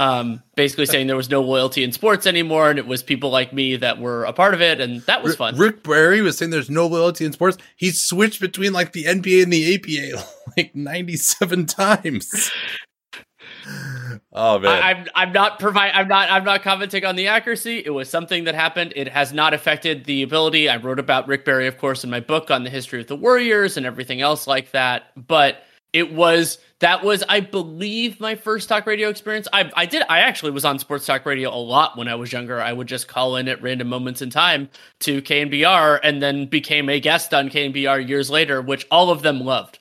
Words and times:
Um, 0.01 0.41
basically 0.55 0.87
saying 0.87 1.05
there 1.05 1.15
was 1.15 1.29
no 1.29 1.41
loyalty 1.41 1.83
in 1.83 1.91
sports 1.91 2.25
anymore, 2.25 2.71
and 2.71 2.79
it 2.79 2.87
was 2.87 3.03
people 3.03 3.29
like 3.29 3.53
me 3.53 3.75
that 3.75 3.99
were 3.99 4.23
a 4.23 4.33
part 4.33 4.55
of 4.55 4.61
it, 4.61 4.81
and 4.81 5.01
that 5.01 5.21
was 5.21 5.35
fun. 5.35 5.55
Rick 5.55 5.83
Barry 5.83 6.21
was 6.21 6.39
saying 6.39 6.49
there's 6.49 6.71
no 6.71 6.87
loyalty 6.87 7.23
in 7.23 7.33
sports. 7.33 7.59
He 7.75 7.91
switched 7.91 8.41
between 8.41 8.73
like 8.73 8.93
the 8.93 9.03
NBA 9.03 9.43
and 9.43 9.53
the 9.53 9.75
ABA 9.75 10.25
like 10.57 10.75
97 10.75 11.67
times. 11.67 12.51
Oh 14.33 14.59
man. 14.59 14.71
I, 14.71 14.89
I'm 14.89 15.07
I'm 15.13 15.31
not 15.33 15.59
provide 15.59 15.91
I'm 15.93 16.07
not 16.07 16.31
I'm 16.31 16.43
not 16.43 16.63
commenting 16.63 17.05
on 17.05 17.15
the 17.15 17.27
accuracy. 17.27 17.83
It 17.85 17.89
was 17.89 18.09
something 18.09 18.45
that 18.45 18.55
happened. 18.55 18.93
It 18.95 19.09
has 19.09 19.33
not 19.33 19.53
affected 19.53 20.05
the 20.05 20.23
ability. 20.23 20.69
I 20.69 20.77
wrote 20.77 20.99
about 20.99 21.27
Rick 21.27 21.45
Barry, 21.45 21.67
of 21.67 21.77
course, 21.77 22.03
in 22.03 22.09
my 22.09 22.21
book 22.21 22.49
on 22.49 22.63
the 22.63 22.69
history 22.69 23.01
of 23.01 23.07
the 23.07 23.15
Warriors 23.15 23.77
and 23.77 23.85
everything 23.85 24.21
else 24.21 24.47
like 24.47 24.71
that. 24.71 25.11
But 25.15 25.63
it 25.93 26.13
was 26.13 26.57
that 26.79 27.03
was 27.03 27.23
I 27.27 27.39
believe 27.41 28.19
my 28.19 28.35
first 28.35 28.69
talk 28.69 28.85
radio 28.85 29.09
experience. 29.09 29.47
I 29.53 29.71
I 29.75 29.85
did 29.85 30.03
I 30.09 30.19
actually 30.19 30.51
was 30.51 30.65
on 30.65 30.79
sports 30.79 31.05
talk 31.05 31.25
radio 31.25 31.49
a 31.49 31.57
lot 31.57 31.97
when 31.97 32.07
I 32.07 32.15
was 32.15 32.31
younger. 32.31 32.61
I 32.61 32.73
would 32.73 32.87
just 32.87 33.07
call 33.07 33.35
in 33.35 33.47
at 33.47 33.61
random 33.61 33.87
moments 33.87 34.21
in 34.21 34.29
time 34.29 34.69
to 35.01 35.21
KNBR 35.21 35.99
and 36.03 36.21
then 36.21 36.45
became 36.45 36.89
a 36.89 36.99
guest 36.99 37.33
on 37.33 37.49
KNBR 37.49 38.07
years 38.07 38.29
later, 38.29 38.61
which 38.61 38.87
all 38.91 39.09
of 39.09 39.21
them 39.21 39.41
loved. 39.41 39.79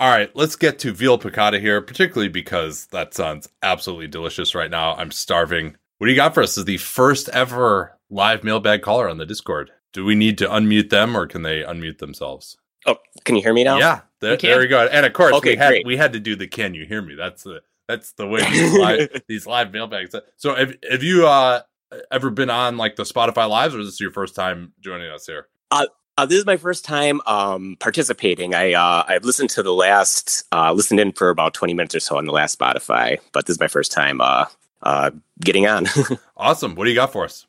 All 0.00 0.10
right, 0.10 0.30
let's 0.36 0.54
get 0.54 0.78
to 0.80 0.92
veal 0.92 1.18
piccata 1.18 1.60
here, 1.60 1.80
particularly 1.80 2.28
because 2.28 2.86
that 2.86 3.14
sounds 3.14 3.48
absolutely 3.64 4.06
delicious 4.06 4.54
right 4.54 4.70
now. 4.70 4.94
I'm 4.94 5.10
starving. 5.10 5.74
What 5.98 6.06
do 6.06 6.12
you 6.12 6.16
got 6.16 6.34
for 6.34 6.42
us? 6.42 6.50
This 6.50 6.58
is 6.58 6.64
the 6.66 6.76
first 6.76 7.28
ever 7.30 7.98
live 8.08 8.44
mailbag 8.44 8.82
caller 8.82 9.08
on 9.08 9.18
the 9.18 9.26
Discord. 9.26 9.72
Do 9.92 10.04
we 10.04 10.14
need 10.14 10.38
to 10.38 10.46
unmute 10.46 10.90
them 10.90 11.16
or 11.16 11.26
can 11.26 11.42
they 11.42 11.62
unmute 11.62 11.98
themselves? 11.98 12.56
Oh, 12.86 12.98
can 13.24 13.34
you 13.34 13.42
hear 13.42 13.52
me 13.52 13.64
now? 13.64 13.78
Yeah, 13.78 14.02
there, 14.20 14.32
We 14.32 14.36
can. 14.38 14.50
there 14.50 14.58
we 14.60 14.66
go. 14.66 14.86
And 14.86 15.04
of 15.06 15.12
course, 15.12 15.34
Okay, 15.34 15.50
we 15.52 15.56
had 15.56 15.68
great. 15.68 15.86
we 15.86 15.96
had 15.96 16.12
to 16.14 16.20
do 16.20 16.36
the 16.36 16.46
"Can 16.46 16.74
you 16.74 16.84
hear 16.86 17.00
me?" 17.02 17.14
That's 17.14 17.42
the 17.42 17.62
that's 17.86 18.12
the 18.12 18.26
way 18.26 18.42
these 18.50 18.72
live, 18.78 19.22
these 19.28 19.46
live 19.46 19.72
mailbags. 19.72 20.14
So, 20.36 20.54
have, 20.54 20.74
have 20.90 21.02
you 21.02 21.26
uh, 21.26 21.62
ever 22.10 22.30
been 22.30 22.50
on 22.50 22.76
like 22.76 22.96
the 22.96 23.04
Spotify 23.04 23.48
lives, 23.48 23.74
or 23.74 23.80
is 23.80 23.86
this 23.86 24.00
your 24.00 24.10
first 24.12 24.34
time 24.34 24.72
joining 24.80 25.10
us 25.10 25.26
here? 25.26 25.48
Uh, 25.70 26.26
this 26.26 26.40
is 26.40 26.46
my 26.46 26.56
first 26.56 26.84
time 26.84 27.20
um, 27.26 27.76
participating. 27.78 28.52
I 28.54 28.72
uh, 28.72 29.04
I've 29.06 29.24
listened 29.24 29.50
to 29.50 29.62
the 29.62 29.72
last, 29.72 30.44
uh, 30.50 30.72
listened 30.72 30.98
in 30.98 31.12
for 31.12 31.30
about 31.30 31.54
twenty 31.54 31.74
minutes 31.74 31.94
or 31.94 32.00
so 32.00 32.18
on 32.18 32.26
the 32.26 32.32
last 32.32 32.58
Spotify, 32.58 33.18
but 33.32 33.46
this 33.46 33.54
is 33.54 33.60
my 33.60 33.68
first 33.68 33.92
time 33.92 34.20
uh, 34.20 34.46
uh, 34.82 35.10
getting 35.40 35.66
on. 35.68 35.86
Awesome. 36.36 36.74
What 36.74 36.84
do 36.84 36.90
you 36.90 36.96
got 36.96 37.12
for 37.12 37.24
us? 37.24 37.46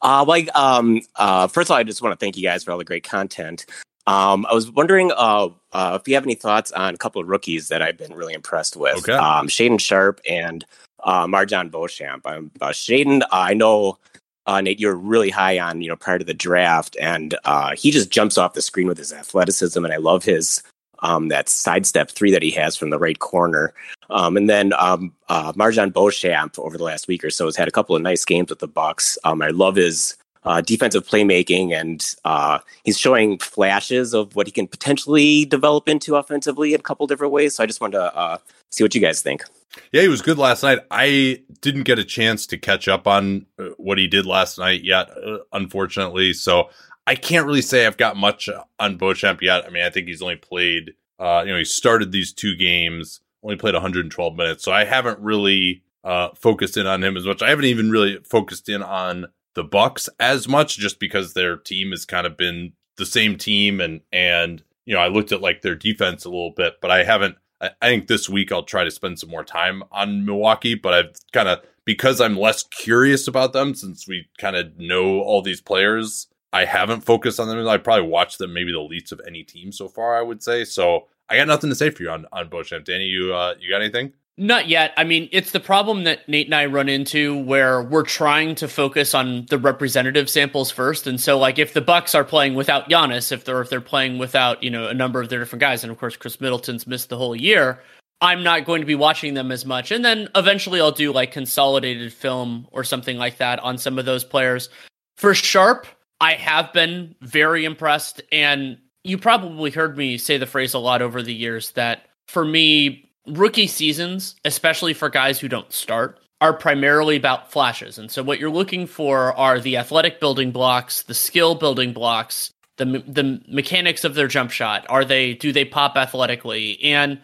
Uh, 0.00 0.24
like, 0.26 0.48
um, 0.56 1.00
uh, 1.16 1.46
first 1.46 1.68
of 1.68 1.72
all, 1.72 1.76
I 1.78 1.82
just 1.84 2.02
want 2.02 2.12
to 2.12 2.16
thank 2.24 2.36
you 2.36 2.42
guys 2.42 2.64
for 2.64 2.72
all 2.72 2.78
the 2.78 2.84
great 2.84 3.04
content. 3.04 3.66
Um, 4.06 4.46
I 4.46 4.54
was 4.54 4.70
wondering 4.70 5.12
uh, 5.12 5.48
uh, 5.72 5.98
if 6.00 6.08
you 6.08 6.14
have 6.14 6.24
any 6.24 6.34
thoughts 6.34 6.72
on 6.72 6.94
a 6.94 6.98
couple 6.98 7.22
of 7.22 7.28
rookies 7.28 7.68
that 7.68 7.82
I've 7.82 7.96
been 7.96 8.14
really 8.14 8.34
impressed 8.34 8.76
with. 8.76 8.96
Okay. 8.98 9.12
Um, 9.12 9.46
Shaedon 9.48 9.80
Sharpe 9.80 10.20
and 10.28 10.64
uh, 11.04 11.26
MarJon 11.26 11.70
Beauchamp. 11.70 12.26
Um, 12.26 12.50
uh, 12.60 12.70
Shaedon, 12.70 13.22
I 13.30 13.54
know 13.54 13.98
uh, 14.46 14.60
Nate, 14.60 14.80
you're 14.80 14.96
really 14.96 15.30
high 15.30 15.58
on 15.58 15.80
you 15.80 15.88
know 15.88 15.96
prior 15.96 16.18
to 16.18 16.24
the 16.24 16.34
draft, 16.34 16.96
and 17.00 17.36
uh, 17.44 17.76
he 17.76 17.90
just 17.90 18.10
jumps 18.10 18.38
off 18.38 18.54
the 18.54 18.62
screen 18.62 18.88
with 18.88 18.98
his 18.98 19.12
athleticism, 19.12 19.84
and 19.84 19.94
I 19.94 19.98
love 19.98 20.24
his 20.24 20.62
um, 21.00 21.28
that 21.28 21.48
sidestep 21.48 22.10
three 22.10 22.30
that 22.32 22.42
he 22.42 22.50
has 22.52 22.76
from 22.76 22.90
the 22.90 22.98
right 22.98 23.18
corner. 23.18 23.74
Um, 24.10 24.36
and 24.36 24.48
then 24.48 24.72
um, 24.78 25.12
uh, 25.28 25.52
MarJon 25.52 25.92
Beauchamp 25.92 26.58
over 26.58 26.76
the 26.76 26.84
last 26.84 27.08
week 27.08 27.24
or 27.24 27.30
so 27.30 27.46
has 27.46 27.56
had 27.56 27.68
a 27.68 27.72
couple 27.72 27.96
of 27.96 28.02
nice 28.02 28.24
games 28.24 28.50
with 28.50 28.60
the 28.60 28.68
Bucks. 28.68 29.18
Um, 29.24 29.42
I 29.42 29.48
love 29.48 29.76
his 29.76 30.16
uh, 30.44 30.60
defensive 30.60 31.06
playmaking, 31.06 31.72
and 31.72 32.14
uh, 32.24 32.58
he's 32.84 32.98
showing 32.98 33.38
flashes 33.38 34.14
of 34.14 34.34
what 34.34 34.46
he 34.46 34.52
can 34.52 34.66
potentially 34.66 35.44
develop 35.44 35.88
into 35.88 36.16
offensively 36.16 36.74
in 36.74 36.80
a 36.80 36.82
couple 36.82 37.06
different 37.06 37.32
ways. 37.32 37.56
So 37.56 37.62
I 37.62 37.66
just 37.66 37.80
wanted 37.80 37.98
to 37.98 38.16
uh, 38.16 38.38
see 38.70 38.84
what 38.84 38.94
you 38.94 39.00
guys 39.00 39.22
think. 39.22 39.44
Yeah, 39.92 40.02
he 40.02 40.08
was 40.08 40.20
good 40.20 40.38
last 40.38 40.62
night. 40.62 40.80
I 40.90 41.42
didn't 41.60 41.84
get 41.84 41.98
a 41.98 42.04
chance 42.04 42.46
to 42.48 42.58
catch 42.58 42.88
up 42.88 43.06
on 43.06 43.46
uh, 43.58 43.68
what 43.78 43.98
he 43.98 44.06
did 44.06 44.26
last 44.26 44.58
night 44.58 44.84
yet, 44.84 45.10
uh, 45.10 45.38
unfortunately. 45.52 46.32
So 46.34 46.68
I 47.06 47.14
can't 47.14 47.46
really 47.46 47.62
say 47.62 47.86
I've 47.86 47.96
got 47.96 48.16
much 48.16 48.48
on 48.78 48.96
Beauchamp 48.96 49.40
yet. 49.42 49.64
I 49.64 49.70
mean, 49.70 49.82
I 49.82 49.90
think 49.90 50.08
he's 50.08 50.22
only 50.22 50.36
played 50.36 50.94
Uh, 51.18 51.44
you 51.46 51.52
know, 51.52 51.58
he 51.58 51.64
started 51.64 52.10
these 52.10 52.32
two 52.32 52.56
games, 52.56 53.20
only 53.44 53.56
played 53.56 53.74
112 53.74 54.36
minutes, 54.36 54.64
so 54.64 54.72
I 54.72 54.84
haven't 54.84 55.20
really 55.20 55.84
uh, 56.02 56.30
focused 56.34 56.76
in 56.76 56.86
on 56.86 57.04
him 57.04 57.16
as 57.16 57.24
much. 57.24 57.42
I 57.42 57.50
haven't 57.50 57.66
even 57.66 57.90
really 57.92 58.18
focused 58.24 58.68
in 58.68 58.82
on 58.82 59.26
the 59.54 59.64
Bucks 59.64 60.08
as 60.18 60.48
much, 60.48 60.78
just 60.78 60.98
because 60.98 61.34
their 61.34 61.56
team 61.56 61.90
has 61.90 62.04
kind 62.04 62.26
of 62.26 62.36
been 62.36 62.72
the 62.96 63.06
same 63.06 63.36
team, 63.36 63.80
and 63.80 64.00
and 64.12 64.62
you 64.84 64.94
know, 64.94 65.00
I 65.00 65.08
looked 65.08 65.32
at 65.32 65.40
like 65.40 65.62
their 65.62 65.74
defense 65.74 66.24
a 66.24 66.30
little 66.30 66.52
bit, 66.56 66.74
but 66.80 66.90
I 66.90 67.04
haven't. 67.04 67.36
I, 67.60 67.70
I 67.80 67.88
think 67.88 68.06
this 68.06 68.28
week 68.28 68.52
I'll 68.52 68.64
try 68.64 68.84
to 68.84 68.90
spend 68.90 69.18
some 69.18 69.30
more 69.30 69.44
time 69.44 69.82
on 69.90 70.24
Milwaukee, 70.24 70.74
but 70.74 70.94
I've 70.94 71.16
kind 71.32 71.48
of 71.48 71.60
because 71.84 72.20
I'm 72.20 72.36
less 72.36 72.62
curious 72.62 73.26
about 73.26 73.52
them 73.52 73.74
since 73.74 74.06
we 74.06 74.28
kind 74.38 74.56
of 74.56 74.78
know 74.78 75.20
all 75.20 75.42
these 75.42 75.60
players. 75.60 76.28
I 76.52 76.66
haven't 76.66 77.00
focused 77.00 77.40
on 77.40 77.48
them. 77.48 77.66
I 77.66 77.78
probably 77.78 78.08
watched 78.08 78.38
them 78.38 78.52
maybe 78.52 78.72
the 78.72 78.80
least 78.80 79.10
of 79.10 79.20
any 79.26 79.42
team 79.42 79.72
so 79.72 79.88
far. 79.88 80.18
I 80.18 80.22
would 80.22 80.42
say 80.42 80.64
so. 80.64 81.08
I 81.28 81.36
got 81.36 81.48
nothing 81.48 81.70
to 81.70 81.76
say 81.76 81.90
for 81.90 82.02
you 82.02 82.10
on 82.10 82.26
on 82.32 82.48
Beauchamp. 82.48 82.84
Danny, 82.84 83.04
you 83.04 83.34
uh, 83.34 83.54
you 83.58 83.70
got 83.70 83.80
anything? 83.80 84.12
Not 84.38 84.66
yet. 84.66 84.94
I 84.96 85.04
mean, 85.04 85.28
it's 85.30 85.50
the 85.50 85.60
problem 85.60 86.04
that 86.04 86.26
Nate 86.26 86.46
and 86.46 86.54
I 86.54 86.64
run 86.64 86.88
into 86.88 87.36
where 87.44 87.82
we're 87.82 88.02
trying 88.02 88.54
to 88.56 88.68
focus 88.68 89.14
on 89.14 89.44
the 89.50 89.58
representative 89.58 90.30
samples 90.30 90.70
first. 90.70 91.06
And 91.06 91.20
so 91.20 91.38
like 91.38 91.58
if 91.58 91.74
the 91.74 91.82
Bucks 91.82 92.14
are 92.14 92.24
playing 92.24 92.54
without 92.54 92.88
Giannis, 92.88 93.30
if 93.30 93.44
they're 93.44 93.60
if 93.60 93.68
they're 93.68 93.82
playing 93.82 94.16
without, 94.16 94.62
you 94.62 94.70
know, 94.70 94.88
a 94.88 94.94
number 94.94 95.20
of 95.20 95.28
their 95.28 95.38
different 95.38 95.60
guys, 95.60 95.84
and 95.84 95.92
of 95.92 95.98
course 95.98 96.16
Khris 96.16 96.40
Middleton's 96.40 96.86
missed 96.86 97.10
the 97.10 97.18
whole 97.18 97.36
year, 97.36 97.80
I'm 98.22 98.42
not 98.42 98.64
going 98.64 98.80
to 98.80 98.86
be 98.86 98.94
watching 98.94 99.34
them 99.34 99.52
as 99.52 99.66
much. 99.66 99.90
And 99.90 100.02
then 100.02 100.28
eventually 100.34 100.80
I'll 100.80 100.92
do 100.92 101.12
like 101.12 101.32
consolidated 101.32 102.10
film 102.12 102.66
or 102.70 102.84
something 102.84 103.18
like 103.18 103.36
that 103.36 103.58
on 103.58 103.76
some 103.76 103.98
of 103.98 104.06
those 104.06 104.24
players. 104.24 104.70
For 105.18 105.34
Sharpe, 105.34 105.86
I 106.20 106.34
have 106.34 106.72
been 106.72 107.14
very 107.20 107.66
impressed. 107.66 108.22
And 108.32 108.78
you 109.04 109.18
probably 109.18 109.70
heard 109.70 109.98
me 109.98 110.16
say 110.16 110.38
the 110.38 110.46
phrase 110.46 110.72
a 110.72 110.78
lot 110.78 111.02
over 111.02 111.20
the 111.20 111.34
years 111.34 111.72
that 111.72 112.06
for 112.28 112.44
me, 112.44 113.11
rookie 113.26 113.66
seasons, 113.66 114.36
especially 114.44 114.94
for 114.94 115.08
guys 115.08 115.38
who 115.38 115.48
don't 115.48 115.72
start, 115.72 116.18
are 116.40 116.52
primarily 116.52 117.16
about 117.16 117.52
flashes. 117.52 117.98
And 117.98 118.10
so 118.10 118.22
what 118.22 118.40
you're 118.40 118.50
looking 118.50 118.86
for 118.86 119.32
are 119.36 119.60
the 119.60 119.76
athletic 119.76 120.18
building 120.18 120.50
blocks, 120.50 121.02
the 121.02 121.14
skill 121.14 121.54
building 121.54 121.92
blocks, 121.92 122.50
the 122.78 123.04
the 123.06 123.40
mechanics 123.48 124.04
of 124.04 124.14
their 124.14 124.28
jump 124.28 124.50
shot. 124.50 124.84
Are 124.88 125.04
they 125.04 125.34
do 125.34 125.52
they 125.52 125.64
pop 125.64 125.96
athletically? 125.96 126.82
And 126.82 127.20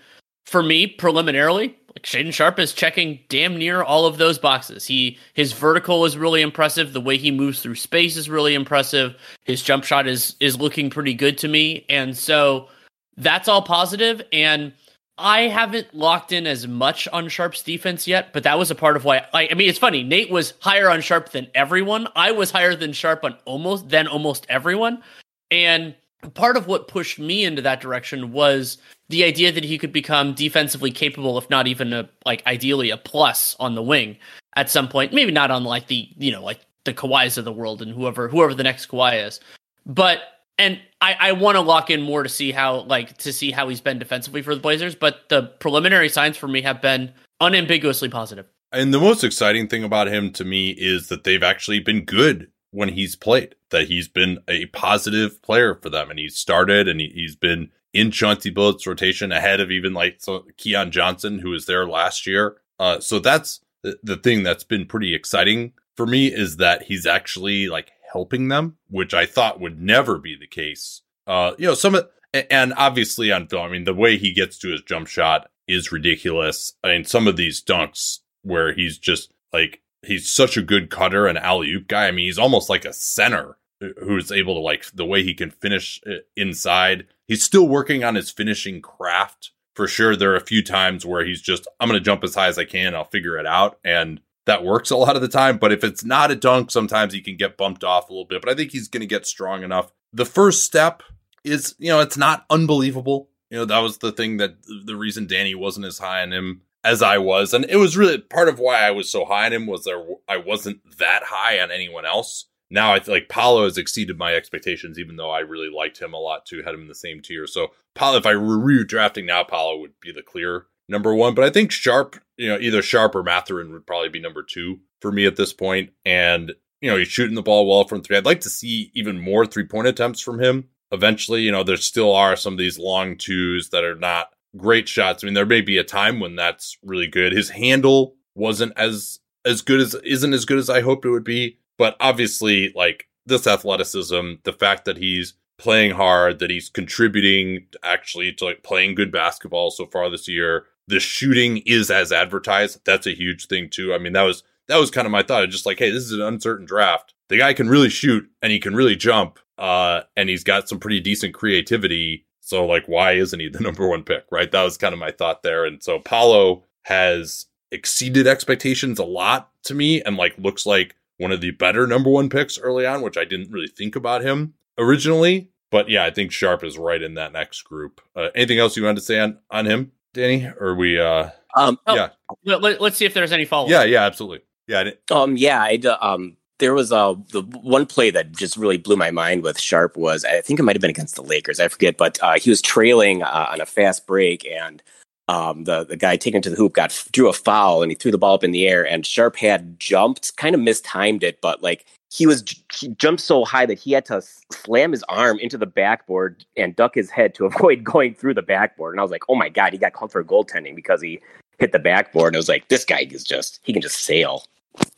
for 0.46 0.62
me, 0.62 0.86
preliminarily, 0.86 1.76
like 1.88 2.04
Shaedon 2.04 2.32
Sharpe 2.32 2.60
is 2.60 2.72
checking 2.72 3.18
damn 3.28 3.56
near 3.56 3.82
all 3.82 4.06
of 4.06 4.18
those 4.18 4.38
boxes. 4.38 4.86
He 4.86 5.18
his 5.34 5.52
vertical 5.52 6.04
is 6.04 6.16
really 6.16 6.42
impressive. 6.42 6.92
The 6.92 7.00
way 7.00 7.16
he 7.16 7.32
moves 7.32 7.60
through 7.60 7.74
space 7.74 8.16
is 8.16 8.30
really 8.30 8.54
impressive. 8.54 9.16
His 9.44 9.62
jump 9.62 9.84
shot 9.84 10.06
is 10.06 10.36
is 10.38 10.60
looking 10.60 10.90
pretty 10.90 11.14
good 11.14 11.38
to 11.38 11.48
me, 11.48 11.84
and 11.88 12.16
so 12.16 12.68
that's 13.16 13.48
all 13.48 13.62
positive. 13.62 14.22
And 14.32 14.72
I 15.18 15.42
haven't 15.42 15.92
locked 15.92 16.30
in 16.30 16.46
as 16.46 16.68
much 16.68 17.08
on 17.08 17.28
Sharpe's 17.28 17.62
defense 17.62 18.06
yet, 18.06 18.32
but 18.32 18.44
that 18.44 18.56
was 18.56 18.70
a 18.70 18.76
part 18.76 18.96
of 18.96 19.04
why. 19.04 19.26
I, 19.34 19.48
I 19.50 19.54
mean, 19.54 19.68
it's 19.68 19.78
funny. 19.78 20.04
Nate 20.04 20.30
was 20.30 20.54
higher 20.60 20.88
on 20.88 21.00
Sharpe 21.00 21.30
than 21.30 21.48
everyone. 21.56 22.06
I 22.14 22.30
was 22.30 22.52
higher 22.52 22.76
than 22.76 22.92
Sharpe 22.92 23.24
on 23.24 23.36
almost 23.44 23.88
than 23.88 24.06
almost 24.06 24.46
everyone, 24.48 25.02
and 25.50 25.94
part 26.34 26.56
of 26.56 26.66
what 26.68 26.88
pushed 26.88 27.18
me 27.18 27.44
into 27.44 27.62
that 27.62 27.80
direction 27.80 28.32
was 28.32 28.78
the 29.08 29.24
idea 29.24 29.50
that 29.50 29.64
he 29.64 29.78
could 29.78 29.92
become 29.92 30.34
defensively 30.34 30.90
capable, 30.90 31.36
if 31.36 31.50
not 31.50 31.66
even 31.66 31.92
a 31.92 32.08
like 32.24 32.46
ideally 32.46 32.90
a 32.90 32.96
plus 32.96 33.56
on 33.58 33.74
the 33.74 33.82
wing 33.82 34.16
at 34.54 34.70
some 34.70 34.88
point. 34.88 35.12
Maybe 35.12 35.32
not 35.32 35.50
on 35.50 35.64
like 35.64 35.88
the 35.88 36.08
you 36.16 36.30
know 36.30 36.44
like 36.44 36.60
the 36.84 36.94
Kawhis 36.94 37.38
of 37.38 37.44
the 37.44 37.52
world 37.52 37.82
and 37.82 37.92
whoever 37.92 38.28
whoever 38.28 38.54
the 38.54 38.62
next 38.62 38.86
Kawhi 38.86 39.26
is, 39.26 39.40
but 39.84 40.20
and 40.58 40.80
I, 41.00 41.16
I 41.18 41.32
want 41.32 41.56
to 41.56 41.60
lock 41.60 41.90
in 41.90 42.02
more 42.02 42.22
to 42.22 42.28
see 42.28 42.52
how 42.52 42.80
like 42.80 43.16
to 43.18 43.32
see 43.32 43.50
how 43.50 43.68
he's 43.68 43.80
been 43.80 43.98
defensively 43.98 44.42
for 44.42 44.54
the 44.54 44.60
Blazers. 44.60 44.94
But 44.94 45.28
the 45.28 45.42
preliminary 45.60 46.08
signs 46.08 46.36
for 46.36 46.48
me 46.48 46.62
have 46.62 46.82
been 46.82 47.12
unambiguously 47.40 48.08
positive. 48.08 48.46
And 48.72 48.92
the 48.92 49.00
most 49.00 49.24
exciting 49.24 49.68
thing 49.68 49.84
about 49.84 50.08
him 50.08 50.32
to 50.32 50.44
me 50.44 50.70
is 50.70 51.08
that 51.08 51.24
they've 51.24 51.42
actually 51.42 51.80
been 51.80 52.04
good 52.04 52.50
when 52.72 52.90
he's 52.90 53.16
played. 53.16 53.54
That 53.70 53.86
he's 53.86 54.08
been 54.08 54.38
a 54.48 54.66
positive 54.66 55.40
player 55.42 55.74
for 55.74 55.88
them, 55.88 56.10
and 56.10 56.18
he's 56.18 56.36
started 56.36 56.88
and 56.88 57.00
he, 57.00 57.22
has 57.22 57.36
been 57.36 57.70
in 57.94 58.10
Chauncey 58.10 58.52
Billups' 58.52 58.86
rotation 58.86 59.32
ahead 59.32 59.60
of 59.60 59.70
even 59.70 59.94
like 59.94 60.16
so 60.18 60.44
Keon 60.56 60.90
Johnson, 60.90 61.38
who 61.38 61.50
was 61.50 61.66
there 61.66 61.86
last 61.86 62.26
year. 62.26 62.56
Uh, 62.78 63.00
so 63.00 63.18
that's 63.18 63.60
the, 63.82 63.98
the 64.02 64.16
thing 64.16 64.42
that's 64.42 64.64
been 64.64 64.86
pretty 64.86 65.14
exciting 65.14 65.72
for 65.96 66.06
me 66.06 66.28
is 66.28 66.58
that 66.58 66.82
he's 66.82 67.06
actually 67.06 67.68
like 67.68 67.90
helping 68.12 68.48
them, 68.48 68.76
which 68.88 69.14
I 69.14 69.26
thought 69.26 69.60
would 69.60 69.80
never 69.80 70.18
be 70.18 70.36
the 70.36 70.46
case. 70.46 71.02
Uh, 71.26 71.52
you 71.58 71.66
know, 71.66 71.74
some 71.74 71.94
of, 71.94 72.08
and 72.32 72.74
obviously 72.76 73.32
on 73.32 73.46
film, 73.46 73.66
I 73.66 73.68
mean, 73.68 73.84
the 73.84 73.94
way 73.94 74.16
he 74.16 74.32
gets 74.32 74.58
to 74.58 74.68
his 74.70 74.82
jump 74.82 75.08
shot 75.08 75.50
is 75.66 75.92
ridiculous. 75.92 76.74
I 76.82 76.88
mean, 76.88 77.04
some 77.04 77.26
of 77.26 77.36
these 77.36 77.62
dunks 77.62 78.18
where 78.42 78.72
he's 78.72 78.98
just 78.98 79.32
like, 79.52 79.82
he's 80.02 80.28
such 80.28 80.56
a 80.56 80.62
good 80.62 80.90
cutter 80.90 81.26
and 81.26 81.38
alley 81.38 81.70
oop 81.72 81.88
guy. 81.88 82.06
I 82.06 82.10
mean, 82.10 82.26
he's 82.26 82.38
almost 82.38 82.70
like 82.70 82.84
a 82.84 82.92
center 82.92 83.58
who's 84.02 84.32
able 84.32 84.54
to 84.54 84.60
like 84.60 84.86
the 84.92 85.04
way 85.04 85.22
he 85.22 85.34
can 85.34 85.50
finish 85.50 86.00
uh, 86.06 86.16
inside. 86.36 87.06
He's 87.26 87.42
still 87.42 87.68
working 87.68 88.04
on 88.04 88.14
his 88.14 88.30
finishing 88.30 88.80
craft 88.80 89.52
for 89.74 89.86
sure. 89.86 90.16
There 90.16 90.32
are 90.32 90.36
a 90.36 90.40
few 90.40 90.62
times 90.62 91.06
where 91.06 91.24
he's 91.24 91.40
just, 91.40 91.68
I'm 91.78 91.88
going 91.88 92.00
to 92.00 92.04
jump 92.04 92.24
as 92.24 92.34
high 92.34 92.48
as 92.48 92.58
I 92.58 92.64
can. 92.64 92.94
I'll 92.94 93.04
figure 93.04 93.38
it 93.38 93.46
out. 93.46 93.78
And 93.84 94.20
that 94.48 94.64
works 94.64 94.90
a 94.90 94.96
lot 94.96 95.14
of 95.14 95.20
the 95.20 95.28
time. 95.28 95.58
But 95.58 95.72
if 95.72 95.84
it's 95.84 96.04
not 96.04 96.30
a 96.30 96.36
dunk, 96.36 96.70
sometimes 96.70 97.12
he 97.12 97.20
can 97.20 97.36
get 97.36 97.58
bumped 97.58 97.84
off 97.84 98.08
a 98.08 98.12
little 98.12 98.24
bit. 98.24 98.40
But 98.40 98.50
I 98.50 98.54
think 98.54 98.72
he's 98.72 98.88
going 98.88 99.02
to 99.02 99.06
get 99.06 99.26
strong 99.26 99.62
enough. 99.62 99.92
The 100.14 100.24
first 100.24 100.64
step 100.64 101.02
is, 101.44 101.74
you 101.78 101.88
know, 101.88 102.00
it's 102.00 102.16
not 102.16 102.46
unbelievable. 102.48 103.28
You 103.50 103.58
know, 103.58 103.64
that 103.66 103.80
was 103.80 103.98
the 103.98 104.10
thing 104.10 104.38
that 104.38 104.56
the 104.86 104.96
reason 104.96 105.26
Danny 105.26 105.54
wasn't 105.54 105.84
as 105.84 105.98
high 105.98 106.22
on 106.22 106.32
him 106.32 106.62
as 106.82 107.02
I 107.02 107.18
was. 107.18 107.52
And 107.52 107.66
it 107.66 107.76
was 107.76 107.98
really 107.98 108.18
part 108.18 108.48
of 108.48 108.58
why 108.58 108.80
I 108.80 108.90
was 108.90 109.10
so 109.10 109.26
high 109.26 109.44
on 109.46 109.52
him 109.52 109.66
was 109.66 109.84
there 109.84 110.02
I 110.26 110.38
wasn't 110.38 110.80
that 110.98 111.24
high 111.24 111.60
on 111.60 111.70
anyone 111.70 112.06
else. 112.06 112.46
Now 112.70 112.94
I 112.94 113.00
feel 113.00 113.14
like 113.14 113.28
Paolo 113.28 113.64
has 113.64 113.76
exceeded 113.76 114.16
my 114.16 114.34
expectations, 114.34 114.98
even 114.98 115.16
though 115.16 115.30
I 115.30 115.40
really 115.40 115.70
liked 115.74 116.00
him 116.00 116.14
a 116.14 116.18
lot 116.18 116.46
too, 116.46 116.62
had 116.62 116.74
him 116.74 116.82
in 116.82 116.88
the 116.88 116.94
same 116.94 117.20
tier. 117.20 117.46
So 117.46 117.68
Paolo, 117.94 118.16
if 118.16 118.26
I 118.26 118.34
were 118.34 118.58
redrafting 118.58 119.26
now, 119.26 119.44
Paolo 119.44 119.78
would 119.80 120.00
be 120.00 120.12
the 120.12 120.22
clear 120.22 120.66
number 120.88 121.14
one. 121.14 121.34
But 121.34 121.44
I 121.44 121.50
think 121.50 121.70
Sharpe, 121.70 122.16
you 122.38 122.48
know, 122.48 122.58
either 122.58 122.80
Sharpe 122.80 123.16
or 123.16 123.22
Mathurin 123.22 123.72
would 123.72 123.86
probably 123.86 124.08
be 124.08 124.20
number 124.20 124.42
two 124.42 124.78
for 125.02 125.12
me 125.12 125.26
at 125.26 125.36
this 125.36 125.52
point. 125.52 125.90
And, 126.06 126.52
you 126.80 126.90
know, 126.90 126.96
he's 126.96 127.08
shooting 127.08 127.34
the 127.34 127.42
ball 127.42 127.66
well 127.66 127.84
from 127.84 128.00
three. 128.00 128.16
I'd 128.16 128.24
like 128.24 128.40
to 128.42 128.50
see 128.50 128.90
even 128.94 129.20
more 129.20 129.44
three 129.44 129.66
point 129.66 129.88
attempts 129.88 130.20
from 130.20 130.40
him. 130.40 130.68
Eventually, 130.90 131.42
you 131.42 131.52
know, 131.52 131.64
there 131.64 131.76
still 131.76 132.14
are 132.14 132.36
some 132.36 132.54
of 132.54 132.58
these 132.58 132.78
long 132.78 133.18
twos 133.18 133.70
that 133.70 133.84
are 133.84 133.96
not 133.96 134.30
great 134.56 134.88
shots. 134.88 135.22
I 135.22 135.26
mean, 135.26 135.34
there 135.34 135.44
may 135.44 135.60
be 135.60 135.76
a 135.76 135.84
time 135.84 136.20
when 136.20 136.36
that's 136.36 136.78
really 136.82 137.08
good. 137.08 137.32
His 137.32 137.50
handle 137.50 138.14
wasn't 138.34 138.72
as 138.76 139.18
as 139.44 139.60
good 139.62 139.80
as 139.80 139.94
isn't 140.04 140.32
as 140.32 140.44
good 140.44 140.58
as 140.58 140.70
I 140.70 140.80
hoped 140.80 141.04
it 141.04 141.10
would 141.10 141.24
be. 141.24 141.58
But 141.76 141.96
obviously, 142.00 142.72
like 142.74 143.08
this 143.26 143.46
athleticism, 143.46 144.34
the 144.44 144.52
fact 144.52 144.84
that 144.84 144.96
he's 144.96 145.34
playing 145.58 145.90
hard, 145.90 146.38
that 146.38 146.50
he's 146.50 146.68
contributing 146.68 147.66
actually 147.82 148.32
to 148.34 148.44
like 148.44 148.62
playing 148.62 148.94
good 148.94 149.10
basketball 149.10 149.70
so 149.70 149.86
far 149.86 150.08
this 150.08 150.28
year, 150.28 150.66
the 150.88 151.00
shooting 151.00 151.58
is 151.58 151.90
as 151.90 152.12
advertised. 152.12 152.80
That's 152.84 153.06
a 153.06 153.14
huge 153.14 153.46
thing 153.46 153.68
too. 153.70 153.94
I 153.94 153.98
mean, 153.98 154.14
that 154.14 154.22
was 154.22 154.42
that 154.66 154.78
was 154.78 154.90
kind 154.90 155.06
of 155.06 155.12
my 155.12 155.22
thought. 155.22 155.48
just 155.48 155.66
like, 155.66 155.78
hey, 155.78 155.90
this 155.90 156.04
is 156.04 156.12
an 156.12 156.22
uncertain 156.22 156.66
draft. 156.66 157.14
The 157.28 157.38
guy 157.38 157.54
can 157.54 157.68
really 157.68 157.88
shoot 157.88 158.28
and 158.42 158.52
he 158.52 158.58
can 158.58 158.74
really 158.74 158.96
jump. 158.96 159.38
Uh, 159.56 160.02
and 160.16 160.28
he's 160.28 160.44
got 160.44 160.68
some 160.68 160.78
pretty 160.78 161.00
decent 161.00 161.34
creativity. 161.34 162.26
So 162.40 162.64
like, 162.66 162.86
why 162.86 163.12
isn't 163.12 163.40
he 163.40 163.48
the 163.48 163.60
number 163.62 163.88
one 163.88 164.02
pick? 164.02 164.24
Right. 164.30 164.50
That 164.50 164.62
was 164.62 164.76
kind 164.76 164.92
of 164.92 164.98
my 164.98 165.10
thought 165.10 165.42
there. 165.42 165.64
And 165.64 165.82
so 165.82 165.98
Paolo 165.98 166.64
has 166.84 167.46
exceeded 167.70 168.26
expectations 168.26 168.98
a 168.98 169.04
lot 169.04 169.50
to 169.64 169.74
me 169.74 170.02
and 170.02 170.16
like 170.16 170.36
looks 170.38 170.64
like 170.64 170.94
one 171.18 171.32
of 171.32 171.40
the 171.40 171.50
better 171.50 171.86
number 171.86 172.10
one 172.10 172.30
picks 172.30 172.58
early 172.58 172.86
on, 172.86 173.02
which 173.02 173.16
I 173.16 173.24
didn't 173.24 173.50
really 173.50 173.68
think 173.68 173.96
about 173.96 174.22
him 174.22 174.54
originally. 174.78 175.50
But 175.70 175.90
yeah, 175.90 176.04
I 176.04 176.10
think 176.10 176.32
Sharpe 176.32 176.64
is 176.64 176.78
right 176.78 177.02
in 177.02 177.14
that 177.14 177.32
next 177.32 177.62
group. 177.62 178.00
Uh, 178.16 178.28
anything 178.34 178.58
else 178.58 178.76
you 178.76 178.84
wanted 178.84 179.00
to 179.00 179.02
say 179.02 179.18
on 179.18 179.38
on 179.50 179.66
him? 179.66 179.92
Danny? 180.18 180.50
Or 180.60 180.74
we 180.74 181.00
uh 181.00 181.30
um 181.54 181.78
oh, 181.86 181.94
yeah. 181.94 182.08
Let, 182.44 182.80
us 182.80 182.96
see 182.96 183.04
if 183.04 183.14
there's 183.14 183.32
any 183.32 183.44
follow 183.44 183.68
Yeah, 183.68 183.84
yeah, 183.84 184.04
absolutely. 184.04 184.40
Yeah. 184.66 184.90
um 185.10 185.36
yeah, 185.36 185.62
I 185.62 185.76
um 186.00 186.36
there 186.58 186.74
was 186.74 186.92
uh 186.92 187.14
the 187.32 187.42
one 187.62 187.86
play 187.86 188.10
that 188.10 188.32
just 188.32 188.56
really 188.56 188.78
blew 188.78 188.96
my 188.96 189.10
mind 189.10 189.42
with 189.42 189.60
Sharpe 189.60 189.96
was 189.96 190.24
I 190.24 190.40
think 190.40 190.58
it 190.58 190.64
might 190.64 190.76
have 190.76 190.80
been 190.80 190.90
against 190.90 191.14
the 191.14 191.22
Lakers, 191.22 191.60
I 191.60 191.68
forget, 191.68 191.96
but 191.96 192.18
uh, 192.22 192.38
he 192.38 192.50
was 192.50 192.60
trailing 192.60 193.22
uh, 193.22 193.46
on 193.50 193.60
a 193.60 193.66
fast 193.66 194.06
break 194.06 194.44
and 194.46 194.82
um, 195.28 195.64
the 195.64 195.84
the 195.84 195.96
guy 195.96 196.16
taken 196.16 196.40
to 196.42 196.50
the 196.50 196.56
hoop 196.56 196.72
got 196.72 197.04
drew 197.12 197.28
a 197.28 197.32
foul 197.32 197.82
and 197.82 197.90
he 197.90 197.94
threw 197.94 198.10
the 198.10 198.18
ball 198.18 198.34
up 198.34 198.44
in 198.44 198.50
the 198.50 198.66
air 198.66 198.86
and 198.86 199.04
Sharpe 199.04 199.36
had 199.36 199.78
jumped, 199.78 200.36
kind 200.36 200.54
of 200.54 200.60
mistimed 200.60 201.22
it, 201.22 201.40
but 201.40 201.62
like 201.62 201.84
he 202.10 202.26
was 202.26 202.42
he 202.72 202.88
jumped 202.88 203.20
so 203.20 203.44
high 203.44 203.66
that 203.66 203.78
he 203.78 203.92
had 203.92 204.06
to 204.06 204.22
slam 204.50 204.92
his 204.92 205.04
arm 205.04 205.38
into 205.38 205.58
the 205.58 205.66
backboard 205.66 206.44
and 206.56 206.74
duck 206.74 206.94
his 206.94 207.10
head 207.10 207.34
to 207.34 207.44
avoid 207.46 207.84
going 207.84 208.14
through 208.14 208.34
the 208.34 208.42
backboard. 208.42 208.94
And 208.94 209.00
I 209.00 209.02
was 209.02 209.10
like, 209.10 209.24
oh 209.28 209.34
my 209.34 209.50
god, 209.50 209.72
he 209.72 209.78
got 209.78 209.92
called 209.92 210.12
for 210.12 210.24
goaltending 210.24 210.74
because 210.74 211.02
he 211.02 211.20
hit 211.58 211.72
the 211.72 211.78
backboard. 211.78 212.28
And 212.28 212.36
I 212.36 212.38
was 212.38 212.48
like, 212.48 212.68
this 212.68 212.84
guy 212.84 213.06
is 213.10 213.24
just 213.24 213.60
he 213.62 213.72
can 213.72 213.82
just 213.82 214.02
sail. 214.02 214.44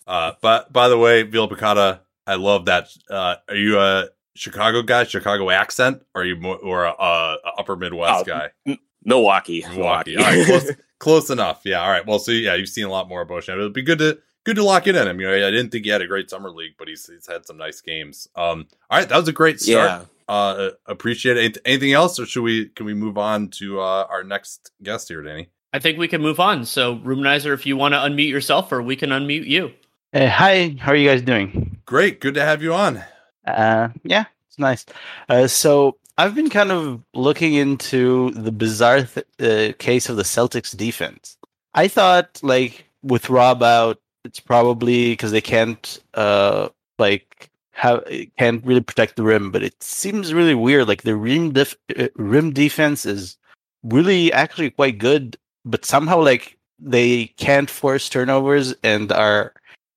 Uh, 0.06 0.32
but 0.40 0.72
by 0.72 0.88
the 0.88 0.98
way, 0.98 1.24
Vilpicata, 1.24 2.00
I 2.26 2.36
love 2.36 2.66
that. 2.66 2.88
Uh, 3.08 3.36
are 3.48 3.56
you 3.56 3.80
a 3.80 4.08
Chicago 4.36 4.82
guy, 4.82 5.04
Chicago 5.04 5.50
accent, 5.50 6.02
or 6.14 6.22
are 6.22 6.24
you 6.24 6.36
more 6.36 6.56
or 6.58 6.84
a, 6.84 6.92
a 6.92 7.52
upper 7.58 7.74
Midwest 7.74 8.28
uh, 8.28 8.48
guy? 8.66 8.78
M- 9.04 9.08
Milwaukee. 9.08 9.64
Milwaukee. 9.68 10.16
All 10.16 10.24
right, 10.24 10.46
close, 10.46 10.70
close 10.98 11.30
enough. 11.30 11.62
Yeah. 11.64 11.82
All 11.82 11.90
right. 11.90 12.06
Well, 12.06 12.18
so 12.18 12.32
yeah, 12.32 12.54
you've 12.54 12.68
seen 12.68 12.84
a 12.86 12.90
lot 12.90 13.08
more 13.08 13.22
of 13.22 13.28
Beauchamp. 13.28 13.56
It'll 13.58 13.70
be 13.70 13.82
good 13.82 13.98
to 13.98 14.18
good 14.44 14.56
to 14.56 14.64
lock 14.64 14.86
it 14.86 14.96
in. 14.96 15.08
I 15.08 15.12
mean, 15.12 15.28
I 15.28 15.50
didn't 15.50 15.70
think 15.70 15.84
he 15.84 15.90
had 15.90 16.02
a 16.02 16.06
great 16.06 16.30
summer 16.30 16.50
league, 16.50 16.74
but 16.78 16.88
he's 16.88 17.06
he's 17.06 17.26
had 17.26 17.46
some 17.46 17.56
nice 17.56 17.80
games. 17.80 18.28
Um. 18.36 18.66
All 18.90 18.98
right, 18.98 19.08
that 19.08 19.16
was 19.16 19.28
a 19.28 19.32
great 19.32 19.60
start. 19.60 20.02
Yeah. 20.02 20.04
Uh, 20.28 20.70
appreciate 20.86 21.36
it. 21.36 21.58
Anything 21.64 21.92
else, 21.92 22.20
or 22.20 22.24
should 22.26 22.42
we 22.42 22.66
can 22.68 22.86
we 22.86 22.94
move 22.94 23.18
on 23.18 23.48
to 23.48 23.80
uh, 23.80 24.06
our 24.08 24.22
next 24.22 24.70
guest 24.82 25.08
here, 25.08 25.22
Danny? 25.22 25.48
I 25.72 25.78
think 25.80 25.98
we 25.98 26.08
can 26.08 26.20
move 26.20 26.38
on. 26.40 26.64
So, 26.64 26.96
Roomanizer, 26.96 27.54
if 27.54 27.64
you 27.66 27.76
want 27.76 27.94
to 27.94 27.98
unmute 27.98 28.28
yourself, 28.28 28.70
or 28.72 28.82
we 28.82 28.96
can 28.96 29.10
unmute 29.10 29.46
you. 29.46 29.72
Uh, 30.12 30.28
hi, 30.28 30.76
how 30.80 30.92
are 30.92 30.96
you 30.96 31.08
guys 31.08 31.22
doing? 31.22 31.78
Great, 31.86 32.20
good 32.20 32.34
to 32.34 32.42
have 32.42 32.62
you 32.62 32.74
on. 32.74 33.02
Uh, 33.46 33.88
yeah, 34.04 34.24
it's 34.48 34.58
nice. 34.58 34.84
Uh, 35.28 35.46
so 35.46 35.96
I've 36.20 36.34
been 36.34 36.50
kind 36.50 36.70
of 36.70 37.02
looking 37.14 37.54
into 37.54 38.30
the 38.32 38.52
bizarre 38.52 39.04
th- 39.04 39.26
uh, 39.40 39.76
case 39.78 40.08
of 40.08 40.16
the 40.16 40.22
Celtics 40.22 40.76
defense. 40.76 41.36
I 41.74 41.88
thought, 41.88 42.38
like, 42.42 42.84
with 43.02 43.30
Rob 43.30 43.62
out, 43.62 43.98
it's 44.24 44.40
probably 44.40 45.12
because 45.12 45.32
they 45.32 45.40
can't, 45.40 45.98
uh, 46.14 46.68
like, 46.98 47.48
have 47.72 48.04
can't 48.36 48.64
really 48.66 48.82
protect 48.82 49.16
the 49.16 49.22
rim. 49.22 49.50
But 49.50 49.62
it 49.62 49.82
seems 49.82 50.34
really 50.34 50.54
weird. 50.54 50.86
Like 50.88 51.02
the 51.02 51.16
rim 51.16 51.52
def- 51.52 51.76
uh, 51.98 52.08
rim 52.16 52.52
defense 52.52 53.06
is 53.06 53.38
really 53.82 54.30
actually 54.32 54.70
quite 54.70 54.98
good 54.98 55.38
but 55.64 55.84
somehow 55.84 56.20
like 56.20 56.56
they 56.78 57.26
can't 57.36 57.70
force 57.70 58.08
turnovers 58.08 58.74
and 58.82 59.12
are 59.12 59.52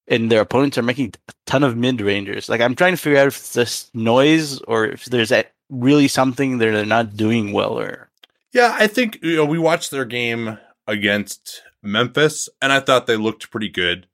and 0.08 0.32
their 0.32 0.42
opponents 0.42 0.78
are 0.78 0.84
making 0.84 1.14
a 1.30 1.34
ton 1.46 1.64
of 1.64 1.78
mid 1.78 2.02
rangers. 2.02 2.50
Like 2.50 2.62
I'm 2.62 2.76
trying 2.76 2.94
to 2.94 2.98
figure 2.98 3.20
out 3.20 3.28
if 3.28 3.38
it's 3.38 3.54
just 3.54 3.94
noise 3.96 4.60
or 4.62 4.86
if 4.86 5.06
there's 5.06 5.32
a, 5.32 5.46
really 5.70 6.08
something 6.08 6.58
that 6.58 6.72
they're 6.72 6.86
not 6.86 7.16
doing 7.16 7.52
well. 7.52 7.80
Or 7.80 8.10
yeah, 8.52 8.76
I 8.78 8.88
think 8.88 9.20
you 9.22 9.36
know 9.36 9.46
we 9.46 9.60
watched 9.60 9.92
their 9.92 10.06
game 10.06 10.58
against 10.88 11.64
Memphis, 11.82 12.50
and 12.62 12.72
I 12.72 12.80
thought 12.80 13.08
they 13.08 13.18
looked 13.18 13.52
pretty 13.52 13.70
good. 13.70 14.08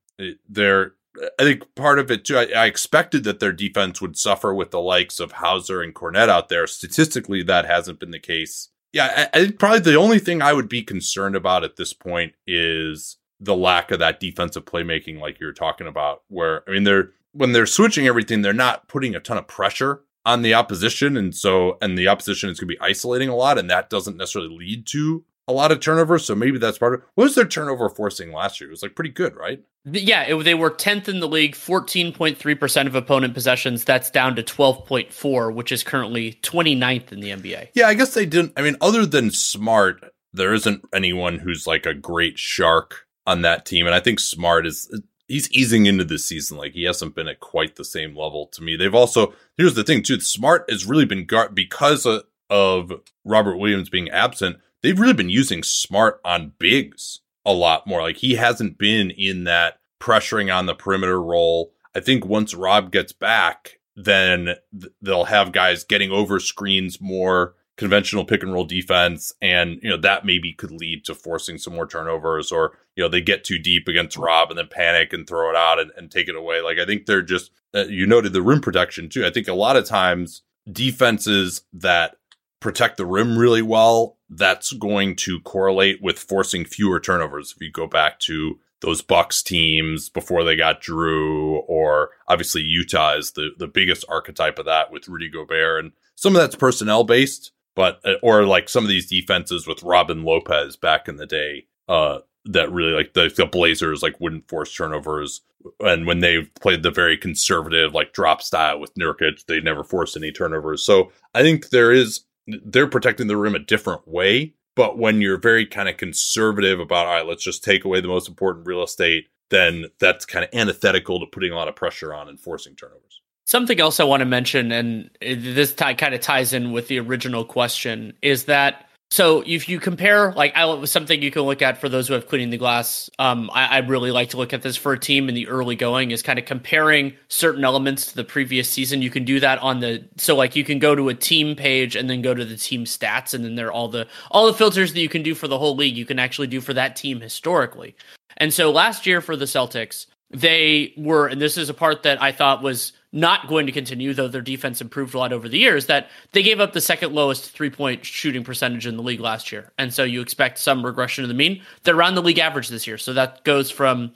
They're 0.48 0.94
I 1.39 1.44
think 1.44 1.75
part 1.75 2.00
of 2.00 2.12
it 2.12 2.25
too. 2.25 2.38
I, 2.38 2.48
I, 2.56 2.65
expected 2.65 3.24
that 3.24 3.39
their 3.39 3.51
defense 3.51 4.00
would 4.00 4.18
suffer 4.18 4.53
with 4.53 4.72
the 4.72 4.79
likes 4.79 5.20
of 5.20 5.34
Hauser 5.34 5.82
and 5.82 5.94
Kornet 5.94 6.29
out 6.29 6.50
there. 6.50 6.68
Statistically, 6.68 7.44
that 7.44 7.65
hasn't 7.65 8.00
been 8.00 8.12
the 8.12 8.20
case 8.20 8.70
yeah, 8.91 9.29
I, 9.34 9.39
I, 9.39 9.51
probably 9.51 9.79
the 9.79 9.96
only 9.96 10.20
thing 10.20 10.41
I 10.41 10.53
would 10.53 10.70
be 10.70 10.82
concerned 10.82 11.36
about 11.36 11.63
at 11.63 11.75
this 11.75 11.94
point 11.94 12.34
is 12.48 13.18
the 13.39 13.56
lack 13.56 13.91
of 13.91 14.00
that 14.00 14.20
defensive 14.20 14.65
playmaking, 14.65 15.20
like 15.20 15.39
you're 15.39 15.53
talking 15.53 15.88
about. 15.88 16.24
Where 16.27 16.68
I 16.68 16.74
mean, 16.74 16.84
they're 16.84 17.12
when 17.32 17.51
they're 17.51 17.65
switching 17.65 18.08
everything, 18.08 18.41
they're 18.41 18.53
not 18.53 18.88
putting 18.88 19.15
a 19.15 19.20
ton 19.20 19.38
of 19.38 19.48
pressure 19.48 20.01
on 20.25 20.41
the 20.41 20.53
opposition, 20.53 21.17
and 21.17 21.35
so 21.35 21.77
and 21.81 21.97
the 21.97 22.07
opposition 22.07 22.49
is 22.49 22.59
going 22.59 22.67
to 22.67 22.75
be 22.75 22.81
isolating 22.81 23.29
a 23.29 23.35
lot, 23.35 23.57
and 23.57 23.69
that 23.69 23.89
doesn't 23.89 24.17
necessarily 24.17 24.55
lead 24.55 24.85
to 24.88 25.23
a 25.47 25.53
lot 25.53 25.71
of 25.71 25.79
turnovers. 25.79 26.25
So 26.25 26.35
maybe 26.35 26.59
that's 26.59 26.77
part 26.77 26.93
of 26.93 27.01
what 27.15 27.23
was 27.23 27.35
their 27.35 27.47
turnover 27.47 27.89
forcing 27.89 28.31
last 28.31 28.61
year? 28.61 28.69
It 28.69 28.71
was 28.71 28.83
like 28.83 28.95
pretty 28.95 29.09
good, 29.09 29.35
right? 29.35 29.59
Yeah, 29.85 30.21
it, 30.23 30.43
they 30.43 30.53
were 30.53 30.69
10th 30.69 31.07
in 31.07 31.19
the 31.19 31.27
league, 31.27 31.55
14.3% 31.55 32.88
of 32.88 32.95
opponent 32.95 33.33
possessions. 33.33 33.83
That's 33.83 34.11
down 34.11 34.35
to 34.35 34.43
12.4, 34.43 35.53
which 35.53 35.71
is 35.71 35.83
currently 35.83 36.33
29th 36.43 37.11
in 37.11 37.19
the 37.21 37.29
NBA. 37.29 37.69
Yeah, 37.73 37.88
I 37.88 37.95
guess 37.95 38.13
they 38.13 38.27
didn't. 38.27 38.53
I 38.55 38.61
mean, 38.61 38.75
other 38.79 39.05
than 39.05 39.31
Smart, 39.31 40.03
there 40.33 40.53
isn't 40.53 40.83
anyone 40.93 41.39
who's 41.39 41.65
like 41.65 41.88
a 41.88 41.95
great 41.95 42.38
shark 42.38 43.07
on 43.25 43.41
that 43.41 43.65
team. 43.65 43.88
And 43.88 43.95
I 43.95 43.99
think 43.99 44.19
Smart 44.19 44.67
is, 44.67 44.93
he's 45.29 45.50
easing 45.51 45.86
into 45.86 46.03
this 46.03 46.25
season. 46.25 46.57
Like 46.57 46.74
he 46.74 46.83
hasn't 46.83 47.15
been 47.15 47.29
at 47.29 47.39
quite 47.39 47.77
the 47.77 47.86
same 47.86 48.17
level 48.17 48.48
to 48.48 48.62
me. 48.62 48.75
They've 48.75 48.93
also, 48.93 49.33
here's 49.55 49.75
the 49.75 49.83
thing 49.86 50.03
too 50.03 50.19
Smart 50.19 50.69
has 50.69 50.86
really 50.86 51.05
been, 51.05 51.25
guard 51.25 51.55
because 51.55 52.05
of, 52.05 52.24
of 52.50 52.91
Robert 53.24 53.55
Williams 53.57 53.89
being 53.89 54.09
absent, 54.09 54.57
they've 54.81 55.00
really 55.00 55.13
been 55.13 55.29
using 55.29 55.63
Smart 55.63 56.19
on 56.25 56.53
bigs 56.59 57.21
a 57.45 57.53
lot 57.53 57.88
more. 57.88 58.01
Like 58.01 58.17
he 58.17 58.36
hasn't 58.36 58.77
been 58.77 59.12
in 59.12 59.45
that 59.45 59.79
pressuring 60.01 60.53
on 60.53 60.65
the 60.65 60.75
perimeter 60.75 61.21
role. 61.21 61.71
I 61.95 62.00
think 62.01 62.25
once 62.25 62.53
Rob 62.53 62.91
gets 62.91 63.13
back, 63.13 63.79
then 63.95 64.55
th- 64.79 64.93
they'll 65.01 65.25
have 65.25 65.51
guys 65.51 65.83
getting 65.83 66.12
over 66.12 66.39
screens 66.39 67.00
more 67.00 67.55
conventional 67.79 68.25
pick 68.25 68.43
and 68.43 68.53
roll 68.53 68.65
defense 68.65 69.31
and 69.41 69.79
you 69.81 69.89
know 69.89 69.95
that 69.98 70.25
maybe 70.25 70.51
could 70.51 70.69
lead 70.69 71.05
to 71.05 71.15
forcing 71.15 71.57
some 71.57 71.74
more 71.74 71.88
turnovers 71.88 72.51
or 72.51 72.77
you 72.98 73.01
know 73.01 73.07
they 73.07 73.21
get 73.21 73.45
too 73.45 73.57
deep 73.57 73.88
against 73.88 74.17
rob 74.17 74.50
and 74.50 74.57
then 74.57 74.67
panic 74.69 75.13
and 75.13 75.25
throw 75.25 75.50
it 75.50 75.55
out 75.55 75.79
and, 75.79 75.89
and 75.95 76.12
take 76.12 76.27
it 76.27 76.36
away 76.36 76.59
like 76.59 76.77
i 76.77 76.86
think 76.86 77.05
they're 77.05 77.21
just 77.21 77.51
uh, 77.74 77.86
you 77.86 78.05
noted 78.05 78.33
the 78.33 78.41
rim 78.41 78.59
protection 78.59 79.07
too 79.07 79.25
i 79.25 79.29
think 79.29 79.48
a 79.48 79.53
lot 79.53 79.77
of 79.77 79.86
times 79.86 80.41
defenses 80.69 81.62
that 81.71 82.17
protect 82.59 82.98
the 82.98 83.05
rim 83.05 83.38
really 83.38 83.62
well, 83.62 84.17
that's 84.29 84.74
going 84.74 85.15
to 85.15 85.39
correlate 85.41 86.01
with 86.01 86.19
forcing 86.19 86.65
fewer 86.65 87.00
turnovers. 87.00 87.53
If 87.55 87.62
you 87.62 87.71
go 87.71 87.88
back 87.88 88.19
to 88.21 88.59
those 88.81 89.01
Bucks 89.01 89.43
teams 89.43 90.09
before 90.09 90.43
they 90.43 90.55
got 90.55 90.81
drew 90.81 91.57
or 91.59 92.12
obviously 92.27 92.62
Utah 92.62 93.17
is 93.17 93.31
the 93.31 93.50
the 93.57 93.67
biggest 93.67 94.05
archetype 94.07 94.57
of 94.57 94.65
that 94.65 94.91
with 94.91 95.07
Rudy 95.07 95.29
Gobert, 95.29 95.83
and 95.83 95.93
some 96.15 96.36
of 96.36 96.41
that's 96.41 96.55
personnel 96.55 97.03
based, 97.03 97.51
but 97.79 98.01
uh, 98.03 98.15
or 98.21 98.43
like 98.43 98.67
some 98.67 98.83
of 98.83 98.89
these 98.89 99.07
defenses 99.07 99.65
with 99.65 99.81
Robin 99.83 100.25
Lopez 100.25 100.75
back 100.75 101.07
in 101.07 101.15
the 101.15 101.25
day, 101.25 101.65
uh, 101.88 102.19
that 102.43 102.69
really 102.74 102.91
like 102.91 103.13
the, 103.13 103.31
the 103.33 103.45
Blazers 103.45 104.03
like 104.03 104.19
wouldn't 104.19 104.50
force 104.50 104.75
turnovers, 104.75 105.39
and 105.79 106.05
when 106.05 106.19
they 106.19 106.41
played 106.59 106.83
the 106.83 106.91
very 106.91 107.17
conservative 107.17 107.93
like 107.93 108.12
drop 108.12 108.41
style 108.41 108.81
with 108.81 108.93
Nurkic, 108.95 109.45
they 109.45 109.62
never 109.62 109.86
forced 109.86 110.17
any 110.17 110.29
turnovers. 110.29 110.83
So 110.83 111.13
I 111.33 111.41
think 111.41 111.69
there 111.69 111.93
is 111.93 112.25
they're 112.48 112.86
protecting 112.86 113.27
the 113.27 113.38
rim 113.38 113.55
a 113.55 113.59
different 113.59 114.05
way. 114.05 114.55
But 114.75 114.98
when 114.98 115.21
you're 115.21 115.39
very 115.39 115.65
kind 115.65 115.88
of 115.88 115.95
conservative 115.95 116.81
about, 116.81 117.07
all 117.07 117.13
right, 117.13 117.25
let's 117.25 117.45
just 117.45 117.63
take 117.63 117.86
away 117.86 118.01
the 118.01 118.09
most 118.09 118.27
important 118.27 118.67
real 118.67 118.83
estate, 118.83 119.29
then 119.51 119.86
that's 120.00 120.25
kind 120.25 120.43
of 120.43 120.53
antithetical 120.53 121.21
to 121.21 121.25
putting 121.25 121.53
a 121.53 121.55
lot 121.55 121.69
of 121.69 121.77
pressure 121.77 122.13
on 122.13 122.27
and 122.27 122.41
forcing 122.41 122.75
turnovers. 122.75 123.21
Something 123.50 123.79
else 123.79 124.00
I 124.00 124.03
want 124.03 124.22
to 124.22 124.27
mention, 124.27 124.72
and 124.72 125.10
this 125.22 125.74
t- 125.74 125.96
kind 125.96 126.13
of 126.13 126.22
ties 126.22 126.53
in 126.53 126.72
with 126.72 126.88
the 126.88 127.00
original 127.00 127.44
question, 127.44 128.13
is 128.22 128.44
that 128.44 128.88
so 129.10 129.44
if 129.44 129.68
you 129.68 129.79
compare, 129.79 130.34
like, 130.34 130.56
I 130.56 130.86
something 130.86 131.20
you 131.20 131.32
can 131.32 131.41
look 131.41 131.63
at 131.63 131.82
for 131.82 131.89
those 131.89 132.08
who 132.08 132.13
have 132.13 132.27
cleaning 132.27 132.51
the 132.51 132.60
glass. 132.60 133.10
Um, 133.18 133.50
I, 133.51 133.65
I 133.65 133.77
really 133.79 134.12
like 134.12 134.29
to 134.29 134.38
look 134.38 134.53
at 134.53 134.62
this 134.62 134.77
for 134.77 134.94
a 134.94 135.00
team 135.00 135.29
in 135.29 135.34
the 135.34 135.48
early 135.48 135.75
going 135.75 136.12
is 136.12 136.22
kind 136.22 136.38
of 136.38 136.46
comparing 136.46 137.15
certain 137.27 137.63
elements 137.63 138.12
to 138.12 138.15
the 138.15 138.24
previous 138.24 138.70
season. 138.70 139.01
You 139.01 139.10
can 139.10 139.25
do 139.25 139.39
that 139.39 139.58
on 139.63 139.79
the 139.79 140.08
so 140.18 140.36
like 140.36 140.56
you 140.56 140.63
can 140.63 140.77
go 140.77 140.94
to 140.94 141.10
a 141.10 141.15
team 141.15 141.56
page 141.56 141.96
and 141.96 142.08
then 142.08 142.22
go 142.22 142.36
to 142.36 142.46
the 142.46 142.56
team 142.56 142.86
stats, 142.86 143.34
and 143.34 143.44
then 143.44 143.56
there 143.56 143.70
are 143.70 143.74
all 143.74 143.88
the 143.88 144.06
all 144.29 144.46
the 144.46 144.53
filters 144.53 144.94
that 144.94 145.01
you 145.01 145.10
can 145.10 145.24
do 145.24 145.34
for 145.34 145.48
the 145.48 145.58
whole 145.58 145.75
league. 145.75 145.98
You 145.98 146.06
can 146.06 146.20
actually 146.20 146.46
do 146.46 146.62
for 146.62 146.75
that 146.75 146.96
team 146.96 147.20
historically. 147.20 147.96
And 148.38 148.53
so 148.53 148.70
last 148.70 149.08
year 149.08 149.22
for 149.22 149.36
the 149.36 149.46
Celtics, 149.46 150.06
they 150.31 150.93
were, 150.98 151.27
and 151.27 151.41
this 151.41 151.57
is 151.57 151.69
a 151.69 151.74
part 151.74 152.03
that 152.03 152.21
I 152.21 152.31
thought 152.31 152.62
was 152.62 152.93
not 153.12 153.48
going 153.48 153.65
to 153.65 153.71
continue, 153.71 154.13
though 154.13 154.27
their 154.27 154.41
defense 154.41 154.81
improved 154.81 155.15
a 155.15 155.17
lot 155.17 155.33
over 155.33 155.50
the 155.50 155.57
years, 155.57 155.88
that 155.88 156.09
they 156.31 156.43
gave 156.43 156.59
up 156.59 156.74
the 156.74 156.81
second 156.81 157.13
lowest 157.13 157.50
three 157.51 157.69
point 157.69 158.05
shooting 158.05 158.43
percentage 158.43 158.86
in 158.86 158.98
the 158.98 159.03
league 159.03 159.19
last 159.19 159.51
year. 159.51 159.71
And 159.77 159.93
so 159.93 160.03
you 160.03 160.21
expect 160.21 160.59
some 160.59 160.86
regression 160.86 161.24
to 161.24 161.27
the 161.27 161.33
mean. 161.33 161.62
They're 161.83 161.95
around 161.95 162.15
the 162.15 162.21
league 162.21 162.38
average 162.38 162.69
this 162.69 162.86
year. 162.86 163.00
So 163.00 163.13
that 163.13 163.43
goes 163.43 163.71
from 163.71 164.13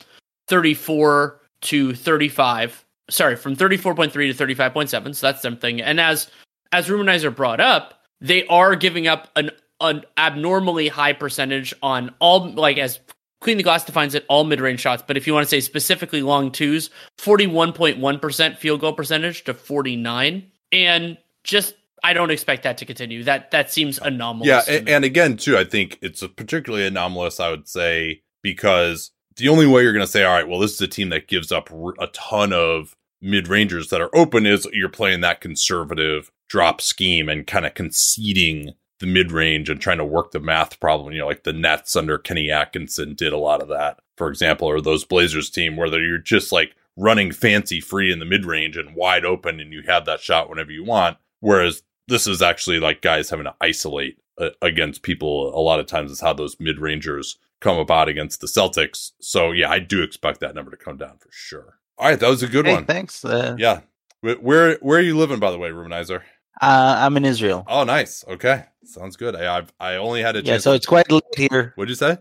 34 0.48 1.39
to 1.62 1.96
35. 1.96 2.86
Sorry, 3.10 3.36
from 3.36 3.55
34.3 3.55 4.12
to 4.12 4.46
35.7. 4.46 5.15
So 5.15 5.27
that's 5.27 5.41
something. 5.41 5.82
And 5.82 6.00
as 6.00 6.29
as 6.72 6.88
Rumanizer 6.88 7.36
brought 7.36 7.60
up, 7.60 8.03
they 8.22 8.46
are 8.48 8.75
giving 8.75 9.08
up 9.08 9.29
an 9.36 9.50
an 9.82 10.03
abnormally 10.17 10.88
high 10.88 11.13
percentage 11.13 11.74
on 11.82 12.13
all 12.20 12.51
like 12.51 12.77
as 12.77 13.00
Clean 13.44 13.58
the 13.58 13.64
Glass 13.64 13.84
defines 13.84 14.16
it 14.16 14.26
all 14.30 14.44
mid 14.44 14.62
range 14.62 14.80
shots, 14.80 15.04
but 15.06 15.18
if 15.18 15.28
you 15.28 15.34
want 15.34 15.44
to 15.44 15.50
say 15.50 15.60
specifically 15.60 16.22
long 16.22 16.52
twos, 16.52 16.90
41.1% 17.20 18.58
field 18.58 18.82
goal 18.82 18.94
percentage 18.94 19.44
to 19.44 19.54
49. 19.54 20.50
And 20.72 21.18
just 21.44 21.76
I 22.04 22.14
don't 22.14 22.32
expect 22.32 22.64
that 22.64 22.78
to 22.80 22.86
continue. 22.86 23.24
That 23.24 23.52
that 23.52 23.72
seems 23.72 24.00
anomalous. 24.00 24.48
Yeah, 24.48 24.62
and, 24.68 24.90
and, 24.90 25.06
again, 25.06 25.38
too, 25.38 25.58
I 25.58 25.64
think 25.64 26.00
it's 26.02 26.26
particularly 26.36 26.86
anomalous. 26.86 27.40
I 27.40 27.50
would 27.50 27.68
say 27.68 28.22
because 28.42 29.12
the 29.38 29.50
only 29.50 29.68
way 29.68 29.84
you're 29.84 29.94
going 29.94 30.06
to 30.06 30.12
say, 30.12 30.24
all 30.24 30.34
right, 30.34 30.48
well, 30.48 30.60
this 30.60 30.74
is 30.74 30.82
a 30.82 30.88
team 30.88 31.10
that 31.10 31.28
gives 31.28 31.52
up 31.52 31.70
a 32.00 32.08
ton 32.08 32.54
of 32.54 32.96
mid 33.22 33.48
rangers 33.48 33.90
that 33.90 34.02
are 34.02 34.14
open 34.16 34.46
is 34.46 34.68
you're 34.74 34.90
playing 34.90 35.22
that 35.22 35.42
conservative 35.42 36.32
drop 36.50 36.82
scheme 36.82 37.30
and 37.30 37.48
kind 37.48 37.66
of 37.66 37.74
conceding 37.74 38.74
the 39.03 39.07
mid 39.07 39.33
range 39.33 39.69
and 39.69 39.81
trying 39.81 39.98
to 39.98 40.05
work 40.05 40.31
the 40.31 40.39
math 40.39 40.79
problem. 40.79 41.12
You 41.12 41.19
know, 41.19 41.27
like 41.27 41.43
the 41.43 41.51
Nets 41.51 41.93
under 41.98 42.17
Kenny 42.17 42.50
Atkinson 42.50 43.15
did 43.15 43.33
a 43.33 43.38
lot 43.38 43.62
of 43.62 43.67
that, 43.67 44.00
for 44.15 44.29
example, 44.29 44.65
or 44.65 44.79
those 44.79 45.03
Blazers 45.03 45.50
team 45.50 45.75
where 45.75 45.89
you're 46.01 46.17
just 46.17 46.53
like 46.53 46.74
running 46.95 47.33
fancy 47.33 47.81
free 47.81 48.13
in 48.13 48.19
the 48.19 48.25
mid 48.25 48.45
range 48.45 48.77
and 48.77 48.95
wide 48.95 49.25
open 49.25 49.60
and 49.60 49.74
you 49.74 49.83
have 49.86 50.05
that 50.05 50.22
shot 50.22 50.50
whenever 50.50 50.72
you 50.72 50.86
want. 50.86 51.17
Whereas 51.41 51.83
this 52.07 52.27
is 52.27 52.41
actually 52.41 52.79
like 52.79 53.01
guys 53.01 53.29
having 53.29 53.43
to 53.43 53.55
isolate 53.60 54.19
uh, 54.38 54.51
against 54.62 55.03
people. 55.03 55.53
A 55.53 55.60
lot 55.60 55.81
of 55.81 55.86
times 55.86 56.10
is 56.10 56.22
how 56.22 56.31
those 56.31 56.57
mid 56.62 56.79
rangers 56.79 57.38
come 57.60 57.77
about 57.77 58.07
against 58.07 58.39
the 58.39 58.48
Celtics. 58.48 59.12
So 59.19 59.51
yeah, 59.51 59.69
I 59.69 59.79
do 59.79 60.01
expect 60.01 60.39
that 60.39 60.55
number 60.55 60.72
to 60.72 60.77
come 60.77 60.95
down 60.95 61.17
for 61.17 61.29
sure. 61.29 61.77
All 61.98 62.07
right, 62.07 62.19
that 62.19 62.29
was 62.29 62.41
a 62.41 62.48
good 62.48 62.65
hey, 62.65 62.75
one. 62.75 62.86
Thanks. 62.86 63.25
Uh, 63.25 63.57
yeah. 63.60 63.81
Where 64.22 64.77
where 64.77 65.00
are 65.00 65.01
you 65.01 65.17
living, 65.17 65.39
by 65.39 65.51
the 65.51 65.57
way, 65.57 65.72
Rumanizer? 65.72 66.22
Uh, 66.62 66.95
I'm 67.00 67.17
in 67.17 67.25
Israel. 67.25 67.65
Oh, 67.67 67.83
nice. 67.83 68.24
Okay, 68.27 68.63
sounds 68.86 69.15
good. 69.17 69.36
I 69.36 69.57
I've, 69.57 69.74
I 69.79 69.95
only 69.95 70.22
had 70.22 70.36
a 70.36 70.39
Yeah, 70.39 70.53
chance. 70.53 70.63
so 70.63 70.74
it's 70.74 70.86
quite 70.86 71.12
late 71.12 71.24
here. 71.36 71.74
What'd 71.75 71.89
you 71.89 71.95
say? 71.95 72.17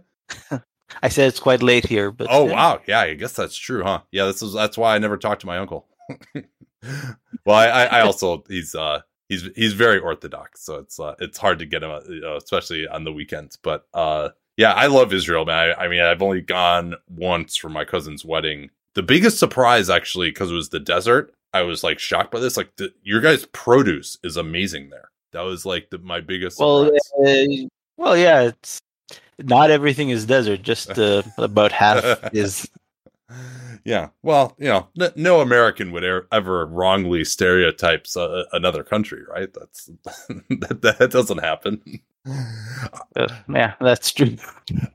I 1.02 1.08
said 1.08 1.28
it's 1.28 1.40
quite 1.40 1.62
late 1.62 1.86
here, 1.86 2.10
but 2.10 2.28
Oh 2.30 2.46
yeah. 2.46 2.52
wow, 2.52 2.80
yeah, 2.86 3.00
I 3.00 3.14
guess 3.14 3.32
that's 3.32 3.56
true, 3.56 3.82
huh? 3.82 4.00
Yeah, 4.10 4.26
this 4.26 4.42
is 4.42 4.52
that's 4.52 4.76
why 4.76 4.94
I 4.94 4.98
never 4.98 5.16
talked 5.16 5.40
to 5.42 5.46
my 5.46 5.58
uncle. 5.58 5.86
well, 6.34 7.56
I, 7.56 7.66
I, 7.66 7.84
I 7.84 8.00
also 8.02 8.44
he's 8.48 8.74
uh 8.74 9.00
he's 9.28 9.48
he's 9.56 9.72
very 9.72 9.98
orthodox, 9.98 10.62
so 10.64 10.76
it's 10.76 11.00
uh, 11.00 11.14
it's 11.18 11.38
hard 11.38 11.58
to 11.60 11.66
get 11.66 11.82
him, 11.82 11.90
uh, 11.90 12.00
you 12.08 12.20
know, 12.20 12.36
especially 12.36 12.86
on 12.86 13.04
the 13.04 13.12
weekends. 13.12 13.56
But 13.56 13.86
uh, 13.94 14.30
yeah, 14.56 14.72
I 14.72 14.86
love 14.86 15.12
Israel, 15.12 15.44
man. 15.46 15.74
I, 15.78 15.84
I 15.84 15.88
mean, 15.88 16.00
I've 16.02 16.22
only 16.22 16.42
gone 16.42 16.94
once 17.08 17.56
for 17.56 17.68
my 17.70 17.84
cousin's 17.84 18.24
wedding. 18.24 18.70
The 18.94 19.02
biggest 19.02 19.38
surprise, 19.38 19.88
actually, 19.88 20.30
because 20.30 20.50
it 20.50 20.54
was 20.54 20.68
the 20.68 20.80
desert, 20.80 21.32
I 21.52 21.62
was 21.62 21.84
like 21.84 21.98
shocked 21.98 22.30
by 22.30 22.40
this. 22.40 22.56
Like, 22.56 22.76
the, 22.76 22.92
your 23.02 23.20
guys' 23.20 23.46
produce 23.52 24.18
is 24.22 24.36
amazing 24.36 24.90
there. 24.90 25.10
That 25.32 25.42
was 25.42 25.64
like 25.64 25.90
the, 25.90 25.98
my 25.98 26.20
biggest. 26.20 26.58
Well, 26.58 26.86
uh, 26.86 27.44
well, 27.96 28.16
yeah. 28.16 28.42
It's 28.42 28.80
not 29.38 29.70
everything 29.70 30.10
is 30.10 30.26
desert. 30.26 30.62
Just 30.62 30.98
uh, 30.98 31.22
about 31.38 31.72
half 31.72 32.04
is. 32.32 32.68
yeah. 33.84 34.08
Well, 34.22 34.54
you 34.58 34.66
know, 34.66 34.88
n- 35.00 35.12
no 35.16 35.40
American 35.40 35.92
would 35.92 36.04
er- 36.04 36.28
ever 36.32 36.66
wrongly 36.66 37.24
stereotypes 37.24 38.16
uh, 38.16 38.44
another 38.52 38.84
country, 38.84 39.22
right? 39.28 39.52
That's 39.52 39.86
that, 40.48 40.80
that 40.82 41.10
doesn't 41.10 41.38
happen. 41.38 42.00
Uh, 42.26 43.28
yeah, 43.48 43.74
that's 43.80 44.12
true. 44.12 44.36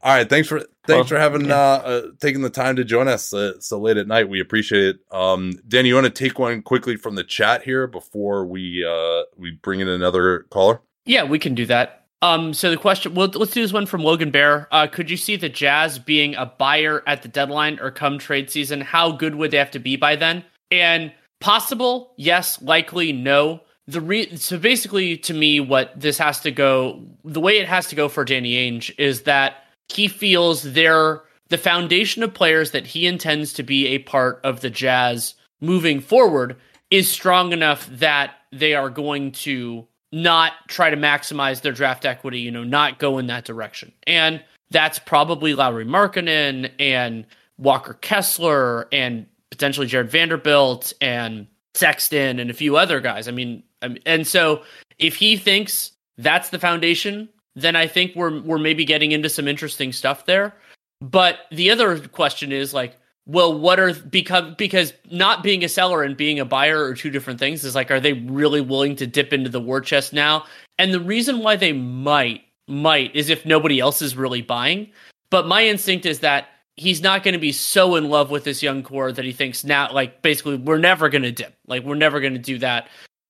All 0.01 0.15
right, 0.15 0.29
thanks 0.29 0.47
for 0.47 0.59
thanks 0.59 0.71
Well, 0.87 1.03
for 1.03 1.19
having 1.19 1.43
okay. 1.43 1.51
uh, 1.51 1.55
uh 1.55 2.01
taking 2.19 2.41
the 2.41 2.49
time 2.49 2.77
to 2.77 2.83
join 2.83 3.07
us 3.07 3.33
uh, 3.33 3.59
so 3.59 3.79
late 3.79 3.97
at 3.97 4.07
night. 4.07 4.29
We 4.29 4.39
appreciate 4.39 4.83
it. 4.83 4.99
Um, 5.11 5.53
Danny, 5.67 5.89
you 5.89 5.95
want 5.95 6.05
to 6.05 6.09
take 6.09 6.39
one 6.39 6.61
quickly 6.61 6.95
from 6.95 7.15
the 7.15 7.23
chat 7.23 7.63
here 7.63 7.85
before 7.85 8.45
we 8.45 8.85
uh 8.85 9.23
we 9.35 9.51
bring 9.51 9.81
in 9.81 9.87
another 9.87 10.45
caller? 10.49 10.81
Yeah, 11.05 11.23
we 11.23 11.39
can 11.39 11.53
do 11.55 11.65
that. 11.65 12.05
Um, 12.21 12.53
so 12.53 12.71
the 12.71 12.77
question, 12.77 13.13
well, 13.13 13.27
let's 13.35 13.53
do 13.53 13.61
this 13.61 13.73
one 13.73 13.85
from 13.85 14.03
Logan 14.03 14.31
Bear. 14.31 14.67
Uh, 14.71 14.87
could 14.87 15.09
you 15.09 15.17
see 15.17 15.35
the 15.35 15.49
Jazz 15.49 15.99
being 15.99 16.33
a 16.35 16.47
buyer 16.47 17.03
at 17.05 17.21
the 17.21 17.27
deadline 17.27 17.79
or 17.79 17.91
come 17.91 18.17
trade 18.17 18.49
season? 18.49 18.81
How 18.81 19.11
good 19.11 19.35
would 19.35 19.51
they 19.51 19.57
have 19.57 19.71
to 19.71 19.79
be 19.79 19.97
by 19.97 20.15
then? 20.15 20.43
And 20.71 21.13
possible, 21.39 22.13
yes. 22.17 22.59
Likely, 22.61 23.13
no. 23.13 23.61
The 23.87 24.01
re- 24.01 24.35
so 24.35 24.57
basically, 24.57 25.17
to 25.17 25.33
me, 25.33 25.59
what 25.59 25.97
this 25.99 26.17
has 26.17 26.41
to 26.41 26.51
go, 26.51 27.01
the 27.23 27.39
way 27.39 27.59
it 27.59 27.67
has 27.67 27.87
to 27.87 27.95
go 27.95 28.09
for 28.09 28.25
Danny 28.25 28.53
Ainge 28.53 28.93
is 28.97 29.23
that 29.23 29.63
he 29.89 30.07
feels 30.07 30.63
they're 30.63 31.21
the 31.49 31.57
foundation 31.57 32.23
of 32.23 32.33
players 32.33 32.71
that 32.71 32.85
he 32.85 33.07
intends 33.07 33.53
to 33.53 33.63
be 33.63 33.87
a 33.87 33.99
part 33.99 34.41
of 34.43 34.59
the 34.59 34.69
Jazz 34.69 35.35
moving 35.61 36.01
forward 36.01 36.57
is 36.91 37.09
strong 37.09 37.53
enough 37.53 37.87
that 37.87 38.35
they 38.51 38.73
are 38.73 38.89
going 38.89 39.31
to 39.31 39.87
not 40.11 40.53
try 40.67 40.89
to 40.89 40.97
maximize 40.97 41.61
their 41.61 41.71
draft 41.71 42.05
equity, 42.05 42.39
you 42.39 42.51
know, 42.51 42.63
not 42.63 42.99
go 42.99 43.17
in 43.17 43.27
that 43.27 43.45
direction. 43.45 43.91
And 44.05 44.43
that's 44.71 44.99
probably 44.99 45.53
Lauri 45.53 45.85
Markkanen 45.85 46.71
and 46.79 47.25
Walker 47.57 47.93
Kessler 47.93 48.87
and 48.91 49.25
potentially 49.49 49.87
Jarred 49.87 50.09
Vanderbilt 50.09 50.93
and 51.01 51.47
Sexton 51.73 52.39
and 52.39 52.49
a 52.49 52.53
few 52.53 52.77
other 52.77 52.99
guys. 52.99 53.27
I 53.27 53.31
mean, 53.31 53.63
I 53.81 53.89
mean 53.89 53.99
and 54.05 54.25
so 54.25 54.63
if 54.99 55.15
he 55.15 55.37
thinks 55.37 55.91
that's 56.17 56.49
the 56.49 56.59
foundation, 56.59 57.29
then 57.55 57.75
I 57.75 57.87
think 57.87 58.15
we're 58.15 58.41
we're 58.41 58.57
maybe 58.57 58.85
getting 58.85 59.11
into 59.11 59.29
some 59.29 59.47
interesting 59.47 59.91
stuff 59.91 60.25
there. 60.25 60.53
But 61.01 61.39
the 61.51 61.69
other 61.69 61.99
question 61.99 62.51
is 62.51 62.73
like, 62.73 62.97
well, 63.25 63.57
what 63.57 63.79
are 63.79 63.93
because 63.93 64.55
because 64.55 64.93
not 65.11 65.43
being 65.43 65.63
a 65.63 65.69
seller 65.69 66.03
and 66.03 66.15
being 66.15 66.39
a 66.39 66.45
buyer 66.45 66.83
are 66.83 66.95
two 66.95 67.09
different 67.09 67.39
things. 67.39 67.63
Is 67.63 67.75
like, 67.75 67.91
are 67.91 67.99
they 67.99 68.13
really 68.13 68.61
willing 68.61 68.95
to 68.97 69.07
dip 69.07 69.33
into 69.33 69.49
the 69.49 69.59
war 69.59 69.81
chest 69.81 70.13
now? 70.13 70.45
And 70.79 70.93
the 70.93 70.99
reason 70.99 71.39
why 71.39 71.55
they 71.55 71.73
might 71.73 72.41
might 72.67 73.15
is 73.15 73.29
if 73.29 73.45
nobody 73.45 73.79
else 73.79 74.01
is 74.01 74.15
really 74.15 74.41
buying. 74.41 74.89
But 75.29 75.47
my 75.47 75.65
instinct 75.65 76.05
is 76.05 76.19
that 76.19 76.47
he's 76.77 77.01
not 77.01 77.23
going 77.23 77.33
to 77.33 77.39
be 77.39 77.51
so 77.51 77.95
in 77.95 78.09
love 78.09 78.29
with 78.31 78.43
this 78.43 78.63
young 78.63 78.81
core 78.81 79.11
that 79.11 79.25
he 79.25 79.33
thinks 79.33 79.63
now, 79.63 79.91
like 79.91 80.21
basically, 80.21 80.55
we're 80.57 80.77
never 80.77 81.09
going 81.09 81.23
to 81.23 81.31
dip. 81.31 81.53
Like 81.67 81.83
we're 81.83 81.95
never 81.95 82.19
going 82.19 82.33
to 82.33 82.39
do 82.39 82.59
that. 82.59 82.87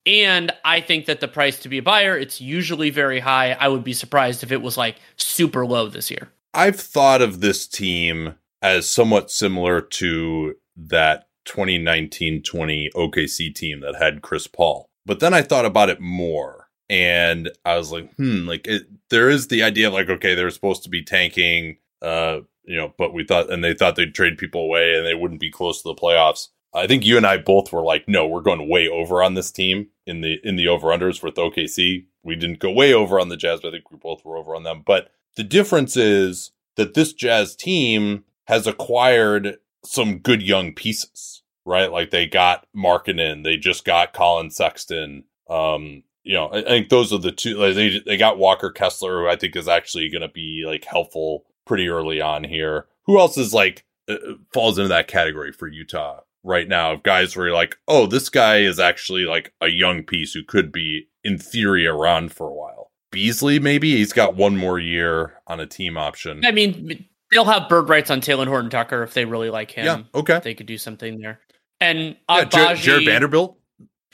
And 0.08 0.54
I 0.64 0.80
think 0.80 1.06
that 1.06 1.20
the 1.20 1.28
price 1.28 1.60
to 1.60 1.70
be 1.70 1.80
a 1.80 1.84
buyer, 1.84 2.18
it's 2.18 2.40
usually 2.40 2.90
very 2.90 3.20
high. 3.20 3.52
I 3.52 3.68
would 3.68 3.84
be 3.84 3.94
surprised 3.94 4.42
if 4.42 4.54
it 4.54 4.62
was 4.62 4.78
like 4.78 4.96
super 5.18 5.66
low 5.66 5.90
this 5.90 6.10
year. 6.10 6.30
I've 6.54 6.80
thought 6.80 7.22
of 7.22 7.42
this 7.42 7.68
team 7.68 8.36
as 8.62 8.90
somewhat 8.90 9.30
similar 9.30 9.82
to 9.82 10.56
that 10.78 11.28
2019-20 11.46 12.88
OKC 12.96 13.54
team 13.54 13.82
that 13.82 13.96
had 13.96 14.22
Chris 14.22 14.48
Paul. 14.48 14.90
But 15.06 15.20
then 15.20 15.34
I 15.34 15.42
thought 15.42 15.66
about 15.66 15.90
it 15.90 16.00
more 16.00 16.70
and 16.90 17.52
I 17.66 17.78
was 17.78 17.92
like, 17.92 18.14
hmm, 18.16 18.48
like 18.48 18.66
it, 18.66 18.84
there 19.10 19.30
is 19.30 19.48
the 19.48 19.62
idea 19.64 19.88
of 19.88 19.94
like, 19.94 20.10
okay, 20.10 20.36
they're 20.36 20.50
supposed 20.52 20.84
to 20.84 20.90
be 20.90 21.04
tanking, 21.04 21.78
uh, 22.02 22.40
you 22.64 22.78
know, 22.78 22.94
but 22.98 23.14
we 23.14 23.26
thought, 23.26 23.52
and 23.52 23.64
they 23.64 23.74
thought 23.74 23.98
they'd 23.98 24.16
trade 24.16 24.38
people 24.38 24.62
away 24.62 24.96
and 24.96 25.06
they 25.06 25.16
wouldn't 25.16 25.40
be 25.42 25.52
close 25.52 25.82
to 25.82 25.90
the 25.90 25.96
playoffs. 25.96 26.48
I 26.78 26.88
think 26.88 27.06
you 27.06 27.18
and 27.18 27.26
I 27.26 27.38
both 27.38 27.72
were 27.72 27.82
like, 27.82 28.08
no, 28.08 28.28
we're 28.28 28.42
going 28.42 28.70
way 28.70 28.88
over 28.88 29.24
on 29.24 29.34
this 29.34 29.52
team 29.52 29.88
in 30.06 30.22
the 30.22 30.40
in 30.44 30.56
the 30.56 30.68
over 30.68 30.88
unders 30.88 31.24
with 31.24 31.36
OKC. 31.36 32.06
We 32.24 32.36
didn't 32.36 32.60
go 32.60 32.72
way 32.72 32.94
over 32.94 33.20
on 33.20 33.30
the 33.30 33.38
Jazz, 33.38 33.62
but 33.62 33.70
I 33.70 33.72
think 33.72 33.92
we 33.92 33.98
both 33.98 34.24
were 34.24 34.38
over 34.38 34.56
on 34.56 34.64
them. 34.64 34.84
But 34.86 35.12
the 35.36 35.44
difference 35.44 35.98
is 35.98 36.52
that 36.76 36.94
this 36.94 37.14
Jazz 37.14 37.56
team 37.56 38.24
has 38.46 38.68
acquired 38.68 39.58
some 39.84 40.20
good 40.20 40.42
young 40.42 40.74
pieces, 40.74 41.42
right? 41.66 41.92
Like 41.92 42.12
they 42.12 42.28
got 42.28 42.68
Markkanen, 42.76 43.44
they 43.44 43.58
just 43.58 43.86
got 43.86 44.14
Collin 44.14 44.52
Sexton. 44.52 45.24
Um, 45.50 46.04
you 46.24 46.34
know, 46.34 46.48
I, 46.48 46.60
I 46.60 46.64
think 46.64 46.90
those 46.90 47.14
are 47.14 47.20
the 47.20 47.32
two. 47.32 47.56
Like 47.56 47.76
they 47.76 48.00
they 48.06 48.18
got 48.18 48.38
Walker 48.38 48.72
Kessler, 48.72 49.22
who 49.22 49.28
I 49.28 49.36
think 49.36 49.56
is 49.56 49.68
actually 49.68 50.10
going 50.10 50.22
to 50.22 50.28
be 50.28 50.64
like 50.66 50.86
helpful 50.86 51.46
pretty 51.66 51.90
early 51.90 52.22
on 52.22 52.44
here. 52.44 52.88
Who 53.06 53.20
else 53.20 53.38
is 53.38 53.54
like 53.54 53.86
uh, 54.10 54.16
falls 54.54 54.78
into 54.78 54.90
that 54.90 55.08
category 55.08 55.52
for 55.52 55.68
Utah 55.68 56.22
right 56.44 56.68
now 56.68 56.94
of 56.94 57.04
guys 57.04 57.36
where 57.36 57.48
you're 57.48 57.56
like, 57.56 57.78
oh, 57.88 58.06
this 58.08 58.30
guy 58.30 58.58
is 58.60 58.80
actually 58.80 59.26
like 59.26 59.54
a 59.62 59.68
young 59.68 60.04
piece 60.04 60.34
who 60.34 60.44
could 60.44 60.72
be 60.72 61.08
in 61.24 61.38
theory 61.38 61.86
around 61.88 62.32
for 62.32 62.48
a 62.50 62.54
while. 62.54 62.92
Beasley, 63.12 63.60
maybe 63.60 63.96
he's 63.96 64.14
got 64.14 64.36
one 64.36 64.58
more 64.58 64.80
year 64.80 65.40
on 65.48 65.60
a 65.60 65.66
team 65.66 65.98
option. 65.98 66.44
I 66.46 66.52
mean, 66.52 67.06
they'll 67.32 67.46
have 67.46 67.70
bird 67.70 67.90
rights 67.90 68.10
on 68.12 68.22
Talen 68.22 68.48
Horton 68.48 68.70
Tucker 68.70 69.04
if 69.04 69.14
they 69.14 69.26
really 69.26 69.50
like 69.50 69.72
him. 69.72 69.86
Yeah, 69.86 70.20
okay. 70.20 70.40
They 70.44 70.54
could 70.54 70.68
do 70.68 70.78
something 70.78 71.20
there. 71.20 71.40
And 71.80 72.18
Yeah, 72.30 72.46
Jarred, 72.46 72.78
Jarred 72.78 73.06
Vanderbilt. 73.06 73.58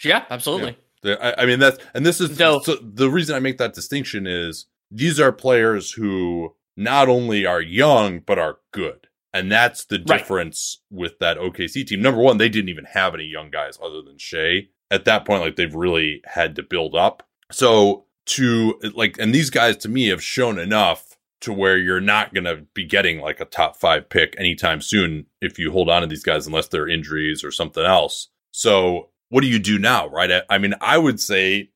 Yeah, 0.03 0.25
absolutely. 0.29 0.77
The- 1.01 1.23
I, 1.23 1.43
I 1.43 1.45
mean 1.45 1.59
that's 1.59 1.77
and 1.93 2.05
this 2.05 2.19
is 2.21 2.37
So- 2.37 2.61
so 2.61 2.75
the 2.81 3.09
reason 3.09 3.35
I 3.35 3.39
make 3.39 3.57
that 3.57 3.73
distinction 3.73 4.25
is 4.27 4.67
these 4.91 5.19
are 5.19 5.31
players 5.31 5.91
who 5.91 6.55
not 6.77 7.09
only 7.09 7.45
are 7.45 7.61
young 7.61 8.19
but 8.19 8.39
are 8.39 8.57
good, 8.71 9.07
and 9.33 9.51
that's 9.51 9.85
the 9.85 9.97
Right. 10.07 10.17
difference 10.19 10.81
with 10.89 11.19
that 11.19 11.37
OKC 11.37 11.83
team. 11.85 12.01
Number 12.01 12.21
one, 12.21 12.37
they 12.37 12.49
didn't 12.49 12.69
even 12.69 12.85
have 12.85 13.13
any 13.13 13.25
young 13.25 13.49
guys 13.49 13.77
other 13.83 14.01
than 14.01 14.17
Shai 14.17 14.67
at 14.91 15.05
that 15.05 15.25
point. 15.25 15.41
Like 15.41 15.55
they've 15.55 15.73
really 15.73 16.21
had 16.25 16.55
to 16.57 16.63
build 16.63 16.95
up. 16.95 17.27
So 17.51 18.05
to 18.27 18.79
like, 18.95 19.17
and 19.19 19.33
these 19.33 19.49
guys 19.49 19.77
to 19.77 19.89
me 19.89 20.07
have 20.07 20.23
shown 20.23 20.57
enough 20.59 21.17
to 21.41 21.51
where 21.51 21.77
you're 21.77 21.99
not 21.99 22.33
going 22.33 22.45
to 22.45 22.65
be 22.73 22.85
getting 22.85 23.19
like 23.19 23.41
a 23.41 23.45
top 23.45 23.75
five 23.75 24.07
pick 24.09 24.33
anytime 24.37 24.79
soon 24.79 25.25
if 25.41 25.59
you 25.59 25.71
hold 25.71 25.89
on 25.89 26.01
to 26.01 26.07
these 26.07 26.23
guys 26.23 26.47
unless 26.47 26.69
they're 26.69 26.87
injuries 26.87 27.43
or 27.43 27.51
something 27.51 27.83
else. 27.83 28.29
So 28.51 29.09
what 29.29 29.41
do 29.41 29.47
you 29.47 29.59
do 29.59 29.77
now, 29.77 30.07
right? 30.07 30.31
I, 30.31 30.41
I 30.49 30.57
mean, 30.57 30.73
I 30.79 30.97
would 30.97 31.19
say 31.19 31.71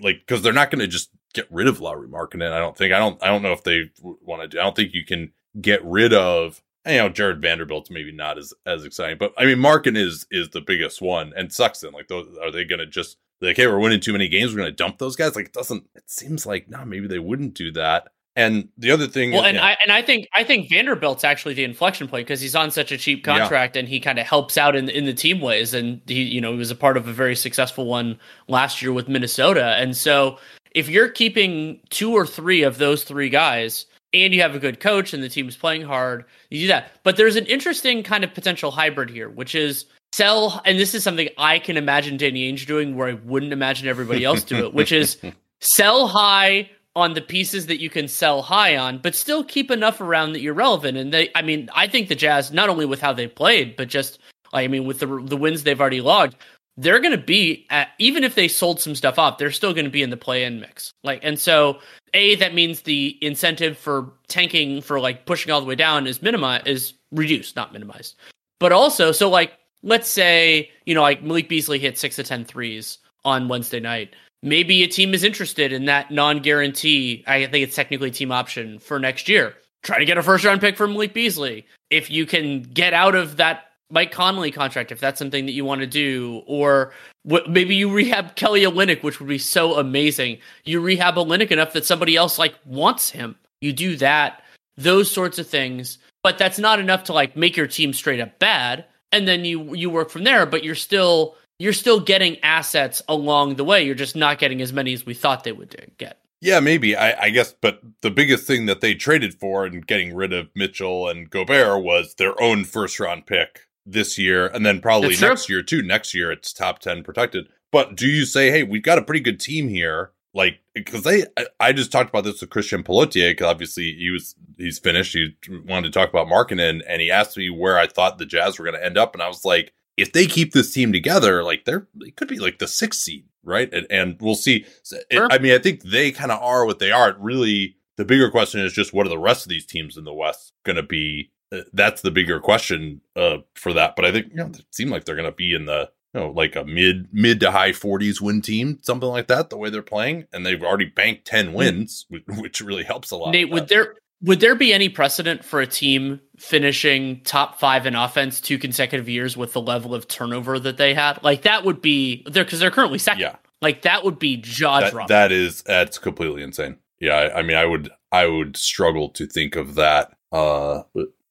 like 0.00 0.20
because 0.26 0.42
they're 0.42 0.52
not 0.52 0.70
going 0.70 0.80
to 0.80 0.88
just 0.88 1.10
get 1.34 1.46
rid 1.50 1.68
of 1.68 1.80
Lauri 1.80 2.08
Markkanen. 2.08 2.52
I 2.52 2.58
don't 2.58 2.76
think. 2.76 2.92
I 2.92 2.98
don't. 2.98 3.22
I 3.22 3.28
don't 3.28 3.42
know 3.42 3.52
if 3.52 3.62
they 3.64 3.90
want 4.00 4.42
to 4.42 4.48
do. 4.48 4.58
I 4.58 4.64
don't 4.64 4.74
think 4.74 4.92
you 4.92 5.04
can 5.04 5.32
get 5.60 5.84
rid 5.84 6.12
of. 6.12 6.62
You 6.86 6.96
know, 6.98 7.08
Jarred 7.08 7.40
Vanderbilt's 7.40 7.90
maybe 7.90 8.10
not 8.12 8.38
as 8.38 8.52
as 8.66 8.84
exciting, 8.84 9.16
but 9.18 9.32
I 9.38 9.44
mean, 9.44 9.58
Markin 9.60 9.96
is 9.96 10.26
is 10.30 10.50
the 10.50 10.60
biggest 10.60 11.00
one, 11.00 11.32
and 11.36 11.52
Sexton. 11.52 11.92
Like, 11.92 12.08
those 12.08 12.26
are 12.42 12.50
they 12.50 12.64
going 12.64 12.80
to 12.80 12.86
just 12.86 13.18
like, 13.40 13.56
hey, 13.56 13.66
we're 13.66 13.78
winning 13.78 14.00
too 14.00 14.12
many 14.12 14.28
games, 14.28 14.52
we're 14.52 14.60
going 14.62 14.70
to 14.70 14.76
dump 14.76 14.98
those 14.98 15.16
guys? 15.16 15.36
Like, 15.36 15.46
it 15.46 15.52
doesn't. 15.52 15.84
It 15.94 16.08
seems 16.10 16.44
like 16.46 16.68
no, 16.68 16.84
maybe 16.84 17.06
they 17.06 17.18
wouldn't 17.20 17.54
do 17.54 17.70
that. 17.72 18.08
And 18.34 18.68
the 18.78 18.90
other 18.90 19.06
thing, 19.06 19.30
Well, 19.32 19.44
and 19.44 19.56
yeah. 19.56 19.64
I 19.64 19.76
and 19.82 19.92
I 19.92 20.00
think 20.02 20.26
I 20.34 20.42
think 20.42 20.70
Vanderbilt's 20.70 21.22
actually 21.22 21.54
the 21.54 21.64
inflection 21.64 22.08
point 22.08 22.26
because 22.26 22.40
he's 22.40 22.56
on 22.56 22.70
such 22.70 22.90
a 22.90 22.96
cheap 22.96 23.24
Yeah. 23.26 23.38
contract 23.38 23.76
and 23.76 23.86
he 23.86 24.00
kind 24.00 24.18
of 24.18 24.26
helps 24.26 24.56
out 24.56 24.74
in 24.74 24.88
in 24.88 25.04
the 25.04 25.12
team 25.12 25.40
ways 25.40 25.74
and 25.74 26.00
he 26.06 26.22
you 26.22 26.40
know 26.40 26.50
he 26.52 26.58
was 26.58 26.70
a 26.70 26.74
part 26.74 26.96
of 26.96 27.06
a 27.06 27.12
very 27.12 27.36
successful 27.36 27.84
one 27.84 28.18
last 28.48 28.80
year 28.80 28.90
with 28.92 29.06
Minnesota 29.06 29.74
and 29.76 29.94
so 29.96 30.38
if 30.70 30.88
you're 30.88 31.10
keeping 31.10 31.78
two 31.90 32.12
or 32.14 32.26
three 32.26 32.62
of 32.62 32.78
those 32.78 33.04
three 33.04 33.28
guys 33.28 33.84
and 34.14 34.34
you 34.34 34.40
have 34.40 34.54
a 34.54 34.58
good 34.58 34.80
coach 34.80 35.12
and 35.12 35.22
the 35.22 35.28
team's 35.28 35.56
playing 35.56 35.82
hard 35.82 36.24
you 36.50 36.60
do 36.60 36.66
that 36.68 36.92
but 37.02 37.16
there's 37.16 37.36
an 37.36 37.46
interesting 37.46 38.02
kind 38.02 38.24
of 38.24 38.34
potential 38.34 38.70
hybrid 38.70 39.10
here 39.10 39.28
which 39.28 39.54
is 39.54 39.86
sell 40.12 40.60
and 40.64 40.78
this 40.78 40.94
is 40.94 41.02
something 41.02 41.28
I 41.38 41.58
can 41.58 41.76
imagine 41.76 42.16
Danny 42.16 42.52
Ainge 42.52 42.66
doing 42.66 42.96
where 42.96 43.08
I 43.08 43.14
wouldn't 43.14 43.52
imagine 43.52 43.88
everybody 43.88 44.24
else 44.24 44.42
do 44.44 44.66
it 44.66 44.74
which 44.74 44.92
is 44.92 45.16
sell 45.60 46.08
high 46.08 46.68
on 46.94 47.14
the 47.14 47.20
pieces 47.20 47.66
that 47.66 47.80
you 47.80 47.88
can 47.88 48.06
sell 48.06 48.42
high 48.42 48.76
on, 48.76 48.98
but 48.98 49.14
still 49.14 49.42
keep 49.42 49.70
enough 49.70 50.00
around 50.00 50.32
that 50.32 50.40
you're 50.40 50.54
relevant. 50.54 50.98
And 50.98 51.12
they, 51.12 51.30
I 51.34 51.42
mean, 51.42 51.70
I 51.74 51.86
think 51.86 52.08
the 52.08 52.14
Jazz, 52.14 52.52
not 52.52 52.68
only 52.68 52.84
with 52.84 53.00
how 53.00 53.12
they 53.12 53.26
played, 53.26 53.76
but 53.76 53.88
just, 53.88 54.18
I 54.52 54.68
mean, 54.68 54.84
with 54.84 54.98
the 54.98 55.06
the 55.06 55.36
wins 55.36 55.62
they've 55.62 55.80
already 55.80 56.02
logged, 56.02 56.36
they're 56.76 57.00
going 57.00 57.12
to 57.12 57.22
be 57.22 57.66
at, 57.70 57.88
even 57.98 58.24
if 58.24 58.34
they 58.34 58.48
sold 58.48 58.80
some 58.80 58.94
stuff 58.94 59.18
off, 59.18 59.38
they're 59.38 59.50
still 59.50 59.74
going 59.74 59.84
to 59.84 59.90
be 59.90 60.02
in 60.02 60.10
the 60.10 60.16
play-in 60.16 60.60
mix. 60.60 60.90
Like, 61.04 61.20
and 61.22 61.38
so 61.38 61.78
a 62.14 62.34
that 62.36 62.54
means 62.54 62.82
the 62.82 63.18
incentive 63.20 63.76
for 63.76 64.12
tanking 64.28 64.80
for 64.80 64.98
like 64.98 65.26
pushing 65.26 65.52
all 65.52 65.60
the 65.60 65.66
way 65.66 65.74
down 65.74 66.06
is 66.06 66.22
minimized, 66.22 66.66
is 66.66 66.94
reduced, 67.10 67.56
not 67.56 67.72
minimized. 67.72 68.16
But 68.58 68.72
also, 68.72 69.12
so 69.12 69.28
like, 69.28 69.52
let's 69.82 70.08
say 70.08 70.70
you 70.86 70.94
know 70.94 71.02
like 71.02 71.22
Malik 71.22 71.48
Beasley 71.48 71.78
hit 71.78 71.98
six 71.98 72.16
to 72.16 72.22
ten 72.22 72.44
threes 72.44 72.98
on 73.24 73.48
Wednesday 73.48 73.80
night. 73.80 74.14
Maybe 74.42 74.82
a 74.82 74.88
team 74.88 75.14
is 75.14 75.22
interested 75.22 75.72
in 75.72 75.84
that 75.84 76.10
non-guarantee. 76.10 77.22
I 77.28 77.46
think 77.46 77.62
it's 77.62 77.76
technically 77.76 78.10
team 78.10 78.32
option 78.32 78.80
for 78.80 78.98
next 78.98 79.28
year. 79.28 79.54
Try 79.84 79.98
to 79.98 80.04
get 80.04 80.18
a 80.18 80.22
first 80.22 80.44
round 80.44 80.60
pick 80.60 80.76
for 80.76 80.88
Malik 80.88 81.14
Beasley. 81.14 81.66
If 81.90 82.10
you 82.10 82.26
can 82.26 82.62
get 82.62 82.92
out 82.92 83.14
of 83.14 83.36
that 83.36 83.64
Mike 83.92 84.10
Conley 84.10 84.50
contract 84.50 84.90
if 84.90 84.98
that's 84.98 85.18
something 85.18 85.44
that 85.44 85.52
you 85.52 85.66
want 85.66 85.82
to 85.82 85.86
do, 85.86 86.42
or 86.46 86.94
maybe 87.24 87.76
you 87.76 87.92
rehab 87.92 88.34
Kelly 88.36 88.62
Olynyk, 88.62 89.02
which 89.02 89.20
would 89.20 89.28
be 89.28 89.36
so 89.38 89.74
amazing. 89.74 90.38
You 90.64 90.80
rehab 90.80 91.16
Olynyk 91.16 91.50
enough 91.50 91.74
that 91.74 91.84
somebody 91.84 92.16
else 92.16 92.38
like 92.38 92.54
wants 92.64 93.10
him. 93.10 93.36
You 93.60 93.74
do 93.74 93.96
that, 93.96 94.42
those 94.78 95.10
sorts 95.10 95.38
of 95.38 95.46
things, 95.46 95.98
but 96.22 96.38
that's 96.38 96.58
not 96.58 96.80
enough 96.80 97.04
to 97.04 97.12
like 97.12 97.36
make 97.36 97.54
your 97.54 97.66
team 97.66 97.92
straight 97.92 98.18
up 98.18 98.38
bad. 98.38 98.86
And 99.12 99.28
then 99.28 99.44
you 99.44 99.74
you 99.74 99.90
work 99.90 100.08
from 100.08 100.24
there, 100.24 100.46
but 100.46 100.64
you're 100.64 100.74
still 100.74 101.36
you're 101.58 101.74
still 101.74 102.00
getting 102.00 102.42
assets 102.42 103.02
along 103.08 103.56
the 103.56 103.64
way. 103.64 103.84
You're 103.84 103.94
just 103.94 104.16
not 104.16 104.38
getting 104.38 104.62
as 104.62 104.72
many 104.72 104.94
as 104.94 105.04
we 105.04 105.12
thought 105.12 105.44
they 105.44 105.52
would 105.52 105.92
get. 105.98 106.18
Yeah, 106.40 106.58
maybe. 106.58 106.96
I, 106.96 107.26
I, 107.26 107.30
guess, 107.30 107.52
but 107.52 107.80
the 108.00 108.10
biggest 108.10 108.48
thing 108.48 108.66
that 108.66 108.80
they 108.80 108.94
traded 108.94 109.34
for 109.34 109.64
and 109.64 109.86
getting 109.86 110.12
rid 110.12 110.32
of 110.32 110.48
Mitchell 110.56 111.08
and 111.08 111.30
Gobert 111.30 111.84
was 111.84 112.14
their 112.14 112.40
own 112.42 112.64
first 112.64 112.98
round 112.98 113.26
pick 113.26 113.60
this 113.84 114.18
year, 114.18 114.46
and 114.46 114.64
then 114.64 114.80
probably 114.80 115.16
next 115.16 115.48
year 115.48 115.62
too. 115.62 115.82
Next 115.82 116.14
year, 116.14 116.30
it's 116.30 116.52
top 116.52 116.78
ten 116.78 117.02
protected. 117.02 117.48
But 117.70 117.96
do 117.96 118.06
you 118.06 118.24
say, 118.26 118.50
hey, 118.50 118.62
we've 118.62 118.82
got 118.82 118.98
a 118.98 119.02
pretty 119.02 119.20
good 119.20 119.40
team 119.40 119.68
here? 119.68 120.12
Like, 120.34 120.60
because 120.74 121.02
they, 121.02 121.24
I, 121.36 121.46
I, 121.60 121.72
just 121.72 121.92
talked 121.92 122.08
about 122.08 122.24
this 122.24 122.40
with 122.40 122.50
Christian 122.50 122.82
Pelotier, 122.82 123.32
because 123.32 123.46
obviously 123.46 123.94
he 123.98 124.10
was, 124.10 124.34
he's 124.56 124.78
finished. 124.78 125.12
He 125.12 125.34
wanted 125.66 125.92
to 125.92 125.98
talk 125.98 126.08
about 126.08 126.26
Markkanen, 126.26 126.80
and 126.88 127.02
he 127.02 127.10
asked 127.10 127.36
me 127.36 127.50
where 127.50 127.78
I 127.78 127.86
thought 127.86 128.18
the 128.18 128.26
Jazz 128.26 128.58
were 128.58 128.64
going 128.64 128.76
to 128.76 128.84
end 128.84 128.96
up. 128.96 129.14
And 129.14 129.22
I 129.22 129.28
was 129.28 129.44
like, 129.44 129.72
if 129.96 130.12
they 130.12 130.26
keep 130.26 130.52
this 130.52 130.72
team 130.72 130.92
together, 130.92 131.42
like 131.42 131.64
they're, 131.64 131.86
they 131.94 132.10
could 132.10 132.28
be 132.28 132.38
like 132.38 132.58
the 132.58 132.66
sixth 132.66 133.00
seed, 133.00 133.26
right? 133.44 133.72
And, 133.72 133.86
and 133.90 134.16
we'll 134.20 134.34
see. 134.34 134.64
Sure. 135.10 135.28
I 135.30 135.38
mean, 135.38 135.52
I 135.52 135.58
think 135.58 135.82
they 135.82 136.12
kind 136.12 136.32
of 136.32 136.42
are 136.42 136.64
what 136.64 136.78
they 136.78 136.90
are. 136.90 137.10
It 137.10 137.16
really, 137.18 137.76
the 137.96 138.04
bigger 138.06 138.30
question 138.30 138.60
is 138.60 138.72
just 138.72 138.94
what 138.94 139.06
are 139.06 139.10
the 139.10 139.18
rest 139.18 139.44
of 139.44 139.50
these 139.50 139.66
teams 139.66 139.98
in 139.98 140.04
the 140.04 140.14
West 140.14 140.52
going 140.64 140.76
to 140.76 140.82
be 140.82 141.30
that's 141.72 142.02
the 142.02 142.10
bigger 142.10 142.40
question 142.40 143.00
uh, 143.16 143.38
for 143.54 143.72
that. 143.72 143.96
But 143.96 144.04
I 144.04 144.12
think 144.12 144.30
you 144.30 144.36
know 144.36 144.46
it 144.46 144.64
seemed 144.70 144.90
like 144.90 145.04
they're 145.04 145.16
going 145.16 145.30
to 145.30 145.36
be 145.36 145.54
in 145.54 145.66
the 145.66 145.90
you 146.14 146.20
know 146.20 146.30
like 146.30 146.56
a 146.56 146.64
mid 146.64 147.08
mid 147.12 147.40
to 147.40 147.50
high 147.50 147.72
40s 147.72 148.20
win 148.20 148.42
team, 148.42 148.78
something 148.82 149.08
like 149.08 149.28
that. 149.28 149.50
The 149.50 149.56
way 149.56 149.70
they're 149.70 149.82
playing, 149.82 150.26
and 150.32 150.44
they've 150.44 150.62
already 150.62 150.86
banked 150.86 151.26
10 151.26 151.48
hmm. 151.48 151.52
wins, 151.52 152.06
which 152.38 152.60
really 152.60 152.84
helps 152.84 153.10
a 153.10 153.16
lot. 153.16 153.32
Nate, 153.32 153.50
would 153.50 153.68
there 153.68 153.94
would 154.22 154.40
there 154.40 154.54
be 154.54 154.72
any 154.72 154.88
precedent 154.88 155.44
for 155.44 155.60
a 155.60 155.66
team 155.66 156.20
finishing 156.38 157.20
top 157.24 157.58
five 157.58 157.86
in 157.86 157.96
offense 157.96 158.40
two 158.40 158.56
consecutive 158.56 159.08
years 159.08 159.36
with 159.36 159.52
the 159.52 159.60
level 159.60 159.94
of 159.94 160.06
turnover 160.06 160.58
that 160.60 160.76
they 160.76 160.94
had? 160.94 161.22
Like 161.22 161.42
that 161.42 161.64
would 161.64 161.82
be 161.82 162.24
there 162.30 162.44
because 162.44 162.60
they're 162.60 162.70
currently 162.70 162.98
second. 162.98 163.22
Yeah. 163.22 163.36
Like 163.60 163.82
that 163.82 164.04
would 164.04 164.18
be 164.18 164.36
jaw 164.36 164.80
dropping. 164.80 164.98
That, 165.08 165.28
that 165.28 165.32
is 165.32 165.62
that's 165.62 165.98
completely 165.98 166.42
insane. 166.42 166.78
Yeah, 167.00 167.14
I, 167.14 167.38
I, 167.38 167.42
mean, 167.42 167.56
I 167.56 167.64
would 167.64 167.90
I 168.12 168.26
would 168.26 168.56
struggle 168.56 169.08
to 169.10 169.26
think 169.26 169.56
of 169.56 169.74
that. 169.74 170.12
Uh, 170.30 170.82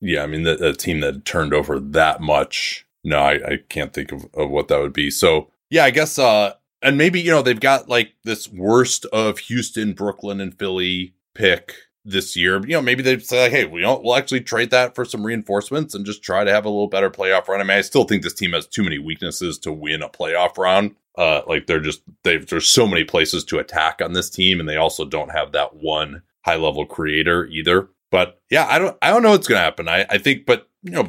yeah, 0.01 0.23
I 0.23 0.25
mean, 0.25 0.43
the, 0.43 0.73
team 0.73 0.99
that 1.01 1.25
turned 1.25 1.53
over 1.53 1.79
that 1.79 2.21
much. 2.21 2.85
No, 3.03 3.19
I, 3.19 3.33
I 3.33 3.59
can't 3.69 3.93
think 3.93 4.11
of, 4.11 4.25
of 4.33 4.49
what 4.49 4.67
that 4.67 4.79
would 4.79 4.93
be. 4.93 5.09
So 5.11 5.49
yeah, 5.69 5.85
I 5.85 5.91
guess, 5.91 6.19
uh, 6.19 6.53
and 6.81 6.97
maybe, 6.97 7.21
you 7.21 7.31
know, 7.31 7.41
they've 7.41 7.59
got 7.59 7.87
like 7.87 8.13
this 8.23 8.51
worst 8.51 9.05
of 9.05 9.39
Houston, 9.39 9.93
Brooklyn, 9.93 10.41
and 10.41 10.57
Philly 10.57 11.13
pick 11.33 11.75
this 12.03 12.35
year. 12.35 12.59
You 12.61 12.73
know, 12.73 12.81
maybe 12.81 13.03
they 13.03 13.19
say 13.19 13.43
like, 13.43 13.51
hey, 13.51 13.65
we 13.65 13.81
don't, 13.81 14.03
we'll 14.03 14.15
actually 14.15 14.41
trade 14.41 14.71
that 14.71 14.95
for 14.95 15.05
some 15.05 15.25
reinforcements 15.25 15.93
and 15.93 16.05
just 16.05 16.23
try 16.23 16.43
to 16.43 16.51
have 16.51 16.65
a 16.65 16.69
little 16.69 16.87
better 16.87 17.11
playoff 17.11 17.47
run. 17.47 17.61
I 17.61 17.63
mean, 17.63 17.77
I 17.77 17.81
still 17.81 18.03
think 18.03 18.23
this 18.23 18.33
team 18.33 18.53
has 18.53 18.67
too 18.67 18.83
many 18.83 18.97
weaknesses 18.97 19.59
to 19.59 19.71
win 19.71 20.01
a 20.01 20.09
playoff 20.09 20.57
round. 20.57 20.95
Uh, 21.17 21.41
like 21.47 21.67
they're 21.67 21.79
just 21.79 22.01
they've 22.23 22.47
there's 22.47 22.69
so 22.69 22.87
many 22.87 23.03
places 23.03 23.43
to 23.43 23.59
attack 23.59 24.01
on 24.01 24.13
this 24.13 24.29
team, 24.29 24.59
and 24.59 24.67
they 24.67 24.77
also 24.77 25.03
don't 25.03 25.31
have 25.31 25.51
that 25.51 25.75
one 25.75 26.21
high 26.45 26.55
level 26.55 26.85
creator 26.85 27.45
either. 27.47 27.89
But 28.11 28.41
yeah, 28.49 28.67
I 28.69 28.77
don't 28.77 28.97
I 29.01 29.09
don't 29.09 29.23
know 29.23 29.31
what's 29.31 29.47
gonna 29.47 29.61
happen. 29.61 29.87
I, 29.87 30.05
I 30.09 30.17
think, 30.17 30.45
but 30.45 30.67
you 30.83 30.91
know, 30.91 31.07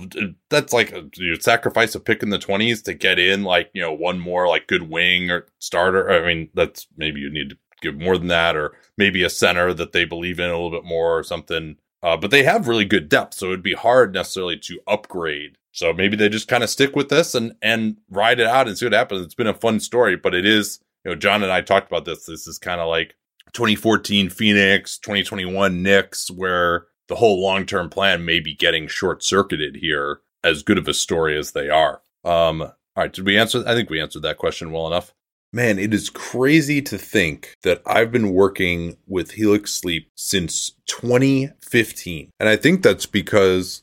that's 0.48 0.72
like 0.72 0.94
you 1.16 1.36
sacrifice 1.40 1.94
a 1.94 2.00
pick 2.00 2.22
in 2.22 2.30
the 2.30 2.38
twenties 2.38 2.80
to 2.82 2.94
get 2.94 3.18
in 3.18 3.42
like 3.42 3.70
you 3.74 3.82
know 3.82 3.92
one 3.92 4.20
more 4.20 4.48
like 4.48 4.68
good 4.68 4.88
wing 4.88 5.30
or 5.30 5.46
starter. 5.58 6.10
I 6.10 6.24
mean, 6.26 6.48
that's 6.54 6.86
maybe 6.96 7.20
you 7.20 7.30
need 7.30 7.50
to 7.50 7.56
give 7.82 7.98
more 7.98 8.16
than 8.16 8.28
that, 8.28 8.56
or 8.56 8.72
maybe 8.96 9.24
a 9.24 9.30
center 9.30 9.74
that 9.74 9.92
they 9.92 10.04
believe 10.04 10.38
in 10.38 10.48
a 10.48 10.52
little 10.52 10.70
bit 10.70 10.84
more 10.84 11.18
or 11.18 11.24
something. 11.24 11.76
Uh, 12.04 12.16
but 12.16 12.30
they 12.30 12.44
have 12.44 12.68
really 12.68 12.84
good 12.84 13.08
depth, 13.08 13.34
so 13.34 13.46
it'd 13.46 13.62
be 13.62 13.74
hard 13.74 14.14
necessarily 14.14 14.56
to 14.58 14.80
upgrade. 14.86 15.56
So 15.72 15.92
maybe 15.92 16.16
they 16.16 16.28
just 16.28 16.48
kind 16.48 16.62
of 16.62 16.70
stick 16.70 16.94
with 16.94 17.08
this 17.08 17.34
and 17.34 17.52
and 17.60 17.96
ride 18.10 18.38
it 18.38 18.46
out 18.46 18.68
and 18.68 18.78
see 18.78 18.86
what 18.86 18.92
happens. 18.92 19.24
It's 19.24 19.34
been 19.34 19.46
a 19.48 19.54
fun 19.54 19.80
story, 19.80 20.16
but 20.16 20.34
it 20.34 20.46
is 20.46 20.78
you 21.04 21.10
know 21.10 21.16
John 21.16 21.42
and 21.42 21.50
I 21.50 21.62
talked 21.62 21.90
about 21.90 22.04
this. 22.04 22.26
This 22.26 22.46
is 22.46 22.58
kind 22.58 22.80
of 22.80 22.88
like 22.88 23.16
2014 23.54 24.30
Phoenix, 24.30 24.98
2021 24.98 25.82
Knicks, 25.82 26.30
where 26.30 26.86
the 27.08 27.16
whole 27.16 27.42
long 27.42 27.66
term 27.66 27.88
plan 27.88 28.24
may 28.24 28.40
be 28.40 28.54
getting 28.54 28.88
short 28.88 29.22
circuited 29.22 29.76
here, 29.76 30.20
as 30.44 30.62
good 30.62 30.78
of 30.78 30.88
a 30.88 30.94
story 30.94 31.36
as 31.38 31.52
they 31.52 31.68
are. 31.68 32.02
Um, 32.24 32.62
all 32.62 32.74
right, 32.96 33.12
did 33.12 33.26
we 33.26 33.38
answer? 33.38 33.62
I 33.66 33.74
think 33.74 33.90
we 33.90 34.00
answered 34.00 34.22
that 34.22 34.38
question 34.38 34.72
well 34.72 34.86
enough. 34.86 35.14
Man, 35.54 35.78
it 35.78 35.92
is 35.92 36.08
crazy 36.08 36.80
to 36.80 36.96
think 36.96 37.54
that 37.62 37.82
I've 37.84 38.10
been 38.10 38.32
working 38.32 38.96
with 39.06 39.32
Helix 39.32 39.74
Sleep 39.74 40.08
since 40.16 40.72
2015. 40.86 42.30
And 42.40 42.48
I 42.48 42.56
think 42.56 42.82
that's 42.82 43.04
because 43.04 43.82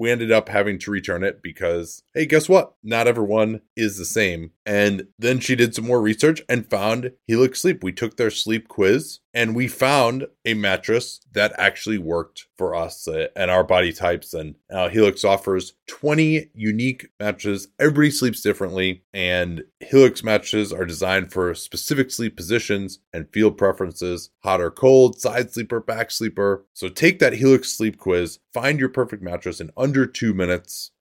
we 0.00 0.10
ended 0.10 0.32
up 0.32 0.48
having 0.48 0.78
to 0.78 0.90
return 0.90 1.22
it 1.22 1.42
because, 1.42 2.02
hey, 2.14 2.24
guess 2.24 2.48
what? 2.48 2.72
Not 2.82 3.06
everyone 3.06 3.60
is 3.76 3.98
the 3.98 4.06
same. 4.06 4.52
And 4.64 5.08
then 5.18 5.40
she 5.40 5.54
did 5.54 5.74
some 5.74 5.86
more 5.86 6.00
research 6.00 6.40
and 6.48 6.68
found 6.68 7.12
Helix 7.26 7.60
Sleep. 7.60 7.84
We 7.84 7.92
took 7.92 8.16
their 8.16 8.30
sleep 8.30 8.66
quiz 8.66 9.20
and 9.32 9.54
we 9.54 9.68
found 9.68 10.26
a 10.44 10.54
mattress 10.54 11.20
that 11.32 11.52
actually 11.56 11.98
worked 11.98 12.46
for 12.56 12.74
us 12.74 13.06
uh, 13.06 13.28
and 13.36 13.50
our 13.50 13.64
body 13.64 13.92
types. 13.92 14.34
And 14.34 14.56
uh, 14.70 14.88
Helix 14.88 15.24
offers 15.24 15.74
20 15.86 16.50
unique 16.54 17.08
mattresses. 17.18 17.68
Everybody 17.78 18.10
sleeps 18.10 18.40
differently, 18.40 19.02
and 19.12 19.62
Helix 19.80 20.24
mattresses 20.24 20.72
are 20.72 20.84
designed 20.84 21.32
for 21.32 21.54
specific 21.54 22.10
sleep 22.10 22.36
positions 22.36 23.00
and 23.12 23.32
field 23.32 23.56
preferences 23.56 24.30
hot 24.42 24.60
or 24.60 24.70
cold, 24.70 25.20
side 25.20 25.52
sleeper, 25.52 25.80
back 25.80 26.10
sleeper. 26.10 26.64
So 26.72 26.88
take 26.88 27.18
that 27.18 27.34
Helix 27.34 27.72
sleep 27.72 27.98
quiz, 27.98 28.38
find 28.52 28.80
your 28.80 28.88
perfect 28.88 29.22
mattress 29.22 29.60
in 29.60 29.70
under 29.76 30.06
two 30.06 30.34
minutes 30.34 30.92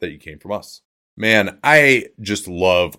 that 0.00 0.10
you 0.10 0.18
came 0.18 0.38
from 0.38 0.52
us. 0.52 0.82
Man, 1.16 1.58
I 1.64 2.08
just 2.20 2.46
love 2.46 2.98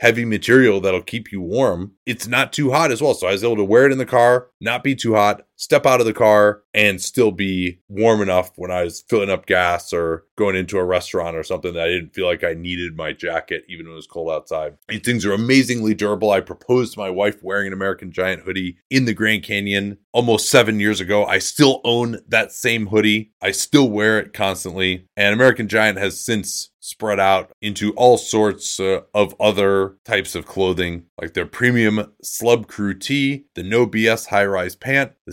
heavy 0.00 0.24
material 0.24 0.80
that'll 0.80 1.02
keep 1.02 1.32
you 1.32 1.40
warm. 1.40 1.92
It's 2.04 2.26
not 2.26 2.52
too 2.52 2.70
hot 2.70 2.92
as 2.92 3.00
well. 3.00 3.14
So 3.14 3.26
I 3.26 3.32
was 3.32 3.44
able 3.44 3.56
to 3.56 3.64
wear 3.64 3.86
it 3.86 3.92
in 3.92 3.98
the 3.98 4.06
car, 4.06 4.48
not 4.60 4.84
be 4.84 4.94
too 4.94 5.14
hot, 5.14 5.46
step 5.56 5.86
out 5.86 6.00
of 6.00 6.06
the 6.06 6.12
car, 6.12 6.62
and 6.74 7.00
still 7.00 7.32
be 7.32 7.80
warm 7.88 8.20
enough 8.20 8.52
when 8.56 8.70
I 8.70 8.84
was 8.84 9.02
filling 9.08 9.30
up 9.30 9.46
gas 9.46 9.92
or 9.92 10.24
going 10.36 10.54
into 10.54 10.78
a 10.78 10.84
restaurant 10.84 11.36
or 11.36 11.42
something 11.42 11.72
that 11.72 11.84
I 11.84 11.88
didn't 11.88 12.14
feel 12.14 12.26
like 12.26 12.44
I 12.44 12.54
needed 12.54 12.96
my 12.96 13.12
jacket 13.12 13.64
even 13.68 13.86
when 13.86 13.94
it 13.94 13.96
was 13.96 14.06
cold 14.06 14.30
outside. 14.30 14.76
These 14.88 15.00
things 15.00 15.24
are 15.24 15.32
amazingly 15.32 15.94
durable. 15.94 16.30
I 16.30 16.40
proposed 16.40 16.92
to 16.94 17.00
my 17.00 17.10
wife 17.10 17.42
wearing 17.42 17.68
an 17.68 17.72
American 17.72 18.12
Giant 18.12 18.42
hoodie 18.42 18.76
in 18.90 19.06
the 19.06 19.14
Grand 19.14 19.42
Canyon 19.42 19.98
almost 20.12 20.50
seven 20.50 20.78
years 20.78 21.00
ago. 21.00 21.24
I 21.24 21.38
still 21.38 21.80
own 21.84 22.18
that 22.28 22.52
same 22.52 22.88
hoodie. 22.88 23.32
I 23.40 23.52
still 23.52 23.88
wear 23.88 24.18
it 24.18 24.32
constantly. 24.34 25.08
And 25.16 25.32
American 25.34 25.68
Giant 25.68 25.98
has 25.98 26.20
since 26.20 26.70
spread 26.86 27.18
out 27.18 27.50
into 27.60 27.92
all 27.94 28.16
sorts 28.16 28.78
uh, 28.78 29.00
of 29.12 29.34
other 29.40 29.96
types 30.04 30.36
of 30.36 30.46
clothing, 30.46 31.04
like 31.20 31.34
their 31.34 31.46
premium 31.46 32.12
Slub 32.24 32.68
Crew 32.68 32.94
tee, 32.94 33.46
the 33.54 33.64
No 33.64 33.86
BS 33.86 34.28
high 34.28 34.46
rise 34.46 34.76
pant, 34.76 35.12
the 35.26 35.32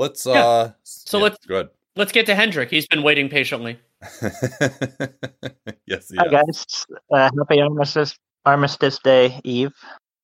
Let's, 0.00 0.24
Yeah. 0.24 0.32
uh, 0.46 0.70
So 0.82 1.18
yeah, 1.18 1.24
let's- 1.24 1.46
go 1.46 1.54
ahead. 1.56 1.68
Let's 1.96 2.12
get 2.12 2.24
to 2.26 2.34
Hendrik. 2.34 2.70
He's 2.70 2.86
been 2.86 3.02
waiting 3.02 3.28
patiently. 3.28 3.78
yes, 5.86 6.10
Hi 6.16 6.24
yeah. 6.24 6.30
guys, 6.30 6.86
uh, 7.12 7.28
happy 7.38 7.60
Armistice 7.60 8.16
Armistice 8.46 8.98
Day 9.00 9.38
Eve. 9.44 9.72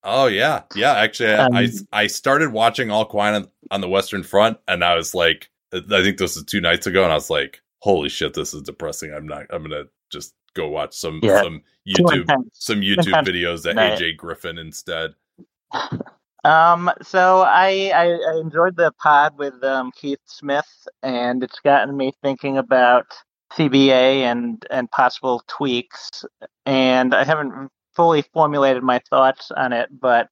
Oh 0.02 0.28
yeah, 0.28 0.62
yeah. 0.74 0.92
Actually, 0.94 1.34
I 1.34 1.44
I, 1.46 1.64
Um, 1.64 1.70
I 1.92 2.06
started 2.06 2.52
watching 2.52 2.90
All 2.90 3.04
Quiet 3.04 3.34
on, 3.34 3.50
on 3.70 3.80
the 3.82 3.88
Western 3.88 4.22
Front, 4.22 4.58
and 4.68 4.82
I 4.84 4.94
was 4.94 5.14
like, 5.14 5.50
I 5.74 5.80
think 6.02 6.16
this 6.16 6.36
was 6.36 6.44
two 6.44 6.60
nights 6.62 6.86
ago, 6.86 7.02
and 7.02 7.12
I 7.12 7.16
was 7.16 7.28
like, 7.28 7.60
holy 7.80 8.08
shit, 8.08 8.32
this 8.32 8.54
is 8.54 8.62
depressing. 8.62 9.12
I'm 9.12 9.26
not. 9.26 9.42
I'm 9.50 9.62
gonna 9.62 9.84
just 10.10 10.32
go 10.54 10.68
watch 10.68 10.94
some 10.94 11.20
Yeah. 11.22 11.42
some 11.42 11.62
YouTube 11.86 12.26
some 12.54 12.80
YouTube 12.80 13.24
videos 13.26 13.64
that. 13.64 13.76
AJ 13.76 14.16
Griffin 14.16 14.56
instead. 14.56 15.14
Um, 16.46 16.92
so 17.02 17.40
I, 17.40 17.90
I 17.92 18.06
I 18.12 18.40
enjoyed 18.40 18.76
the 18.76 18.92
pod 19.02 19.36
with 19.36 19.64
um, 19.64 19.90
Keith 20.00 20.20
Smith, 20.26 20.86
and 21.02 21.42
it's 21.42 21.58
gotten 21.58 21.96
me 21.96 22.12
thinking 22.22 22.56
about 22.56 23.06
CBA 23.52 24.20
and 24.20 24.64
and 24.70 24.88
possible 24.92 25.42
tweaks. 25.48 26.24
And 26.64 27.14
I 27.14 27.24
haven't 27.24 27.68
fully 27.96 28.22
formulated 28.32 28.84
my 28.84 29.00
thoughts 29.10 29.50
on 29.50 29.72
it, 29.72 29.88
but 30.00 30.28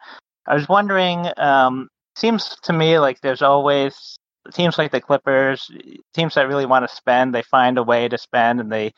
I 0.46 0.55
was 0.55 0.68
wondering. 0.68 1.27
Um, 1.37 1.88
seems 2.14 2.57
to 2.62 2.72
me 2.72 3.00
like 3.00 3.20
there's 3.20 3.42
always 3.42 4.16
teams 4.53 4.79
like 4.79 4.92
the 4.92 5.00
Clippers, 5.00 5.68
teams 6.14 6.35
that 6.35 6.46
really 6.46 6.66
want 6.66 6.88
to 6.88 6.94
spend, 6.94 7.35
they 7.35 7.42
find 7.42 7.77
a 7.77 7.83
way 7.83 8.09
to 8.09 8.18
spend, 8.18 8.61
and 8.61 8.70
they 8.70 8.92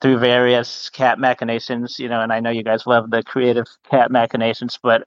through 0.00 0.18
various 0.18 0.88
cap 0.90 1.18
machinations, 1.18 1.98
you 1.98 2.08
know. 2.08 2.20
And 2.20 2.32
I 2.32 2.38
know 2.38 2.50
you 2.50 2.62
guys 2.62 2.86
love 2.86 3.10
the 3.10 3.24
creative 3.24 3.66
cap 3.90 4.12
machinations, 4.12 4.78
but 4.80 5.02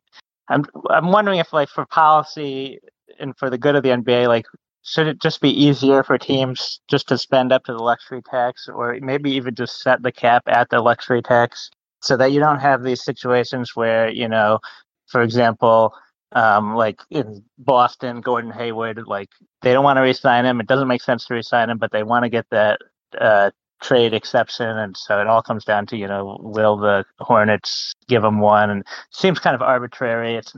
I'm 0.50 0.66
I'm 0.90 1.12
wondering 1.12 1.40
if 1.40 1.54
like 1.54 1.70
for 1.70 1.86
policy 1.86 2.80
and 3.20 3.38
for 3.38 3.50
the 3.50 3.58
good 3.58 3.76
of 3.76 3.84
the 3.84 3.90
NBA, 3.90 4.28
like 4.28 4.46
should 4.84 5.08
it 5.08 5.22
just 5.22 5.42
be 5.42 5.50
easier 5.50 6.04
for 6.04 6.18
teams 6.18 6.82
just 6.90 7.08
to 7.08 7.18
spend 7.18 7.54
up 7.54 7.64
to 7.66 7.74
the 7.74 7.80
luxury 7.80 8.22
tax, 8.22 8.68
or 8.68 8.98
maybe 9.02 9.32
even 9.32 9.56
just 9.56 9.82
set 9.82 10.04
the 10.04 10.12
cap 10.12 10.44
at 10.48 10.70
the 10.70 10.82
luxury 10.82 11.22
tax, 11.22 11.70
so 12.02 12.18
that 12.18 12.32
you 12.34 12.40
don't 12.40 12.60
have 12.60 12.84
these 12.84 13.04
situations 13.04 13.76
where 13.76 14.10
you 14.10 14.28
know, 14.28 14.60
for 15.08 15.22
example, 15.22 15.94
um, 16.34 16.76
like 16.76 17.00
in 17.10 17.44
Boston, 17.58 18.22
Gordon 18.22 18.52
Hayward, 18.52 19.08
like 19.08 19.30
they 19.62 19.72
don't 19.74 19.84
want 19.84 19.98
to 19.98 20.02
resign 20.02 20.46
him. 20.46 20.60
It 20.60 20.68
doesn't 20.68 20.88
make 20.88 21.02
sense 21.02 21.26
to 21.28 21.34
resign 21.34 21.70
him, 21.70 21.78
but 21.78 21.92
they 21.92 22.04
want 22.04 22.24
to 22.24 22.30
get 22.30 22.46
that 22.52 22.80
uh, 23.20 23.52
trade 23.84 24.14
exception, 24.14 24.68
and 24.68 24.98
so 24.98 25.20
it 25.22 25.28
all 25.28 25.44
comes 25.44 25.66
down 25.66 25.86
to 25.88 25.98
you 25.98 26.08
know, 26.08 26.40
will 26.42 26.78
the 26.78 27.06
Hornets 27.20 27.94
give 28.08 28.24
him 28.24 28.40
one? 28.40 28.70
And 28.70 28.84
seems 29.12 29.40
kind 29.40 29.54
of 29.54 29.62
arbitrary. 29.62 30.36
It's 30.36 30.54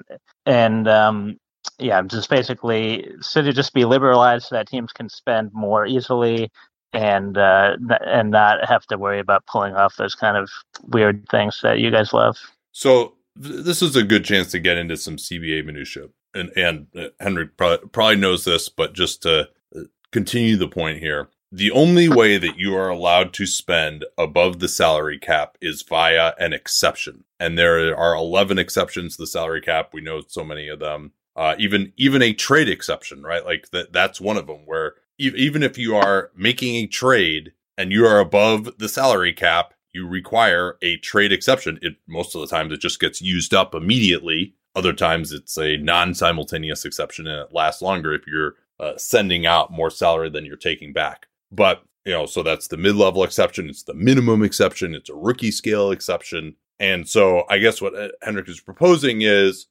and 0.45 0.87
um, 0.87 1.37
yeah, 1.79 2.01
just 2.03 2.29
basically 2.29 3.11
should 3.21 3.47
it 3.47 3.53
just 3.53 3.73
be 3.73 3.83
liberalized 3.85 4.45
so 4.47 4.55
that 4.55 4.67
teams 4.67 4.93
can 4.93 5.09
spend 5.09 5.51
more 5.53 5.85
easily 5.85 6.49
and 6.93 7.37
uh, 7.37 7.75
and 8.05 8.31
not 8.31 8.67
have 8.67 8.85
to 8.85 8.97
worry 8.97 9.19
about 9.19 9.45
pulling 9.47 9.75
off 9.75 9.97
those 9.97 10.15
kind 10.15 10.37
of 10.37 10.49
weird 10.83 11.25
things 11.29 11.59
that 11.61 11.79
you 11.79 11.91
guys 11.91 12.13
love. 12.13 12.37
So 12.71 13.15
this 13.35 13.81
is 13.81 13.95
a 13.95 14.03
good 14.03 14.23
chance 14.23 14.51
to 14.51 14.59
get 14.59 14.77
into 14.77 14.95
some 14.95 15.17
CBA 15.17 15.65
minutia, 15.65 16.07
and 16.33 16.51
and 16.55 16.87
uh, 16.95 17.09
Henry 17.19 17.47
probably, 17.47 17.89
probably 17.89 18.15
knows 18.17 18.45
this, 18.45 18.69
but 18.69 18.93
just 18.93 19.23
to 19.23 19.49
uh, 19.75 19.81
continue 20.11 20.55
the 20.55 20.69
point 20.69 20.99
here, 20.99 21.29
the 21.51 21.71
only 21.71 22.09
way 22.09 22.37
that 22.37 22.57
you 22.57 22.75
are 22.75 22.89
allowed 22.89 23.33
to 23.33 23.45
spend 23.45 24.05
above 24.17 24.59
the 24.59 24.67
salary 24.67 25.19
cap 25.19 25.57
is 25.61 25.83
via 25.83 26.33
an 26.39 26.53
exception, 26.53 27.23
and 27.39 27.57
there 27.57 27.95
are 27.95 28.15
eleven 28.15 28.57
exceptions 28.57 29.15
to 29.15 29.23
the 29.23 29.27
salary 29.27 29.61
cap. 29.61 29.91
We 29.93 30.01
know 30.01 30.21
so 30.27 30.43
many 30.43 30.67
of 30.67 30.79
them. 30.79 31.11
Uh, 31.35 31.55
even 31.59 31.91
even 31.97 32.21
a 32.21 32.33
trade 32.33 32.69
exception, 32.69 33.21
right? 33.23 33.45
Like 33.45 33.69
that 33.71 33.91
that's 33.91 34.21
one 34.21 34.37
of 34.37 34.47
them 34.47 34.65
where 34.65 34.95
e- 35.19 35.33
even 35.35 35.63
if 35.63 35.77
you 35.77 35.95
are 35.95 36.31
making 36.35 36.75
a 36.75 36.87
trade 36.87 37.51
and 37.77 37.91
you 37.91 38.05
are 38.05 38.19
above 38.19 38.77
the 38.77 38.87
salary 38.87 39.33
cap, 39.33 39.73
you 39.91 40.07
require 40.07 40.77
a 40.81 40.97
trade 40.97 41.31
exception. 41.33 41.77
It 41.81 41.97
most 42.07 42.35
of 42.35 42.41
the 42.41 42.47
times 42.47 42.71
it 42.71 42.79
just 42.79 42.99
gets 43.01 43.21
used 43.21 43.53
up 43.53 43.75
immediately. 43.75 44.55
Other 44.75 44.93
times 44.93 45.31
it's 45.31 45.57
a 45.57 45.77
non-simultaneous 45.77 46.85
exception 46.85 47.27
and 47.27 47.41
it 47.47 47.53
lasts 47.53 47.81
longer 47.81 48.13
if 48.13 48.27
you're 48.27 48.55
uh, 48.79 48.97
sending 48.97 49.45
out 49.45 49.71
more 49.71 49.89
salary 49.89 50.29
than 50.29 50.45
you're 50.45 50.57
taking 50.57 50.91
back. 50.91 51.27
But 51.55 51.83
you 52.05 52.13
know, 52.13 52.25
so 52.25 52.43
that's 52.43 52.67
the 52.67 52.77
mid-level 52.77 53.23
exception. 53.23 53.69
It's 53.69 53.83
the 53.83 53.93
minimum 53.93 54.43
exception. 54.43 54.93
It's 54.93 55.09
a 55.09 55.15
rookie 55.15 55.51
scale 55.51 55.91
exception. 55.91 56.55
And 56.79 57.07
so 57.07 57.45
I 57.49 57.57
guess 57.57 57.81
what 57.81 57.95
uh, 57.95 58.09
Henrik 58.21 58.47
is 58.47 58.59
proposing 58.59 59.21
is 59.21 59.67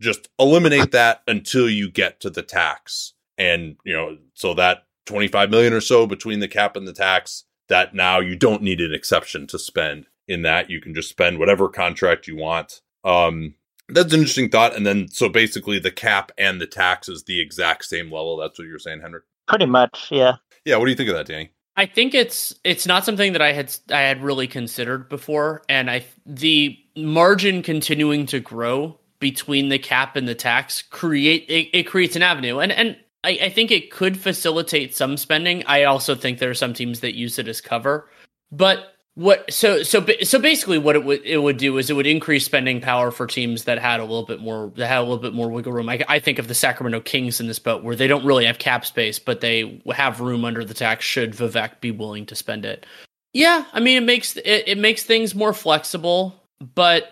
just 0.00 0.28
eliminate 0.38 0.92
that 0.92 1.22
until 1.26 1.68
you 1.68 1.90
get 1.90 2.20
to 2.20 2.30
the 2.30 2.42
tax. 2.42 3.14
And 3.38 3.76
you 3.84 3.94
know, 3.94 4.18
so 4.34 4.54
that 4.54 4.84
25 5.06 5.50
million 5.50 5.72
or 5.72 5.80
so 5.80 6.06
between 6.06 6.40
the 6.40 6.48
cap 6.48 6.76
and 6.76 6.86
the 6.86 6.92
tax 6.92 7.44
that 7.68 7.94
now 7.94 8.18
you 8.20 8.36
don't 8.36 8.62
need 8.62 8.80
an 8.80 8.92
exception 8.94 9.46
to 9.46 9.58
spend 9.58 10.06
in 10.26 10.42
that 10.42 10.68
you 10.68 10.80
can 10.80 10.94
just 10.94 11.08
spend 11.08 11.38
whatever 11.38 11.68
contract 11.68 12.26
you 12.26 12.36
want 12.36 12.82
um 13.04 13.54
that's 13.88 14.12
an 14.12 14.20
interesting 14.20 14.50
thought 14.50 14.76
and 14.76 14.86
then 14.86 15.08
so 15.08 15.26
basically 15.26 15.78
the 15.78 15.90
cap 15.90 16.30
and 16.36 16.60
the 16.60 16.66
tax 16.66 17.08
is 17.08 17.24
the 17.24 17.40
exact 17.40 17.86
same 17.86 18.12
level 18.12 18.36
that's 18.36 18.58
what 18.58 18.68
you're 18.68 18.78
saying 18.78 19.00
henrik 19.00 19.24
Pretty 19.48 19.66
much, 19.66 20.08
yeah. 20.10 20.36
Yeah 20.68 20.76
what 20.76 20.84
do 20.84 20.90
you 20.90 20.96
think 20.96 21.08
of 21.08 21.16
that 21.16 21.26
danny? 21.26 21.50
I 21.78 21.86
think 21.86 22.12
it's 22.12 22.56
it's 22.64 22.88
not 22.88 23.04
something 23.04 23.34
that 23.34 23.40
I 23.40 23.52
had 23.52 23.72
I 23.92 24.00
had 24.00 24.20
really 24.20 24.48
considered 24.48 25.08
before, 25.08 25.62
and 25.68 25.88
I 25.88 26.04
the 26.26 26.76
margin 26.96 27.62
continuing 27.62 28.26
to 28.26 28.40
grow 28.40 28.98
between 29.20 29.68
the 29.68 29.78
cap 29.78 30.16
and 30.16 30.26
the 30.26 30.34
tax 30.34 30.82
create 30.82 31.44
it, 31.48 31.68
it 31.72 31.84
creates 31.84 32.16
an 32.16 32.22
avenue 32.22 32.58
and 32.58 32.72
and 32.72 32.96
I, 33.22 33.38
I 33.42 33.48
think 33.50 33.70
it 33.70 33.92
could 33.92 34.18
facilitate 34.18 34.96
some 34.96 35.16
spending. 35.16 35.64
I 35.66 35.84
also 35.84 36.16
think 36.16 36.40
there 36.40 36.50
are 36.50 36.54
some 36.54 36.74
teams 36.74 36.98
that 37.00 37.14
use 37.14 37.38
it 37.38 37.46
as 37.46 37.60
cover 37.60 38.08
but 38.50 38.94
what 39.18 39.52
so 39.52 39.82
so 39.82 40.06
so 40.22 40.38
basically 40.38 40.78
what 40.78 40.94
it 40.94 41.04
would 41.04 41.20
it 41.24 41.38
would 41.38 41.56
do 41.56 41.76
is 41.76 41.90
it 41.90 41.94
would 41.94 42.06
increase 42.06 42.44
spending 42.44 42.80
power 42.80 43.10
for 43.10 43.26
teams 43.26 43.64
that 43.64 43.76
had 43.76 43.98
a 43.98 44.04
little 44.04 44.24
bit 44.24 44.40
more 44.40 44.72
that 44.76 44.86
had 44.86 44.98
a 44.98 45.02
little 45.02 45.18
bit 45.18 45.34
more 45.34 45.48
wiggle 45.48 45.72
room. 45.72 45.88
I, 45.88 46.04
I 46.08 46.20
think 46.20 46.38
of 46.38 46.46
the 46.46 46.54
Sacramento 46.54 47.00
Kings 47.00 47.40
in 47.40 47.48
this 47.48 47.58
boat 47.58 47.82
where 47.82 47.96
they 47.96 48.06
don't 48.06 48.24
really 48.24 48.44
have 48.44 48.60
cap 48.60 48.86
space, 48.86 49.18
but 49.18 49.40
they 49.40 49.82
have 49.92 50.20
room 50.20 50.44
under 50.44 50.64
the 50.64 50.72
tax 50.72 51.04
should 51.04 51.32
Vivek 51.32 51.80
be 51.80 51.90
willing 51.90 52.26
to 52.26 52.36
spend 52.36 52.64
it. 52.64 52.86
Yeah, 53.32 53.64
I 53.72 53.80
mean 53.80 53.96
it 53.96 54.06
makes 54.06 54.36
it, 54.36 54.68
it 54.68 54.78
makes 54.78 55.02
things 55.02 55.34
more 55.34 55.52
flexible, 55.52 56.40
but 56.76 57.10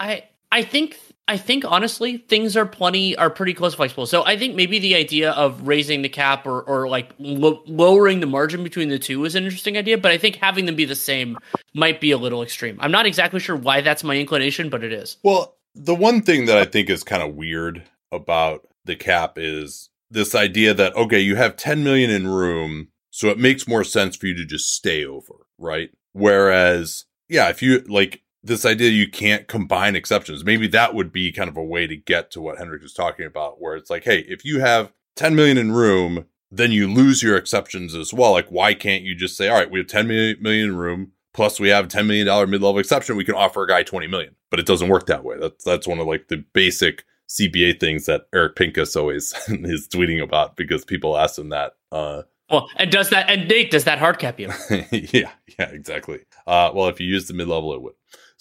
I 0.00 0.24
I 0.50 0.64
think 0.64 0.98
I 1.26 1.38
think 1.38 1.64
honestly 1.66 2.18
things 2.18 2.56
are 2.56 2.66
plenty 2.66 3.16
are 3.16 3.30
pretty 3.30 3.54
close 3.54 3.72
to 3.72 3.76
flexible. 3.76 4.06
So 4.06 4.24
I 4.24 4.36
think 4.36 4.54
maybe 4.54 4.78
the 4.78 4.94
idea 4.94 5.30
of 5.32 5.66
raising 5.66 6.02
the 6.02 6.08
cap 6.08 6.46
or 6.46 6.62
or 6.62 6.88
like 6.88 7.14
lo- 7.18 7.62
lowering 7.66 8.20
the 8.20 8.26
margin 8.26 8.62
between 8.62 8.90
the 8.90 8.98
two 8.98 9.24
is 9.24 9.34
an 9.34 9.44
interesting 9.44 9.78
idea, 9.78 9.96
but 9.96 10.12
I 10.12 10.18
think 10.18 10.36
having 10.36 10.66
them 10.66 10.76
be 10.76 10.84
the 10.84 10.94
same 10.94 11.38
might 11.72 12.00
be 12.00 12.10
a 12.10 12.18
little 12.18 12.42
extreme. 12.42 12.76
I'm 12.80 12.92
not 12.92 13.06
exactly 13.06 13.40
sure 13.40 13.56
why 13.56 13.80
that's 13.80 14.04
my 14.04 14.16
inclination, 14.16 14.68
but 14.68 14.84
it 14.84 14.92
is. 14.92 15.16
Well, 15.22 15.56
the 15.74 15.94
one 15.94 16.20
thing 16.20 16.44
that 16.46 16.58
I 16.58 16.66
think 16.66 16.90
is 16.90 17.02
kind 17.02 17.22
of 17.22 17.34
weird 17.34 17.84
about 18.12 18.68
the 18.84 18.96
cap 18.96 19.38
is 19.38 19.88
this 20.10 20.34
idea 20.34 20.74
that 20.74 20.94
okay, 20.94 21.20
you 21.20 21.36
have 21.36 21.56
10 21.56 21.82
million 21.82 22.10
in 22.10 22.28
room, 22.28 22.88
so 23.10 23.28
it 23.28 23.38
makes 23.38 23.66
more 23.66 23.84
sense 23.84 24.14
for 24.14 24.26
you 24.26 24.34
to 24.34 24.44
just 24.44 24.74
stay 24.74 25.06
over, 25.06 25.46
right? 25.58 25.88
Whereas 26.12 27.06
yeah, 27.30 27.48
if 27.48 27.62
you 27.62 27.78
like 27.88 28.23
this 28.44 28.66
idea 28.66 28.90
you 28.90 29.10
can't 29.10 29.48
combine 29.48 29.96
exceptions. 29.96 30.44
Maybe 30.44 30.68
that 30.68 30.94
would 30.94 31.10
be 31.10 31.32
kind 31.32 31.48
of 31.48 31.56
a 31.56 31.64
way 31.64 31.86
to 31.86 31.96
get 31.96 32.30
to 32.32 32.42
what 32.42 32.58
Henrik 32.58 32.82
was 32.82 32.92
talking 32.92 33.24
about, 33.24 33.60
where 33.60 33.74
it's 33.74 33.90
like, 33.90 34.04
hey, 34.04 34.18
if 34.28 34.44
you 34.44 34.60
have 34.60 34.92
10 35.16 35.34
million 35.34 35.56
in 35.56 35.72
room, 35.72 36.26
then 36.50 36.70
you 36.70 36.86
lose 36.92 37.22
your 37.22 37.36
exceptions 37.36 37.94
as 37.94 38.12
well. 38.12 38.32
Like, 38.32 38.48
why 38.48 38.74
can't 38.74 39.02
you 39.02 39.14
just 39.14 39.36
say, 39.36 39.48
all 39.48 39.56
right, 39.56 39.70
we 39.70 39.78
have 39.78 39.88
10 39.88 40.06
million 40.06 40.70
in 40.70 40.76
room, 40.76 41.12
plus 41.32 41.58
we 41.58 41.70
have 41.70 41.86
a 41.86 41.88
$10 41.88 42.06
million 42.06 42.26
mid-level 42.50 42.78
exception, 42.78 43.16
we 43.16 43.24
can 43.24 43.34
offer 43.34 43.62
a 43.62 43.68
guy 43.68 43.82
20 43.82 44.06
million. 44.08 44.36
But 44.50 44.60
it 44.60 44.66
doesn't 44.66 44.88
work 44.88 45.06
that 45.06 45.24
way. 45.24 45.36
That's 45.40 45.64
that's 45.64 45.88
one 45.88 45.98
of 45.98 46.06
like 46.06 46.28
the 46.28 46.44
basic 46.52 47.04
CBA 47.28 47.80
things 47.80 48.06
that 48.06 48.26
Eric 48.32 48.54
Pincus 48.54 48.94
always 48.94 49.34
is 49.48 49.88
tweeting 49.88 50.22
about 50.22 50.56
because 50.56 50.84
people 50.84 51.16
ask 51.16 51.38
him 51.38 51.48
that. 51.48 51.72
Uh, 51.90 52.22
well, 52.50 52.68
and 52.76 52.90
does 52.90 53.10
that 53.10 53.28
and 53.30 53.48
Nate 53.48 53.70
does 53.70 53.84
that 53.84 53.98
hard 53.98 54.18
cap 54.18 54.38
you? 54.38 54.52
yeah, 54.92 55.30
yeah, 55.58 55.70
exactly. 55.70 56.20
Uh, 56.46 56.70
well, 56.74 56.88
if 56.88 57.00
you 57.00 57.06
use 57.06 57.26
the 57.26 57.34
mid 57.34 57.48
level, 57.48 57.72
it 57.74 57.82
would. 57.82 57.94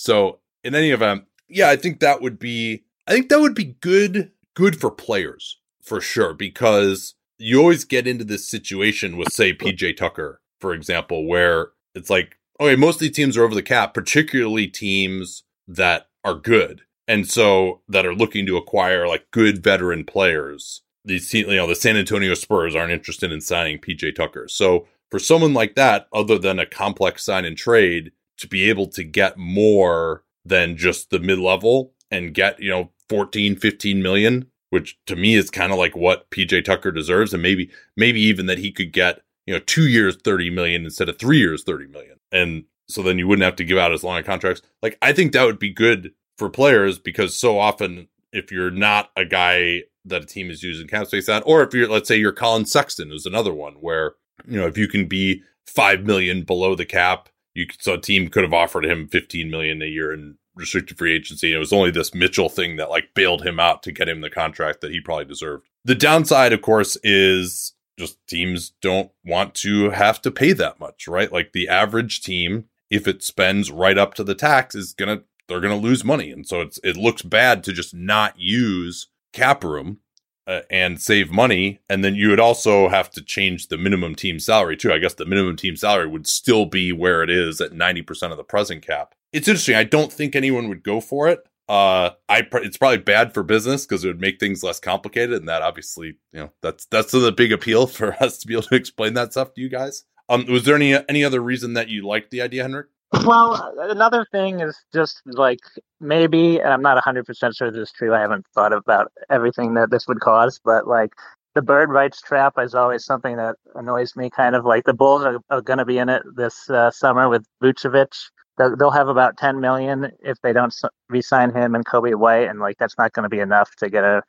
So 0.04 0.40
in 0.66 0.76
any 0.76 0.92
event, 0.92 1.24
yeah, 1.48 1.70
I 1.70 1.78
think 1.78 2.02
that 2.02 2.22
would 2.22 2.38
be 2.38 2.84
I 3.08 3.14
think 3.14 3.30
that 3.30 3.40
would 3.40 3.56
be 3.56 3.78
good 3.80 4.32
good 4.54 4.78
for 4.80 4.92
players 4.92 5.62
for 5.82 6.02
sure 6.02 6.34
because 6.34 7.16
you 7.38 7.60
always 7.62 7.86
get 7.86 8.06
into 8.06 8.26
this 8.26 8.46
situation 8.46 9.16
with 9.16 9.32
say 9.32 9.54
PJ 9.54 9.96
Tucker, 9.96 10.42
for 10.60 10.74
example, 10.74 11.26
where 11.26 11.70
it's 11.96 12.10
like, 12.10 12.38
okay, 12.60 12.76
most 12.76 12.96
of 12.96 13.00
these 13.00 13.16
teams 13.16 13.38
are 13.38 13.46
over 13.46 13.56
the 13.56 13.64
cap, 13.64 13.94
particularly 13.94 14.68
teams 14.68 15.44
that 15.70 16.10
are 16.26 16.36
good. 16.36 16.82
And 17.08 17.26
so 17.26 17.80
that 17.88 18.06
are 18.06 18.14
looking 18.14 18.46
to 18.48 18.58
acquire 18.58 19.08
like 19.08 19.32
good 19.32 19.64
veteran 19.64 20.04
players. 20.04 20.82
These 21.06 21.34
you 21.34 21.48
know, 21.48 21.68
the 21.68 21.76
San 21.76 21.96
Antonio 21.96 22.34
Spurs 22.34 22.76
aren't 22.76 22.92
interested 22.92 23.32
in 23.32 23.40
signing 23.40 23.80
PJ 23.80 24.16
Tucker. 24.16 24.50
So 24.50 24.86
for 25.10 25.20
someone 25.20 25.54
like 25.54 25.76
that, 25.76 26.08
other 26.12 26.38
than 26.38 26.60
a 26.60 26.66
complex 26.66 27.24
sign 27.24 27.46
and 27.46 27.56
trade, 27.56 28.12
to 28.38 28.48
be 28.48 28.70
able 28.70 28.88
to 28.88 29.04
get 29.04 29.38
more 29.38 30.24
than 30.46 30.78
just 30.78 31.10
the 31.10 31.20
mid 31.20 31.40
level 31.40 31.94
and 32.12 32.34
get, 32.34 32.60
you 32.62 32.70
know, 32.70 32.92
14, 33.10 33.56
15 33.56 34.02
million, 34.02 34.48
which 34.70 34.98
to 35.06 35.16
me 35.16 35.36
is 35.36 35.50
kind 35.50 35.72
of 35.72 35.78
like 35.78 35.96
what 35.96 36.30
PJ 36.30 36.66
Tucker 36.66 36.92
deserves. 36.92 37.34
And 37.34 37.44
maybe, 37.44 37.70
maybe 37.96 38.22
even 38.22 38.46
that 38.48 38.58
he 38.58 38.72
could 38.72 38.92
get, 38.92 39.22
you 39.46 39.54
know, 39.54 39.60
two 39.60 39.88
years, 39.88 40.18
30 40.24 40.50
million 40.50 40.86
instead 40.86 41.10
of 41.10 41.18
three 41.18 41.38
years, 41.38 41.64
30 41.64 41.88
million. 41.88 42.18
And 42.32 42.66
so 42.88 43.02
then 43.02 43.18
you 43.18 43.28
wouldn't 43.28 43.46
have 43.46 43.56
to 43.58 43.64
give 43.64 43.78
out 43.78 43.94
as 43.94 44.04
long 44.04 44.20
of 44.20 44.26
contracts. 44.26 44.62
Like, 44.82 44.98
I 45.02 45.14
think 45.14 45.32
that 45.32 45.46
would 45.46 45.60
be 45.60 45.72
good 45.72 46.14
for 46.38 46.50
players 46.50 47.00
because 47.00 47.36
so 47.36 47.60
often, 47.60 48.08
if 48.32 48.52
you're 48.52 48.72
not 48.72 49.12
a 49.16 49.26
guy 49.26 49.84
that 50.06 50.24
a 50.24 50.26
team 50.26 50.50
is 50.50 50.64
using 50.64 50.88
cap 50.88 51.08
space 51.08 51.30
at, 51.30 51.44
or 51.46 51.64
if 51.64 51.74
you're, 51.74 51.88
let's 51.88 52.08
say 52.08 52.18
you're 52.18 52.32
Collin 52.32 52.66
Sexton, 52.66 53.10
who's 53.10 53.26
another 53.26 53.54
one 53.54 53.74
where, 53.76 54.16
you 54.48 54.60
know, 54.60 54.68
if 54.68 54.78
you 54.78 54.88
can 54.88 55.06
be 55.06 55.44
5 55.68 56.04
million 56.04 56.44
below 56.44 56.76
the 56.76 56.86
cap 56.86 57.30
you 57.54 57.68
so 57.80 57.94
a 57.94 58.02
team 58.02 58.30
could 58.30 58.44
have 58.44 58.54
offered 58.54 58.86
him 58.86 59.08
15 59.08 59.50
million 59.50 59.82
a 59.82 59.86
year 59.86 60.14
in 60.14 60.38
restricted 60.56 60.98
free 60.98 61.14
agency. 61.14 61.48
And 61.48 61.56
it 61.56 61.60
was 61.60 61.74
only 61.74 61.92
this 61.92 62.14
Mitchell 62.14 62.50
thing 62.50 62.76
that 62.78 62.90
like 62.90 63.14
bailed 63.14 63.46
him 63.46 63.60
out 63.60 63.84
to 63.84 63.92
get 63.92 64.10
him 64.10 64.22
the 64.22 64.30
contract 64.30 64.82
that 64.82 64.92
he 64.92 65.00
probably 65.00 65.26
deserved. 65.26 65.68
The 65.86 65.96
downside, 65.96 66.54
of 66.54 66.62
course, 66.62 66.98
is 67.04 67.74
just 67.98 68.18
teams 68.28 68.74
don't 68.82 69.12
want 69.24 69.54
to 69.56 69.92
have 69.92 70.22
to 70.24 70.32
pay 70.32 70.54
that 70.54 70.80
much, 70.80 71.08
right? 71.08 71.32
Like 71.32 71.54
the 71.54 71.68
average 71.68 72.22
team, 72.22 72.66
if 72.90 73.08
it 73.08 73.24
spends 73.24 73.72
right 73.72 73.98
up 73.98 74.14
to 74.16 74.24
the 74.24 74.36
tax, 74.36 74.76
is 74.76 74.94
gonna 74.94 75.24
they're 75.48 75.60
gonna 75.60 75.76
lose 75.76 76.04
money, 76.04 76.32
and 76.32 76.48
so 76.48 76.62
it's 76.62 76.80
it 76.84 76.98
looks 76.98 77.22
bad 77.22 77.64
to 77.66 77.74
just 77.74 77.94
not 77.94 78.40
use 78.40 79.08
cap 79.32 79.64
room 79.64 80.00
uh, 80.48 80.62
and 80.70 81.02
save 81.02 81.32
money. 81.32 81.80
And 81.90 82.04
then 82.04 82.16
you 82.16 82.30
would 82.30 82.40
also 82.40 82.90
have 82.90 83.10
to 83.12 83.22
change 83.22 83.68
the 83.68 83.78
minimum 83.78 84.16
team 84.16 84.40
salary 84.40 84.78
too. 84.78 84.92
I 84.92 85.00
guess 85.00 85.14
the 85.14 85.26
minimum 85.26 85.56
team 85.56 85.76
salary 85.76 86.08
would 86.08 86.28
still 86.28 86.66
be 86.66 86.92
where 86.92 87.24
it 87.24 87.30
is 87.30 87.62
at 87.62 87.72
90% 87.72 88.32
of 88.32 88.38
the 88.38 88.44
present 88.44 88.86
cap. 88.86 89.16
It's 89.32 89.48
interesting. 89.48 89.76
I 89.76 89.84
don't 89.84 90.12
think 90.14 90.36
anyone 90.36 90.70
would 90.70 90.84
go 90.84 91.02
for 91.02 91.28
it. 91.28 91.44
Uh, 91.70 92.12
I 92.28 92.42
pr- 92.42 92.58
it's 92.58 92.78
probably 92.78 92.98
bad 92.98 93.34
for 93.34 93.42
business 93.42 93.86
because 93.86 94.04
it 94.04 94.08
would 94.08 94.22
make 94.22 94.40
things 94.40 94.64
less 94.64 94.80
complicated, 94.80 95.40
and 95.40 95.48
that 95.48 95.62
obviously, 95.62 96.18
you 96.34 96.40
know, 96.40 96.52
that's 96.62 96.86
that's 96.88 97.14
the 97.14 97.32
big 97.32 97.54
appeal 97.54 97.88
for 97.88 98.22
us 98.22 98.38
to 98.40 98.48
be 98.48 98.54
able 98.54 98.64
to 98.64 98.76
explain 98.76 99.14
that 99.14 99.32
stuff 99.32 99.54
to 99.54 99.62
you 99.62 99.70
guys. 99.70 100.04
Um, 100.30 100.46
was 100.48 100.66
there 100.66 100.76
any 100.76 100.94
any 101.08 101.24
other 101.24 101.42
reason 101.42 101.74
that 101.74 101.88
you 101.88 102.06
liked 102.06 102.32
the 102.32 102.42
idea, 102.42 102.64
Henrik? 102.64 102.88
Well, 103.14 103.76
another 103.80 104.26
thing 104.32 104.60
is 104.60 104.76
just 104.92 105.22
like 105.26 105.60
maybe, 106.00 106.60
and 106.60 106.70
I'm 106.74 106.82
not 106.82 107.02
100% 107.04 107.56
sure 107.56 107.72
this 107.72 107.90
is 107.90 107.92
true. 107.92 108.14
I 108.14 108.20
haven't 108.20 108.46
thought 108.56 108.74
about 108.74 109.12
everything 109.30 109.76
that 109.76 109.92
this 109.92 110.08
would 110.08 110.20
cause, 110.20 110.60
but 110.64 110.88
like 110.88 111.12
the 111.54 111.62
bird 111.62 111.90
rights 111.90 112.22
trap 112.22 112.56
is 112.58 112.74
always 112.74 113.06
something 113.06 113.38
that 113.38 113.56
annoys 113.76 114.16
me. 114.16 114.30
Kind 114.32 114.56
of 114.56 114.66
like 114.66 114.86
the 114.86 114.96
Bulls 114.96 115.24
are, 115.24 115.40
are 115.52 115.62
going 115.62 115.78
to 115.78 115.86
be 115.86 116.00
in 116.00 116.10
it 116.10 116.24
this 116.36 116.70
uh, 116.70 116.90
summer 116.90 117.30
with 117.30 117.46
Vucevic. 117.62 118.14
They'll, 118.58 118.76
they'll 118.76 118.92
have 118.92 119.10
about 119.10 119.38
10 119.38 119.60
million 119.60 120.12
if 120.24 120.38
they 120.42 120.54
don't 120.54 120.74
re-sign 121.10 121.54
him 121.54 121.76
and 121.76 121.86
Coby 121.86 122.16
White, 122.16 122.50
and 122.50 122.60
like 122.60 122.78
that's 122.80 122.98
not 122.98 123.14
going 123.14 123.24
to 123.24 123.30
be 123.30 123.40
enough 123.40 123.76
to 123.78 123.90
get 123.90 124.04
a, 124.04 124.24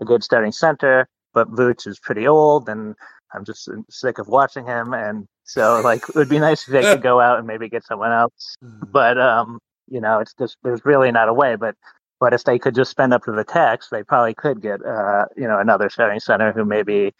a 0.00 0.04
good 0.04 0.22
starting 0.22 0.52
center. 0.52 1.08
But 1.34 1.50
Vooch 1.50 1.86
is 1.86 1.98
pretty 1.98 2.26
old, 2.26 2.68
and 2.68 2.94
I'm 3.32 3.44
just 3.44 3.68
sick 3.90 4.18
of 4.18 4.28
watching 4.28 4.66
him, 4.66 4.94
and 4.94 5.26
so 5.44 5.80
like 5.82 6.08
it 6.08 6.14
would 6.14 6.28
be 6.28 6.38
nice 6.38 6.66
if 6.66 6.72
they 6.72 6.82
could 6.82 7.02
go 7.02 7.20
out 7.20 7.38
and 7.38 7.46
maybe 7.46 7.68
get 7.68 7.84
someone 7.84 8.12
else. 8.12 8.56
Hmm. 8.62 8.80
But 8.90 9.18
um, 9.18 9.58
you 9.88 10.00
know, 10.00 10.20
it's 10.20 10.34
just 10.34 10.56
there's 10.62 10.84
really 10.84 11.12
not 11.12 11.28
a 11.28 11.34
way. 11.34 11.56
But 11.56 11.74
but 12.20 12.32
if 12.32 12.44
they 12.44 12.58
could 12.58 12.74
just 12.74 12.90
spend 12.90 13.12
up 13.12 13.24
to 13.24 13.32
the 13.32 13.44
tax, 13.44 13.88
they 13.90 14.02
probably 14.02 14.34
could 14.34 14.60
get 14.62 14.84
uh, 14.84 15.26
you 15.36 15.46
know, 15.46 15.58
another 15.58 15.90
starting 15.90 16.20
center 16.20 16.52
who 16.52 16.64
maybe 16.64 17.12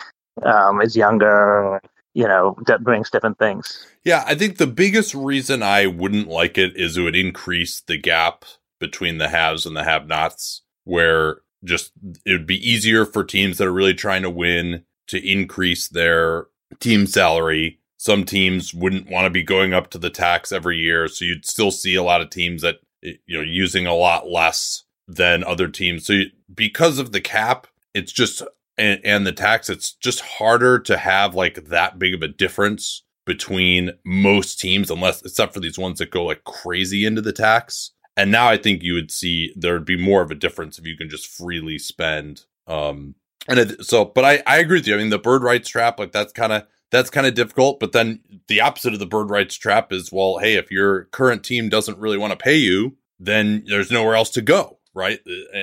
um 0.45 0.81
is 0.81 0.97
younger 0.97 1.81
you 2.15 2.27
know, 2.27 2.57
that 2.67 2.83
brings 2.83 3.11
different 3.11 3.39
things. 3.39 3.87
Yeah, 4.03 4.25
I 4.27 4.35
think 4.35 4.57
the 4.57 4.67
biggest 4.67 5.15
reason 5.15 5.63
I 5.63 5.87
wouldn't 5.87 6.27
like 6.27 6.59
it 6.59 6.77
is 6.77 6.97
it 6.97 7.03
would 7.03 7.15
increase 7.15 7.81
the 7.81 7.97
gap 7.97 8.45
between 8.81 9.19
the 9.19 9.29
haves 9.29 9.67
and 9.67 9.77
the 9.77 9.85
have 9.85 10.09
nots, 10.09 10.63
where 10.83 11.43
just 11.63 11.93
it 12.27 12.33
would 12.33 12.47
be 12.47 12.57
easier 12.57 13.05
for 13.05 13.23
teams 13.23 13.59
that 13.59 13.69
are 13.69 13.73
really 13.73 13.95
trying 13.95 14.23
to 14.23 14.31
win 14.31 14.85
to 15.09 15.31
increase 15.31 15.89
their 15.89 16.47
team 16.81 17.07
salary. 17.07 17.81
Some 17.97 18.25
teams 18.25 18.73
wouldn't 18.73 19.11
want 19.11 19.25
to 19.25 19.31
be 19.31 19.43
going 19.43 19.75
up 19.75 19.91
to 19.91 19.99
the 19.99 20.11
tax 20.11 20.53
every 20.53 20.79
year, 20.79 21.09
so 21.09 21.25
you'd 21.25 21.47
still 21.47 21.71
see 21.71 21.95
a 21.95 22.03
lot 22.03 22.21
of 22.21 22.31
teams 22.31 22.63
that 22.63 22.77
you 23.03 23.19
know 23.29 23.43
using 23.43 23.87
a 23.87 23.95
lot 23.95 24.29
less 24.29 24.85
than 25.07 25.43
other 25.45 25.69
teams. 25.69 26.07
So 26.07 26.13
you, 26.13 26.27
because 26.55 26.99
of 26.99 27.13
the 27.13 27.21
cap, 27.21 27.67
it's 27.95 28.13
just 28.13 28.43
and, 28.77 29.01
and 29.05 29.27
the 29.27 29.33
tax, 29.33 29.69
it's 29.69 29.93
just 29.93 30.21
harder 30.21 30.79
to 30.81 30.97
have 30.97 31.35
like 31.35 31.65
that 31.67 31.99
big 31.99 32.15
of 32.15 32.23
a 32.23 32.29
difference 32.29 33.03
between 33.27 33.93
most 34.05 34.61
teams, 34.61 34.91
unless 34.91 35.23
except 35.23 35.53
for 35.53 35.61
these 35.61 35.79
ones 35.79 35.99
that 35.99 36.11
go 36.11 36.25
like 36.25 36.45
crazy 36.45 37.05
into 37.05 37.21
the 37.21 37.33
tax. 37.33 37.91
And 38.17 38.33
now 38.33 38.49
I 38.49 38.57
think 38.57 38.83
you 38.83 38.95
would 38.95 39.11
see 39.11 39.53
there 39.55 39.75
would 39.75 39.85
be 39.85 39.97
more 39.97 40.23
of 40.23 40.31
a 40.31 40.37
difference 40.37 40.79
if 40.79 40.87
you 40.87 40.97
can 40.97 41.09
just 41.09 41.27
freely 41.27 41.79
spend 41.79 42.45
um, 42.67 43.15
and 43.49 43.59
it, 43.59 43.85
so, 43.85 44.05
but 44.05 44.25
I, 44.25 44.43
I 44.47 44.59
agree 44.59 44.79
with 44.79 44.87
you. 44.87 44.95
I 44.95 44.99
mean, 44.99 45.11
the 45.11 45.19
bird 45.19 45.43
rights 45.43 45.69
trap, 45.69 45.99
like 45.99 46.13
that's 46.13 46.33
kind 46.33 46.53
of, 46.53 46.67
that's 46.91 47.11
kind 47.11 47.27
of 47.27 47.35
difficult. 47.35 47.81
But 47.81 47.93
then 47.93 48.21
the 48.47 48.61
opposite 48.61 48.93
of 48.93 48.99
the 48.99 49.07
bird 49.07 49.31
rights 49.31 49.57
trap 49.57 49.93
is, 49.93 50.13
well, 50.13 50.39
hey, 50.39 50.55
if 50.55 50.71
your 50.71 51.05
current 51.07 51.43
team 51.43 51.69
doesn't 51.69 51.99
really 51.99 52.19
want 52.19 52.31
to 52.31 52.37
pay 52.37 52.57
you, 52.57 52.97
then 53.19 53.65
there's 53.67 53.91
nowhere 53.91 54.15
else 54.15 54.31
to 54.31 54.43
go. 54.43 54.79
Right. 54.95 55.21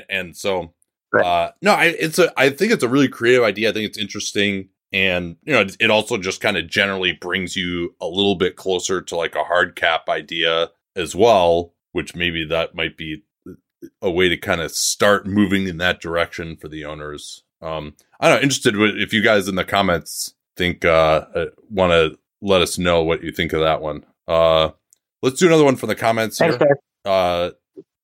And 0.09 0.35
so, 0.35 0.73
uh, 1.17 1.51
no, 1.61 1.73
I, 1.73 1.85
it's 1.85 2.19
a, 2.19 2.31
I 2.37 2.49
think 2.49 2.71
it's 2.71 2.83
a 2.83 2.89
really 2.89 3.07
creative 3.07 3.43
idea. 3.43 3.69
I 3.69 3.73
think 3.73 3.87
it's 3.87 3.97
interesting. 3.97 4.69
And, 4.93 5.37
you 5.43 5.53
know, 5.53 5.65
it 5.79 5.89
also 5.89 6.17
just 6.17 6.41
kind 6.41 6.57
of 6.57 6.67
generally 6.67 7.13
brings 7.13 7.55
you 7.55 7.95
a 7.99 8.07
little 8.07 8.35
bit 8.35 8.55
closer 8.55 9.01
to 9.01 9.15
like 9.15 9.35
a 9.35 9.43
hard 9.43 9.75
cap 9.75 10.09
idea 10.09 10.71
as 10.95 11.15
well, 11.15 11.73
which 11.91 12.15
maybe 12.15 12.45
that 12.45 12.75
might 12.75 12.97
be 12.97 13.23
a 14.01 14.11
way 14.11 14.29
to 14.29 14.37
kind 14.37 14.61
of 14.61 14.71
start 14.71 15.25
moving 15.25 15.67
in 15.67 15.77
that 15.77 15.99
direction 15.99 16.55
for 16.55 16.67
the 16.67 16.85
owners. 16.85 17.43
Um, 17.65 17.95
I 18.19 18.29
don't 18.29 18.37
know. 18.37 18.43
Interested 18.43 18.75
if 19.01 19.13
you 19.13 19.23
guys 19.23 19.47
in 19.47 19.55
the 19.55 19.65
comments 19.65 20.33
think 20.55 20.85
uh, 20.85 21.25
uh 21.35 21.45
want 21.69 21.91
to 21.91 22.17
let 22.41 22.61
us 22.61 22.77
know 22.77 23.03
what 23.03 23.23
you 23.23 23.31
think 23.31 23.53
of 23.53 23.61
that 23.61 23.81
one. 23.81 24.05
Uh, 24.27 24.69
let's 25.21 25.39
do 25.39 25.47
another 25.47 25.65
one 25.65 25.75
from 25.75 25.89
the 25.89 25.95
comments 25.95 26.39
here. 26.39 26.57
Uh, 27.03 27.51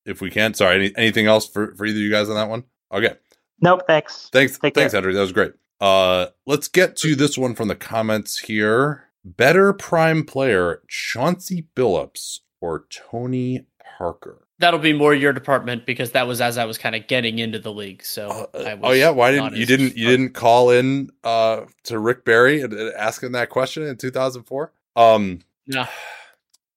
if 0.06 0.22
we 0.22 0.30
can. 0.30 0.54
Sorry. 0.54 0.76
Any, 0.76 0.94
anything 0.98 1.28
else 1.28 1.48
for 1.48 1.76
for 1.76 1.86
either 1.86 1.98
of 1.98 2.04
you 2.04 2.12
guys 2.12 2.30
on 2.30 2.36
that 2.36 2.50
one? 2.50 2.64
Okay. 2.92 3.16
Nope, 3.62 3.84
thanks. 3.88 4.30
Thanks. 4.32 4.58
Take 4.58 4.74
thanks, 4.74 4.92
care. 4.92 5.02
Henry. 5.02 5.14
That 5.14 5.22
was 5.22 5.32
great. 5.32 5.54
Uh, 5.80 6.28
let's 6.46 6.68
get 6.68 6.96
to 6.98 7.16
this 7.16 7.38
one 7.38 7.56
from 7.56 7.68
the 7.68 7.76
comments 7.76 8.40
here. 8.40 9.10
Better 9.24 9.72
prime 9.74 10.26
player, 10.26 10.82
Chauncey 10.88 11.68
Billups 11.76 12.40
or 12.60 12.86
Tony 12.90 13.66
Parker? 13.98 14.48
That'll 14.62 14.80
be 14.80 14.94
more 14.94 15.14
your 15.14 15.34
department 15.34 15.86
because 15.86 16.12
that 16.12 16.28
was 16.28 16.40
as 16.40 16.58
I 16.58 16.66
was 16.66 16.78
kind 16.78 16.96
of 16.96 17.08
getting 17.08 17.40
into 17.40 17.60
the 17.60 17.74
league. 17.74 18.04
So 18.04 18.50
Uh, 18.54 18.60
I 18.60 18.80
oh 18.82 18.92
yeah, 18.92 19.10
why 19.10 19.32
didn't 19.32 19.56
you 19.56 19.66
didn't 19.66 19.98
you 19.98 20.08
didn't 20.08 20.30
call 20.30 20.70
in 20.70 21.12
uh 21.24 21.62
to 21.84 22.00
Rick 22.00 22.24
Barry 22.24 22.62
and, 22.62 22.72
and 22.72 22.94
ask 22.94 23.22
him 23.22 23.34
that 23.34 23.50
question 23.50 23.84
in 23.84 23.98
2004? 23.98 24.72
Um 24.96 25.40
No. 25.68 25.86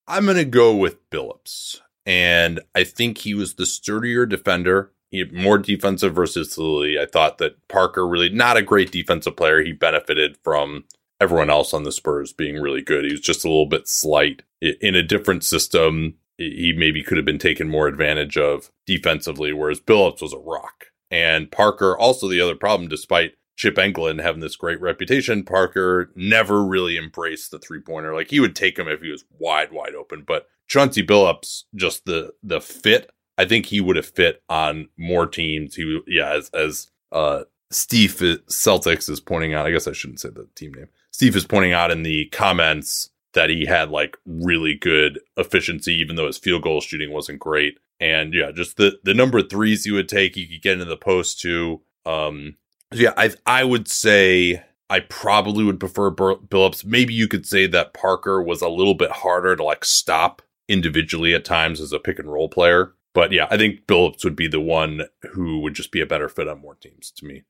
I'm 0.06 0.24
going 0.24 0.36
to 0.36 0.44
go 0.44 0.74
with 0.76 1.08
Billups. 1.10 1.80
And 2.06 2.60
I 2.74 2.84
think 2.84 3.18
he 3.18 3.34
was 3.34 3.54
the 3.54 3.64
sturdier 3.66 4.26
defender. 4.26 4.90
He 5.10 5.24
more 5.24 5.58
defensive 5.58 6.14
versatility. 6.14 6.98
I 6.98 7.06
thought 7.06 7.38
that 7.38 7.68
Parker 7.68 8.06
really 8.06 8.28
not 8.28 8.56
a 8.56 8.62
great 8.62 8.90
defensive 8.90 9.36
player. 9.36 9.62
He 9.62 9.72
benefited 9.72 10.36
from 10.42 10.84
everyone 11.20 11.50
else 11.50 11.72
on 11.72 11.84
the 11.84 11.92
Spurs 11.92 12.32
being 12.32 12.60
really 12.60 12.82
good. 12.82 13.04
He 13.04 13.12
was 13.12 13.20
just 13.20 13.44
a 13.44 13.48
little 13.48 13.66
bit 13.66 13.88
slight 13.88 14.42
in 14.60 14.94
a 14.94 15.02
different 15.02 15.44
system. 15.44 16.16
He 16.36 16.74
maybe 16.76 17.02
could 17.02 17.16
have 17.16 17.24
been 17.24 17.38
taken 17.38 17.68
more 17.68 17.86
advantage 17.86 18.36
of 18.36 18.70
defensively, 18.86 19.52
whereas 19.52 19.80
Billups 19.80 20.22
was 20.22 20.32
a 20.32 20.38
rock. 20.38 20.86
And 21.10 21.50
Parker, 21.50 21.96
also 21.96 22.28
the 22.28 22.40
other 22.40 22.56
problem, 22.56 22.88
despite 22.88 23.34
Chip 23.56 23.76
Engelland 23.76 24.20
having 24.20 24.40
this 24.40 24.56
great 24.56 24.80
reputation, 24.80 25.44
Parker 25.44 26.10
never 26.16 26.64
really 26.64 26.98
embraced 26.98 27.50
the 27.50 27.58
three 27.58 27.80
pointer. 27.80 28.14
Like 28.14 28.30
he 28.30 28.40
would 28.40 28.56
take 28.56 28.78
him 28.78 28.88
if 28.88 29.00
he 29.00 29.10
was 29.10 29.24
wide, 29.38 29.72
wide 29.72 29.94
open. 29.94 30.24
But 30.26 30.48
Chauncey 30.66 31.06
Billups, 31.06 31.64
just 31.74 32.04
the 32.04 32.32
the 32.42 32.60
fit, 32.60 33.10
I 33.38 33.44
think 33.44 33.66
he 33.66 33.80
would 33.80 33.96
have 33.96 34.06
fit 34.06 34.42
on 34.48 34.88
more 34.96 35.26
teams. 35.26 35.76
He, 35.76 36.00
yeah, 36.06 36.32
as 36.32 36.50
as 36.50 36.90
uh, 37.12 37.44
Steve 37.70 38.12
Celtics 38.12 39.08
is 39.08 39.20
pointing 39.20 39.54
out. 39.54 39.66
I 39.66 39.70
guess 39.70 39.86
I 39.86 39.92
shouldn't 39.92 40.20
say 40.20 40.30
the 40.30 40.48
team 40.54 40.74
name. 40.74 40.88
Steve 41.10 41.36
is 41.36 41.46
pointing 41.46 41.72
out 41.72 41.90
in 41.90 42.02
the 42.02 42.26
comments 42.26 43.10
that 43.34 43.50
he 43.50 43.66
had 43.66 43.90
like 43.90 44.16
really 44.26 44.74
good 44.74 45.20
efficiency, 45.36 45.94
even 45.94 46.16
though 46.16 46.26
his 46.26 46.38
field 46.38 46.62
goal 46.62 46.80
shooting 46.80 47.12
wasn't 47.12 47.38
great. 47.38 47.78
And 48.00 48.34
yeah, 48.34 48.50
just 48.50 48.76
the 48.76 48.98
the 49.04 49.14
number 49.14 49.38
of 49.38 49.50
threes 49.50 49.84
he 49.84 49.90
would 49.90 50.08
take, 50.08 50.36
you 50.36 50.48
could 50.48 50.62
get 50.62 50.74
into 50.74 50.84
the 50.84 50.96
post 50.96 51.40
too. 51.40 51.82
Um, 52.06 52.56
yeah, 52.92 53.12
I 53.16 53.30
I 53.46 53.64
would 53.64 53.88
say 53.88 54.62
I 54.90 55.00
probably 55.00 55.64
would 55.64 55.80
prefer 55.80 56.10
Billups. 56.10 56.84
Maybe 56.84 57.14
you 57.14 57.28
could 57.28 57.46
say 57.46 57.66
that 57.68 57.94
Parker 57.94 58.42
was 58.42 58.62
a 58.62 58.68
little 58.68 58.94
bit 58.94 59.10
harder 59.10 59.56
to 59.56 59.64
like 59.64 59.84
stop 59.84 60.42
individually 60.68 61.34
at 61.34 61.44
times 61.44 61.80
as 61.80 61.92
a 61.92 61.98
pick 61.98 62.18
and 62.18 62.30
roll 62.30 62.48
player. 62.48 62.94
But 63.14 63.32
yeah, 63.32 63.46
I 63.50 63.56
think 63.56 63.86
Billups 63.86 64.24
would 64.24 64.36
be 64.36 64.48
the 64.48 64.60
one 64.60 65.02
who 65.32 65.60
would 65.60 65.74
just 65.74 65.92
be 65.92 66.00
a 66.00 66.06
better 66.06 66.28
fit 66.28 66.48
on 66.48 66.60
more 66.60 66.74
teams 66.74 67.12
to 67.12 67.26
me. 67.26 67.44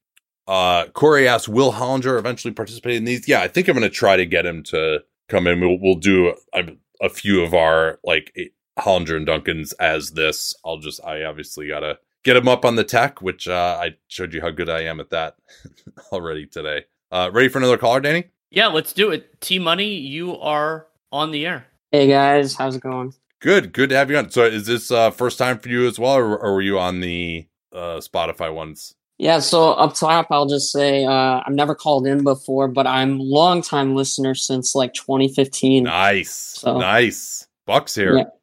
Uh, 0.47 0.87
Corey 0.89 1.27
asks, 1.27 1.49
will 1.49 1.73
Hollinger 1.73 2.19
eventually 2.19 2.53
participate 2.53 2.97
in 2.97 3.05
these? 3.05 3.27
Yeah, 3.27 3.41
I 3.41 3.49
think 3.49 3.67
I'm 3.67 3.77
going 3.77 3.89
to 3.89 3.95
try 3.95 4.17
to 4.17 4.27
get 4.27 4.45
him 4.45 4.63
to 4.65 5.03
come 5.29 5.47
in. 5.47 5.61
We'll, 5.61 5.79
we'll 5.81 5.95
do 5.97 6.35
a, 6.53 6.65
a 7.01 7.09
few 7.09 7.43
of 7.43 7.55
our 7.55 7.99
like 8.05 8.33
eh, 8.37 8.45
Hollinger 8.79 9.17
and 9.17 9.27
Duncan's 9.27 9.73
as 9.75 10.13
this. 10.13 10.55
I'll 10.65 10.79
just, 10.79 11.05
I 11.05 11.23
obviously 11.23 11.69
got 11.69 11.81
to 11.81 11.99
get 12.25 12.37
him 12.37 12.49
up 12.49 12.65
on 12.65 12.77
the 12.77 12.85
tech, 12.85 13.23
which 13.23 13.47
uh, 13.47 13.79
I 13.81 13.97
showed 14.09 14.35
you 14.35 14.41
how 14.41 14.51
good 14.51 14.69
I 14.69 14.83
am 14.83 15.01
at 15.01 15.11
that 15.11 15.37
already 16.13 16.47
today. 16.47 16.85
Uh, 17.11 17.31
ready 17.33 17.49
for 17.49 17.59
another 17.59 17.79
caller, 17.79 18.01
Danny? 18.01 18.25
Yeah, 18.51 18.69
let's 18.69 18.93
do 18.93 19.11
it. 19.11 19.41
T 19.41 19.59
Money, 19.59 19.95
you 19.95 20.37
are 20.39 20.87
on 21.13 21.31
the 21.31 21.47
air. 21.47 21.67
Hey 21.93 22.09
guys, 22.09 22.55
how's 22.55 22.77
it 22.77 22.83
going? 22.83 23.15
Good, 23.41 23.73
good 23.73 23.91
to 23.91 23.97
have 23.97 24.11
you 24.11 24.17
on. 24.17 24.31
So, 24.31 24.45
is 24.45 24.67
this 24.67 24.91
uh, 24.91 25.11
first 25.11 25.39
time 25.39 25.59
for 25.59 25.69
you 25.69 25.87
as 25.87 25.99
well, 25.99 26.15
or, 26.15 26.37
or 26.37 26.55
were 26.55 26.63
you 26.63 26.79
on 26.79 27.01
the 27.01 27.47
uh, 27.73 27.99
Spotify 27.99 28.53
ones? 28.53 28.95
Yeah, 29.19 29.39
so 29.39 29.73
up 29.73 29.95
top, 29.95 30.27
I'll 30.31 30.47
just 30.47 30.73
say 30.73 31.05
uh, 31.05 31.41
I've 31.47 31.53
never 31.55 31.75
called 31.75 32.07
in 32.07 32.25
before, 32.25 32.67
but 32.69 32.87
I'm 32.87 33.19
long 33.21 33.63
time 33.63 33.95
listener 33.95 34.35
since 34.35 34.75
like 34.75 34.93
2015. 34.95 35.85
Nice, 35.85 36.31
So- 36.31 36.79
nice. 36.79 37.47
Bucks 37.67 37.95
here. 37.95 38.17
Yeah. 38.19 38.25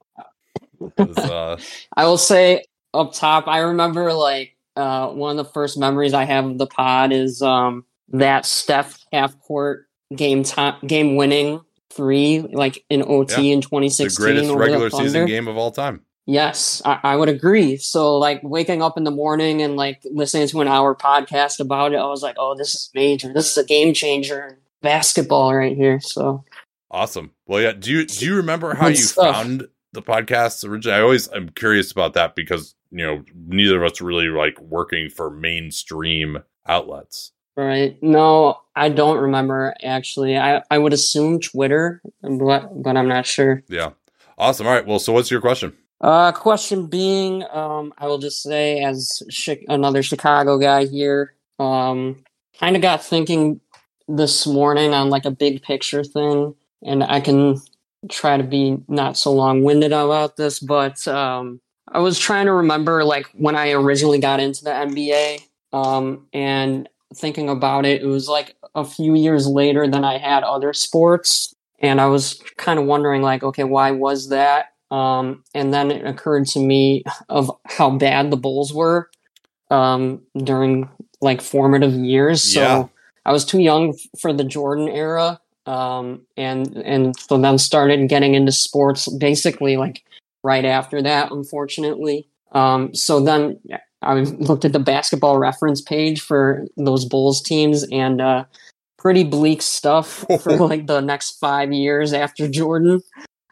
Uh, 0.97 1.57
I 1.95 2.05
will 2.05 2.17
say 2.17 2.63
up 2.95 3.13
top, 3.13 3.47
I 3.47 3.59
remember 3.59 4.13
like 4.13 4.57
uh, 4.75 5.09
one 5.09 5.37
of 5.37 5.45
the 5.45 5.51
first 5.51 5.77
memories 5.77 6.15
I 6.15 6.23
have 6.23 6.45
of 6.45 6.57
the 6.57 6.65
pod 6.65 7.11
is 7.11 7.43
um, 7.43 7.85
that 8.09 8.47
Steph 8.47 8.97
half 9.11 9.39
court 9.41 9.85
game 10.15 10.43
time 10.43 10.75
game 10.87 11.15
winning 11.15 11.61
three 11.91 12.39
like 12.39 12.83
in 12.89 13.03
OT 13.03 13.51
in 13.51 13.59
the 13.59 13.65
2016 13.65 14.25
greatest 14.25 14.51
regular 14.55 14.89
the 14.89 14.97
season 14.97 15.25
game 15.27 15.47
of 15.47 15.55
all 15.55 15.71
time. 15.71 16.01
Yes, 16.31 16.81
I, 16.85 16.99
I 17.03 17.15
would 17.17 17.29
agree. 17.29 17.75
So, 17.77 18.17
like, 18.17 18.39
waking 18.43 18.81
up 18.81 18.97
in 18.97 19.03
the 19.03 19.11
morning 19.11 19.61
and 19.61 19.75
like 19.75 20.01
listening 20.09 20.47
to 20.47 20.61
an 20.61 20.67
hour 20.67 20.95
podcast 20.95 21.59
about 21.59 21.93
it, 21.93 21.97
I 21.97 22.05
was 22.07 22.23
like, 22.23 22.35
"Oh, 22.39 22.55
this 22.55 22.73
is 22.73 22.89
major. 22.95 23.33
This 23.33 23.51
is 23.51 23.57
a 23.57 23.65
game 23.65 23.93
changer 23.93 24.47
in 24.47 24.55
basketball 24.81 25.53
right 25.53 25.75
here." 25.75 25.99
So, 25.99 26.43
Awesome. 26.89 27.31
Well, 27.47 27.61
yeah. 27.61 27.71
Do 27.73 27.91
you 27.91 28.05
do 28.05 28.25
you 28.25 28.35
remember 28.35 28.73
how 28.75 28.87
Good 28.87 28.97
you 28.97 29.03
stuff. 29.03 29.35
found 29.35 29.67
the 29.93 30.01
podcast 30.01 30.67
originally? 30.67 30.97
I 30.97 31.01
always 31.01 31.27
I'm 31.29 31.49
curious 31.49 31.91
about 31.91 32.13
that 32.13 32.35
because 32.35 32.75
you 32.91 33.05
know 33.05 33.23
neither 33.35 33.83
of 33.83 33.91
us 33.91 34.01
really 34.01 34.27
like 34.27 34.59
working 34.61 35.09
for 35.09 35.29
mainstream 35.29 36.39
outlets. 36.67 37.31
right? 37.57 37.97
No, 38.01 38.59
I 38.75 38.89
don't 38.89 39.17
remember 39.19 39.73
actually. 39.83 40.37
I 40.37 40.61
I 40.69 40.77
would 40.77 40.93
assume 40.93 41.39
Twitter, 41.39 42.01
but 42.21 42.83
but 42.83 42.97
I'm 42.97 43.07
not 43.07 43.25
sure. 43.25 43.63
Yeah. 43.69 43.91
Awesome. 44.37 44.67
All 44.67 44.73
right. 44.73 44.85
Well, 44.85 44.99
so 44.99 45.13
what's 45.13 45.31
your 45.31 45.41
question? 45.41 45.73
Uh, 46.01 46.31
question 46.31 46.87
being, 46.87 47.43
um, 47.51 47.93
I 47.97 48.07
will 48.07 48.17
just 48.17 48.41
say, 48.41 48.83
as 48.83 49.21
chi- 49.45 49.63
another 49.67 50.01
Chicago 50.01 50.57
guy 50.57 50.85
here, 50.85 51.35
um, 51.59 52.23
kind 52.59 52.75
of 52.75 52.81
got 52.81 53.03
thinking 53.03 53.61
this 54.07 54.47
morning 54.47 54.93
on 54.93 55.11
like 55.11 55.25
a 55.25 55.31
big 55.31 55.61
picture 55.61 56.03
thing, 56.03 56.55
and 56.83 57.03
I 57.03 57.21
can 57.21 57.61
try 58.09 58.35
to 58.35 58.43
be 58.43 58.77
not 58.87 59.15
so 59.15 59.31
long 59.31 59.63
winded 59.63 59.91
about 59.91 60.37
this, 60.37 60.59
but 60.59 61.07
um, 61.07 61.61
I 61.87 61.99
was 61.99 62.17
trying 62.17 62.47
to 62.47 62.53
remember 62.53 63.03
like 63.03 63.27
when 63.33 63.55
I 63.55 63.71
originally 63.71 64.19
got 64.19 64.39
into 64.39 64.63
the 64.63 64.71
NBA, 64.71 65.41
um, 65.71 66.25
and 66.33 66.89
thinking 67.13 67.47
about 67.47 67.85
it, 67.85 68.01
it 68.01 68.07
was 68.07 68.27
like 68.27 68.55
a 68.73 68.83
few 68.83 69.13
years 69.13 69.45
later 69.45 69.87
than 69.87 70.03
I 70.03 70.17
had 70.17 70.41
other 70.41 70.73
sports, 70.73 71.53
and 71.79 72.01
I 72.01 72.07
was 72.07 72.41
kind 72.57 72.79
of 72.79 72.85
wondering 72.85 73.21
like, 73.21 73.43
okay, 73.43 73.65
why 73.65 73.91
was 73.91 74.29
that? 74.29 74.70
Um, 74.91 75.43
and 75.55 75.73
then 75.73 75.89
it 75.89 76.05
occurred 76.05 76.45
to 76.47 76.59
me 76.59 77.03
of 77.29 77.49
how 77.65 77.89
bad 77.89 78.29
the 78.29 78.37
Bulls 78.37 78.73
were 78.73 79.09
um, 79.71 80.21
during 80.37 80.89
like 81.21 81.41
formative 81.41 81.93
years. 81.93 82.43
So 82.43 82.61
Yeah. 82.61 82.85
I 83.25 83.31
was 83.31 83.45
too 83.45 83.61
young 83.61 83.95
for 84.19 84.33
the 84.33 84.43
Jordan 84.43 84.89
era, 84.89 85.39
um, 85.65 86.21
and 86.35 86.75
and 86.77 87.15
so 87.17 87.37
then 87.37 87.57
started 87.57 88.09
getting 88.09 88.33
into 88.33 88.51
sports 88.51 89.07
basically 89.07 89.77
like 89.77 90.03
right 90.43 90.65
after 90.65 91.01
that. 91.03 91.31
Unfortunately, 91.31 92.27
um, 92.51 92.93
so 92.95 93.19
then 93.19 93.59
I 94.01 94.15
looked 94.15 94.65
at 94.65 94.73
the 94.73 94.79
basketball 94.79 95.37
reference 95.37 95.81
page 95.81 96.21
for 96.21 96.65
those 96.77 97.05
Bulls 97.05 97.41
teams 97.41 97.85
and 97.91 98.19
uh, 98.19 98.45
pretty 98.97 99.23
bleak 99.23 99.61
stuff 99.61 100.25
for 100.41 100.57
like 100.57 100.87
the 100.87 101.01
next 101.01 101.39
five 101.39 101.71
years 101.71 102.11
after 102.11 102.47
Jordan. 102.47 103.03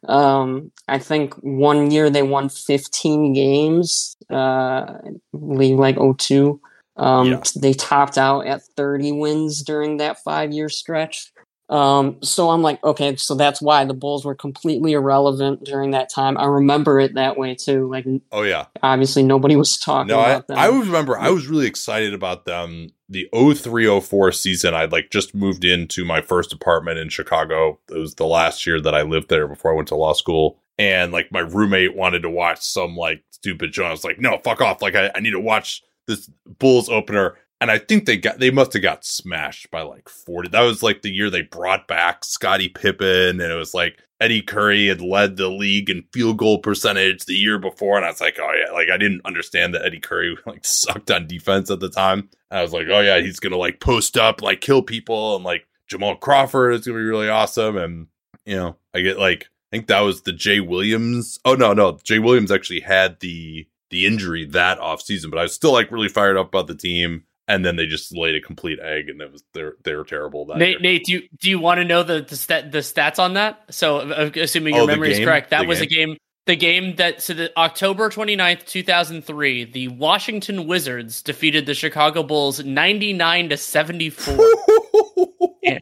Um, 0.08 0.72
I 0.88 0.98
think 1.00 1.34
one 1.36 1.92
year 1.92 2.10
they 2.10 2.24
won 2.24 2.50
15 2.50 3.34
games, 3.34 4.16
uh, 4.30 4.98
league 5.34 5.78
like 5.78 5.98
02. 5.98 6.60
Um, 6.98 7.28
Yeah. 7.28 7.42
they 7.56 7.74
topped 7.74 8.18
out 8.18 8.46
at 8.46 8.62
30 8.76 9.12
wins 9.12 9.64
during 9.64 9.98
that 9.98 10.22
five 10.24 10.52
year 10.52 10.70
stretch. 10.70 11.32
Um, 11.70 12.18
so 12.24 12.50
I'm 12.50 12.62
like, 12.64 12.84
okay, 12.84 13.16
so 13.16 13.36
that's 13.36 13.62
why 13.62 13.86
the 13.86 13.94
Bulls 13.94 14.26
were 14.26 14.34
completely 14.34 14.94
irrelevant 14.94 15.64
during 15.64 15.92
that 15.92 16.10
time. 16.10 16.38
I 16.38 16.46
remember 16.46 17.00
it 17.00 17.14
that 17.14 17.38
way 17.38 17.54
too. 17.56 17.88
Like, 17.90 18.06
Oh 18.32 18.42
yeah. 18.42 18.66
obviously 18.82 19.22
nobody 19.22 19.56
was 19.56 19.78
talking 19.78 20.08
No, 20.08 20.20
I, 20.20 20.40
them. 20.40 20.58
I 20.58 20.68
remember 20.68 21.18
I 21.18 21.30
was 21.30 21.48
really 21.48 21.68
excited 21.68 22.14
about 22.14 22.46
them 22.46 22.90
the 23.08 23.28
0304 23.34 24.32
season. 24.32 24.74
I'd 24.74 24.92
like 24.92 25.12
just 25.12 25.36
moved 25.36 25.64
into 25.64 26.06
my 26.06 26.22
first 26.22 26.54
apartment 26.54 26.98
in 26.98 27.10
Chicago. 27.10 27.80
It 27.90 27.98
was 27.98 28.16
the 28.16 28.26
last 28.26 28.66
year 28.66 28.82
that 28.82 28.96
I 28.96 29.04
lived 29.04 29.30
there 29.30 29.48
before 29.48 29.72
I 29.72 29.76
went 29.76 29.88
to 29.90 29.96
law 29.96 30.14
school. 30.14 30.60
And 30.80 31.12
like 31.12 31.32
my 31.32 31.42
roommate 31.42 31.96
wanted 31.96 32.22
to 32.24 32.30
watch 32.30 32.62
some 32.62 32.96
like 32.96 33.24
stupid 33.32 33.76
show. 33.76 33.84
I 33.86 33.92
was 33.92 34.04
like, 34.04 34.20
no, 34.20 34.40
fuck 34.44 34.62
off. 34.62 34.82
Like 34.82 34.96
I, 34.96 35.12
I 35.14 35.20
need 35.20 35.32
to 35.32 35.40
watch 35.40 35.84
this 36.08 36.30
Bulls 36.58 36.90
opener. 36.90 37.36
And 37.62 37.70
I 37.70 37.78
think 37.78 38.06
they 38.06 38.18
got 38.18 38.40
they 38.40 38.52
must 38.52 38.74
have 38.74 38.82
got 38.82 39.04
smashed 39.04 39.70
by 39.70 39.82
like 39.82 40.08
40. 40.08 40.50
That 40.50 40.62
was 40.62 40.82
like 40.82 41.02
the 41.02 41.12
year 41.12 41.30
they 41.30 41.42
brought 41.42 41.88
back 41.88 42.24
Scottie 42.24 42.70
Pippen 42.70 43.42
and 43.42 43.52
it 43.52 43.56
was 43.56 43.74
like 43.74 44.00
Eddie 44.22 44.42
Curry 44.42 44.88
had 44.88 45.02
led 45.02 45.38
the 45.38 45.50
league 45.50 45.90
in 45.90 46.04
field 46.12 46.38
goal 46.38 46.60
percentage 46.60 47.26
the 47.26 47.36
year 47.36 47.58
before, 47.58 47.96
and 47.96 48.06
I 48.06 48.10
was 48.10 48.20
like, 48.20 48.38
oh 48.40 48.52
yeah, 48.54 48.72
like 48.72 48.90
I 48.90 48.98
didn't 48.98 49.22
understand 49.26 49.74
that 49.74 49.86
Eddie 49.86 50.00
Curry 50.00 50.38
like 50.46 50.66
sucked 50.66 51.10
on 51.12 51.28
defense 51.28 51.72
at 51.72 51.80
the 51.80 51.90
time. 51.90 52.30
I 52.52 52.62
was 52.62 52.74
like, 52.74 52.88
oh 52.90 53.00
yeah, 53.00 53.20
he's 53.20 53.40
gonna 53.40 53.58
like 53.58 53.80
post 53.80 54.18
up, 54.18 54.42
like 54.42 54.62
kill 54.62 54.82
people, 54.82 55.36
and 55.36 55.46
like 55.46 55.68
Jamal 55.88 56.16
Crawford 56.16 56.74
is 56.74 56.86
gonna 56.86 56.98
be 56.98 57.04
really 57.04 57.30
awesome, 57.30 57.78
and 57.78 58.08
you 58.46 58.58
know, 58.58 58.76
I 58.94 59.02
get 59.02 59.20
like 59.20 59.44
I 59.72 59.78
think 59.78 59.88
that 59.88 60.02
was 60.02 60.24
the 60.24 60.34
Jay 60.34 60.60
Williams. 60.60 61.40
Oh 61.46 61.56
no, 61.56 61.74
no, 61.74 61.98
Jay 62.04 62.20
Williams 62.20 62.52
actually 62.52 62.82
had 62.82 63.20
the 63.22 63.68
the 63.90 64.06
injury 64.06 64.46
that 64.46 64.80
off 64.80 65.02
season, 65.02 65.30
but 65.30 65.40
I 65.40 65.44
was 65.44 65.54
still 65.54 65.72
like 65.72 65.92
really 65.92 66.10
fired 66.10 66.38
up 66.38 66.50
about 66.50 66.68
the 66.68 66.76
team 66.76 67.24
and 67.50 67.66
then 67.66 67.76
they 67.76 67.88
just 67.88 68.16
laid 68.16 68.36
a 68.36 68.42
complete 68.42 68.80
egg, 68.80 69.10
and 69.10 69.20
it 69.22 69.32
was 69.32 69.44
they're 69.54 69.74
they 69.84 69.96
were 69.96 70.06
terrible. 70.06 70.46
That 70.46 70.60
Nate, 70.60 70.70
year. 70.74 70.80
Nate, 70.80 71.04
do 71.06 71.12
you 71.14 71.22
do 71.40 71.50
you 71.50 71.60
want 71.60 71.80
to 71.80 71.86
know 71.86 72.04
the 72.04 72.22
the, 72.22 72.36
stat, 72.38 72.72
the 72.72 72.78
stats 72.78 73.18
on 73.18 73.34
that? 73.34 73.64
So, 73.72 73.98
uh, 73.98 74.30
assuming 74.36 74.76
your 74.76 74.84
Oh, 74.84 74.88
memory 74.88 75.12
is 75.12 75.20
correct, 75.20 75.50
that 75.50 75.64
The 75.64 75.68
was 75.68 75.82
a 75.82 75.88
game. 75.88 76.16
The 76.46 76.56
game 76.56 76.96
that 76.96 77.22
so 77.22 77.34
the 77.34 77.52
October 77.60 78.10
29th, 78.10 78.66
2003, 78.66 79.66
the 79.66 79.88
Washington 79.90 80.68
Wizards 80.68 81.22
defeated 81.22 81.66
the 81.66 81.74
Chicago 81.74 82.24
Bulls 82.24 82.64
99 82.64 83.50
to 83.50 83.58
74. 83.58 84.38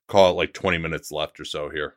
call 0.07 0.31
it 0.31 0.35
like 0.35 0.53
20 0.53 0.77
minutes 0.77 1.11
left 1.11 1.39
or 1.39 1.45
so 1.45 1.69
here. 1.69 1.95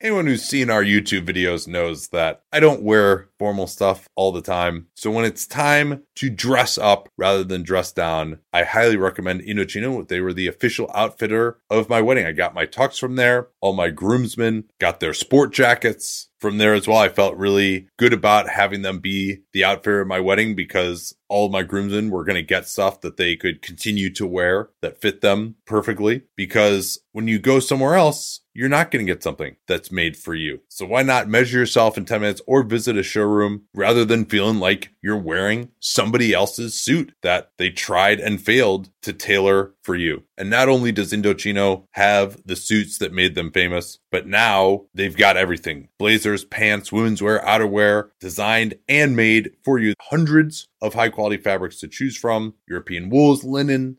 Anyone 0.00 0.26
who's 0.26 0.42
seen 0.42 0.68
our 0.68 0.82
YouTube 0.82 1.24
videos 1.24 1.68
knows 1.68 2.08
that 2.08 2.42
I 2.52 2.58
don't 2.58 2.82
wear 2.82 3.28
formal 3.38 3.68
stuff 3.68 4.08
all 4.16 4.32
the 4.32 4.42
time. 4.42 4.88
So 4.96 5.12
when 5.12 5.24
it's 5.24 5.46
time 5.46 6.02
to 6.16 6.28
dress 6.28 6.76
up 6.76 7.08
rather 7.16 7.44
than 7.44 7.62
dress 7.62 7.92
down, 7.92 8.40
I 8.52 8.64
highly 8.64 8.96
recommend 8.96 9.42
Indochino. 9.42 10.08
They 10.08 10.20
were 10.20 10.32
the 10.32 10.48
official 10.48 10.90
outfitter 10.92 11.60
of 11.70 11.88
my 11.88 12.00
wedding. 12.00 12.26
I 12.26 12.32
got 12.32 12.52
my 12.52 12.66
tux 12.66 12.98
from 12.98 13.14
there. 13.14 13.50
All 13.60 13.74
my 13.74 13.90
groomsmen 13.90 14.64
got 14.80 14.98
their 14.98 15.14
sport 15.14 15.52
jackets 15.52 16.30
from 16.42 16.58
there 16.58 16.74
as 16.74 16.88
well. 16.88 16.98
I 16.98 17.08
felt 17.08 17.36
really 17.36 17.88
good 17.96 18.12
about 18.12 18.48
having 18.48 18.82
them 18.82 18.98
be 18.98 19.38
the 19.52 19.64
outfitter 19.64 20.02
of 20.02 20.08
my 20.08 20.20
wedding 20.20 20.54
because 20.54 21.14
all 21.28 21.48
my 21.48 21.62
groomsmen 21.62 22.10
were 22.10 22.24
going 22.24 22.36
to 22.36 22.42
get 22.42 22.68
stuff 22.68 23.00
that 23.00 23.16
they 23.16 23.36
could 23.36 23.62
continue 23.62 24.12
to 24.12 24.26
wear 24.26 24.68
that 24.82 25.00
fit 25.00 25.22
them 25.22 25.54
perfectly. 25.64 26.24
Because 26.36 26.98
when 27.12 27.28
you 27.28 27.38
go 27.38 27.60
somewhere 27.60 27.94
else, 27.94 28.40
you're 28.54 28.68
not 28.68 28.90
going 28.90 29.06
to 29.06 29.10
get 29.10 29.22
something 29.22 29.56
that's 29.66 29.90
made 29.90 30.16
for 30.16 30.34
you. 30.34 30.60
So 30.68 30.84
why 30.84 31.02
not 31.02 31.28
measure 31.28 31.58
yourself 31.58 31.96
in 31.96 32.04
10 32.04 32.20
minutes 32.20 32.42
or 32.46 32.62
visit 32.62 32.98
a 32.98 33.02
showroom 33.02 33.62
rather 33.74 34.04
than 34.04 34.26
feeling 34.26 34.58
like 34.58 34.90
you're 35.02 35.16
wearing 35.16 35.70
somebody 35.80 36.34
else's 36.34 36.74
suit 36.74 37.14
that 37.22 37.52
they 37.56 37.70
tried 37.70 38.20
and 38.20 38.42
failed 38.42 38.90
to 39.02 39.14
tailor 39.14 39.72
for 39.82 39.94
you. 39.94 40.22
And 40.38 40.50
not 40.50 40.68
only 40.68 40.92
does 40.92 41.12
Indochino 41.12 41.86
have 41.92 42.40
the 42.46 42.56
suits 42.56 42.98
that 42.98 43.12
made 43.12 43.34
them 43.34 43.50
famous, 43.50 43.98
but 44.10 44.26
now 44.26 44.86
they've 44.94 45.16
got 45.16 45.36
everything. 45.36 45.88
Blazers, 45.98 46.44
pants, 46.44 46.92
women's 46.92 47.22
wear, 47.22 47.40
outerwear, 47.40 48.10
designed 48.20 48.74
and 48.88 49.16
made 49.16 49.50
for 49.64 49.78
you. 49.78 49.94
Hundreds 50.00 50.68
of 50.80 50.94
high 50.94 51.08
quality 51.08 51.36
fabrics 51.36 51.78
to 51.80 51.88
choose 51.88 52.16
from. 52.16 52.54
European 52.68 53.08
wools, 53.08 53.44
linen, 53.44 53.98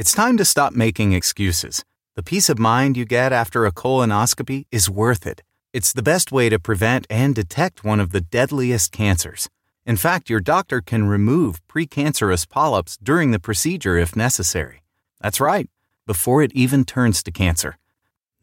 It's 0.00 0.12
time 0.12 0.38
to 0.38 0.46
stop 0.46 0.72
making 0.72 1.12
excuses. 1.12 1.84
The 2.16 2.22
peace 2.22 2.48
of 2.48 2.58
mind 2.58 2.96
you 2.96 3.04
get 3.04 3.34
after 3.34 3.66
a 3.66 3.70
colonoscopy 3.70 4.64
is 4.72 4.88
worth 4.88 5.26
it. 5.26 5.42
It's 5.74 5.92
the 5.92 6.02
best 6.02 6.32
way 6.32 6.48
to 6.48 6.58
prevent 6.58 7.06
and 7.10 7.34
detect 7.34 7.84
one 7.84 8.00
of 8.00 8.10
the 8.10 8.22
deadliest 8.22 8.92
cancers. 8.92 9.50
In 9.84 9.98
fact, 9.98 10.30
your 10.30 10.40
doctor 10.40 10.80
can 10.80 11.06
remove 11.06 11.60
precancerous 11.68 12.48
polyps 12.48 12.96
during 13.02 13.30
the 13.30 13.38
procedure 13.38 13.98
if 13.98 14.16
necessary. 14.16 14.82
That's 15.20 15.38
right, 15.38 15.68
before 16.06 16.42
it 16.42 16.52
even 16.54 16.86
turns 16.86 17.22
to 17.24 17.30
cancer. 17.30 17.76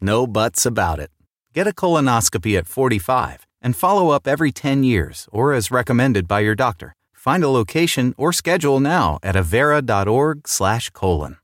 No 0.00 0.28
buts 0.28 0.64
about 0.64 1.00
it. 1.00 1.10
Get 1.54 1.66
a 1.66 1.72
colonoscopy 1.72 2.56
at 2.56 2.68
45 2.68 3.48
and 3.60 3.74
follow 3.74 4.10
up 4.10 4.28
every 4.28 4.52
10 4.52 4.84
years 4.84 5.28
or 5.32 5.54
as 5.54 5.72
recommended 5.72 6.28
by 6.28 6.38
your 6.38 6.54
doctor. 6.54 6.94
Find 7.14 7.42
a 7.42 7.48
location 7.48 8.14
or 8.16 8.32
schedule 8.32 8.78
now 8.78 9.18
at 9.24 9.34
avera.org/colon. 9.34 11.36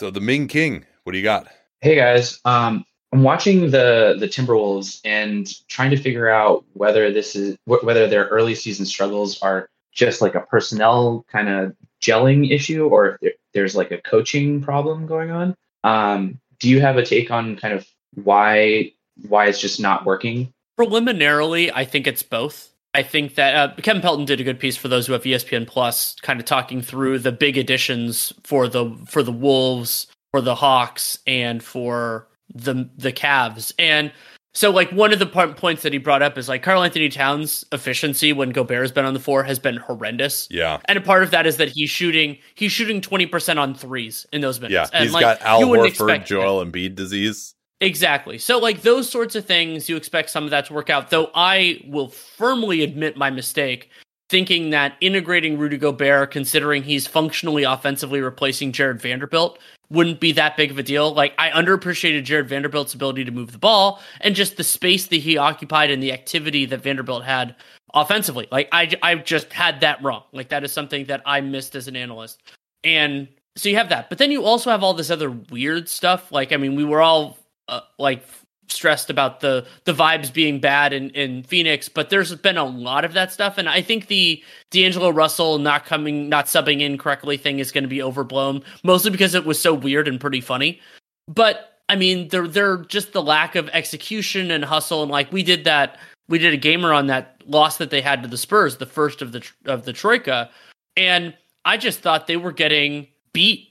So 0.00 0.10
the 0.10 0.18
Ming 0.18 0.48
King, 0.48 0.86
what 1.04 1.12
do 1.12 1.18
you 1.18 1.24
got? 1.24 1.46
Hey 1.82 1.94
guys, 1.94 2.40
um, 2.46 2.86
I'm 3.12 3.22
watching 3.22 3.70
the 3.70 4.16
the 4.18 4.28
Timberwolves 4.28 5.02
and 5.04 5.46
trying 5.68 5.90
to 5.90 5.98
figure 5.98 6.26
out 6.26 6.64
whether 6.72 7.12
this 7.12 7.36
is 7.36 7.58
wh- 7.66 7.84
whether 7.84 8.06
their 8.06 8.24
early 8.28 8.54
season 8.54 8.86
struggles 8.86 9.42
are 9.42 9.68
just 9.92 10.22
like 10.22 10.34
a 10.34 10.40
personnel 10.40 11.26
kind 11.30 11.50
of 11.50 11.76
gelling 12.00 12.50
issue, 12.50 12.86
or 12.86 13.18
if 13.20 13.34
there's 13.52 13.76
like 13.76 13.90
a 13.90 14.00
coaching 14.00 14.62
problem 14.62 15.06
going 15.06 15.30
on. 15.32 15.54
Um, 15.84 16.40
do 16.60 16.70
you 16.70 16.80
have 16.80 16.96
a 16.96 17.04
take 17.04 17.30
on 17.30 17.56
kind 17.56 17.74
of 17.74 17.86
why 18.14 18.92
why 19.28 19.48
it's 19.48 19.60
just 19.60 19.80
not 19.80 20.06
working? 20.06 20.50
Preliminarily, 20.76 21.70
I 21.70 21.84
think 21.84 22.06
it's 22.06 22.22
both. 22.22 22.69
I 22.94 23.02
think 23.02 23.36
that 23.36 23.54
uh, 23.54 23.74
Kevin 23.82 24.02
Pelton 24.02 24.24
did 24.24 24.40
a 24.40 24.44
good 24.44 24.58
piece 24.58 24.76
for 24.76 24.88
those 24.88 25.06
who 25.06 25.12
have 25.12 25.22
ESPN 25.22 25.66
Plus, 25.66 26.16
kind 26.22 26.40
of 26.40 26.46
talking 26.46 26.82
through 26.82 27.20
the 27.20 27.32
big 27.32 27.56
additions 27.56 28.32
for 28.42 28.66
the 28.66 28.96
for 29.06 29.22
the 29.22 29.32
Wolves, 29.32 30.08
for 30.32 30.40
the 30.40 30.56
Hawks, 30.56 31.18
and 31.26 31.62
for 31.62 32.28
the 32.52 32.90
the 32.96 33.12
Cavs. 33.12 33.72
And 33.78 34.12
so, 34.52 34.70
like 34.70 34.90
one 34.90 35.12
of 35.12 35.20
the 35.20 35.26
points 35.26 35.82
that 35.82 35.92
he 35.92 35.98
brought 35.98 36.22
up 36.22 36.36
is 36.36 36.48
like 36.48 36.64
Karl-Anthony 36.64 37.08
Towns' 37.08 37.64
efficiency 37.70 38.32
when 38.32 38.50
Gobert 38.50 38.80
has 38.80 38.90
been 38.90 39.04
on 39.04 39.14
the 39.14 39.20
floor 39.20 39.44
has 39.44 39.60
been 39.60 39.76
horrendous. 39.76 40.48
Yeah. 40.50 40.80
And 40.86 40.98
a 40.98 41.00
part 41.00 41.22
of 41.22 41.30
that 41.30 41.46
is 41.46 41.58
that 41.58 41.68
he's 41.68 41.90
shooting 41.90 42.38
he's 42.56 42.72
shooting 42.72 43.00
twenty 43.00 43.26
percent 43.26 43.60
on 43.60 43.74
threes 43.74 44.26
in 44.32 44.40
those 44.40 44.60
minutes. 44.60 44.72
Yeah, 44.74 44.86
and 44.92 45.04
he's 45.04 45.14
like, 45.14 45.22
got 45.22 45.42
Al 45.42 45.60
Horford, 45.62 46.26
Joel 46.26 46.64
Embiid 46.64 46.96
disease. 46.96 47.54
Exactly. 47.80 48.36
So, 48.36 48.58
like 48.58 48.82
those 48.82 49.08
sorts 49.08 49.34
of 49.34 49.46
things, 49.46 49.88
you 49.88 49.96
expect 49.96 50.30
some 50.30 50.44
of 50.44 50.50
that 50.50 50.66
to 50.66 50.74
work 50.74 50.90
out. 50.90 51.10
Though 51.10 51.30
I 51.34 51.82
will 51.86 52.08
firmly 52.08 52.82
admit 52.82 53.16
my 53.16 53.30
mistake, 53.30 53.90
thinking 54.28 54.70
that 54.70 54.96
integrating 55.00 55.58
Rudy 55.58 55.78
Gobert, 55.78 56.30
considering 56.30 56.82
he's 56.82 57.06
functionally 57.06 57.64
offensively 57.64 58.20
replacing 58.20 58.72
Jarred 58.72 59.00
Vanderbilt, 59.00 59.58
wouldn't 59.90 60.20
be 60.20 60.30
that 60.32 60.56
big 60.56 60.70
of 60.70 60.78
a 60.78 60.82
deal. 60.82 61.12
Like 61.14 61.32
I 61.38 61.50
underappreciated 61.50 62.24
Jarred 62.24 62.48
Vanderbilt's 62.48 62.94
ability 62.94 63.24
to 63.24 63.32
move 63.32 63.52
the 63.52 63.58
ball 63.58 64.00
and 64.20 64.36
just 64.36 64.56
the 64.56 64.64
space 64.64 65.06
that 65.06 65.16
he 65.16 65.36
occupied 65.36 65.90
and 65.90 66.02
the 66.02 66.12
activity 66.12 66.66
that 66.66 66.82
Vanderbilt 66.82 67.24
had 67.24 67.56
offensively. 67.94 68.46
Like 68.52 68.68
I, 68.72 68.92
I 69.02 69.16
just 69.16 69.52
had 69.52 69.80
that 69.80 70.02
wrong. 70.02 70.22
Like 70.32 70.50
that 70.50 70.64
is 70.64 70.72
something 70.72 71.06
that 71.06 71.22
I 71.26 71.40
missed 71.40 71.74
as 71.74 71.88
an 71.88 71.96
analyst. 71.96 72.42
And 72.84 73.26
so 73.56 73.68
you 73.68 73.76
have 73.76 73.88
that, 73.88 74.08
but 74.08 74.18
then 74.18 74.30
you 74.30 74.44
also 74.44 74.70
have 74.70 74.84
all 74.84 74.94
this 74.94 75.10
other 75.10 75.30
weird 75.30 75.88
stuff. 75.88 76.30
Like 76.30 76.52
I 76.52 76.56
mean, 76.56 76.76
we 76.76 76.84
were 76.84 77.00
all 77.00 77.36
uh, 77.70 77.80
like 77.98 78.22
stressed 78.68 79.10
about 79.10 79.40
the 79.40 79.66
the 79.84 79.92
vibes 79.92 80.32
being 80.32 80.60
bad 80.60 80.92
in 80.92 81.10
in 81.10 81.42
Phoenix, 81.42 81.88
but 81.88 82.10
there's 82.10 82.34
been 82.36 82.56
a 82.56 82.64
lot 82.64 83.04
of 83.04 83.12
that 83.14 83.32
stuff, 83.32 83.58
and 83.58 83.68
I 83.68 83.82
think 83.82 84.06
the 84.06 84.42
D'Angelo 84.70 85.10
Russell 85.10 85.58
not 85.58 85.86
coming, 85.86 86.28
not 86.28 86.46
subbing 86.46 86.80
in 86.80 86.98
correctly 86.98 87.36
thing 87.36 87.58
is 87.58 87.72
going 87.72 87.84
to 87.84 87.88
be 87.88 88.02
overblown, 88.02 88.62
mostly 88.84 89.10
because 89.10 89.34
it 89.34 89.44
was 89.44 89.60
so 89.60 89.72
weird 89.74 90.08
and 90.08 90.20
pretty 90.20 90.40
funny. 90.40 90.80
But 91.28 91.78
I 91.88 91.96
mean, 91.96 92.28
they're 92.28 92.48
they're 92.48 92.78
just 92.78 93.12
the 93.12 93.22
lack 93.22 93.56
of 93.56 93.68
execution 93.70 94.50
and 94.50 94.64
hustle, 94.64 95.02
and 95.02 95.10
like 95.10 95.32
we 95.32 95.42
did 95.42 95.64
that, 95.64 95.98
we 96.28 96.38
did 96.38 96.52
a 96.52 96.58
gamer 96.58 96.92
on 96.92 97.06
that 97.08 97.42
loss 97.46 97.78
that 97.78 97.90
they 97.90 98.00
had 98.00 98.22
to 98.22 98.28
the 98.28 98.38
Spurs, 98.38 98.76
the 98.76 98.86
first 98.86 99.22
of 99.22 99.32
the 99.32 99.48
of 99.64 99.84
the 99.84 99.92
troika, 99.92 100.50
and 100.96 101.34
I 101.64 101.76
just 101.76 102.00
thought 102.00 102.26
they 102.26 102.36
were 102.36 102.52
getting 102.52 103.08
beat 103.32 103.68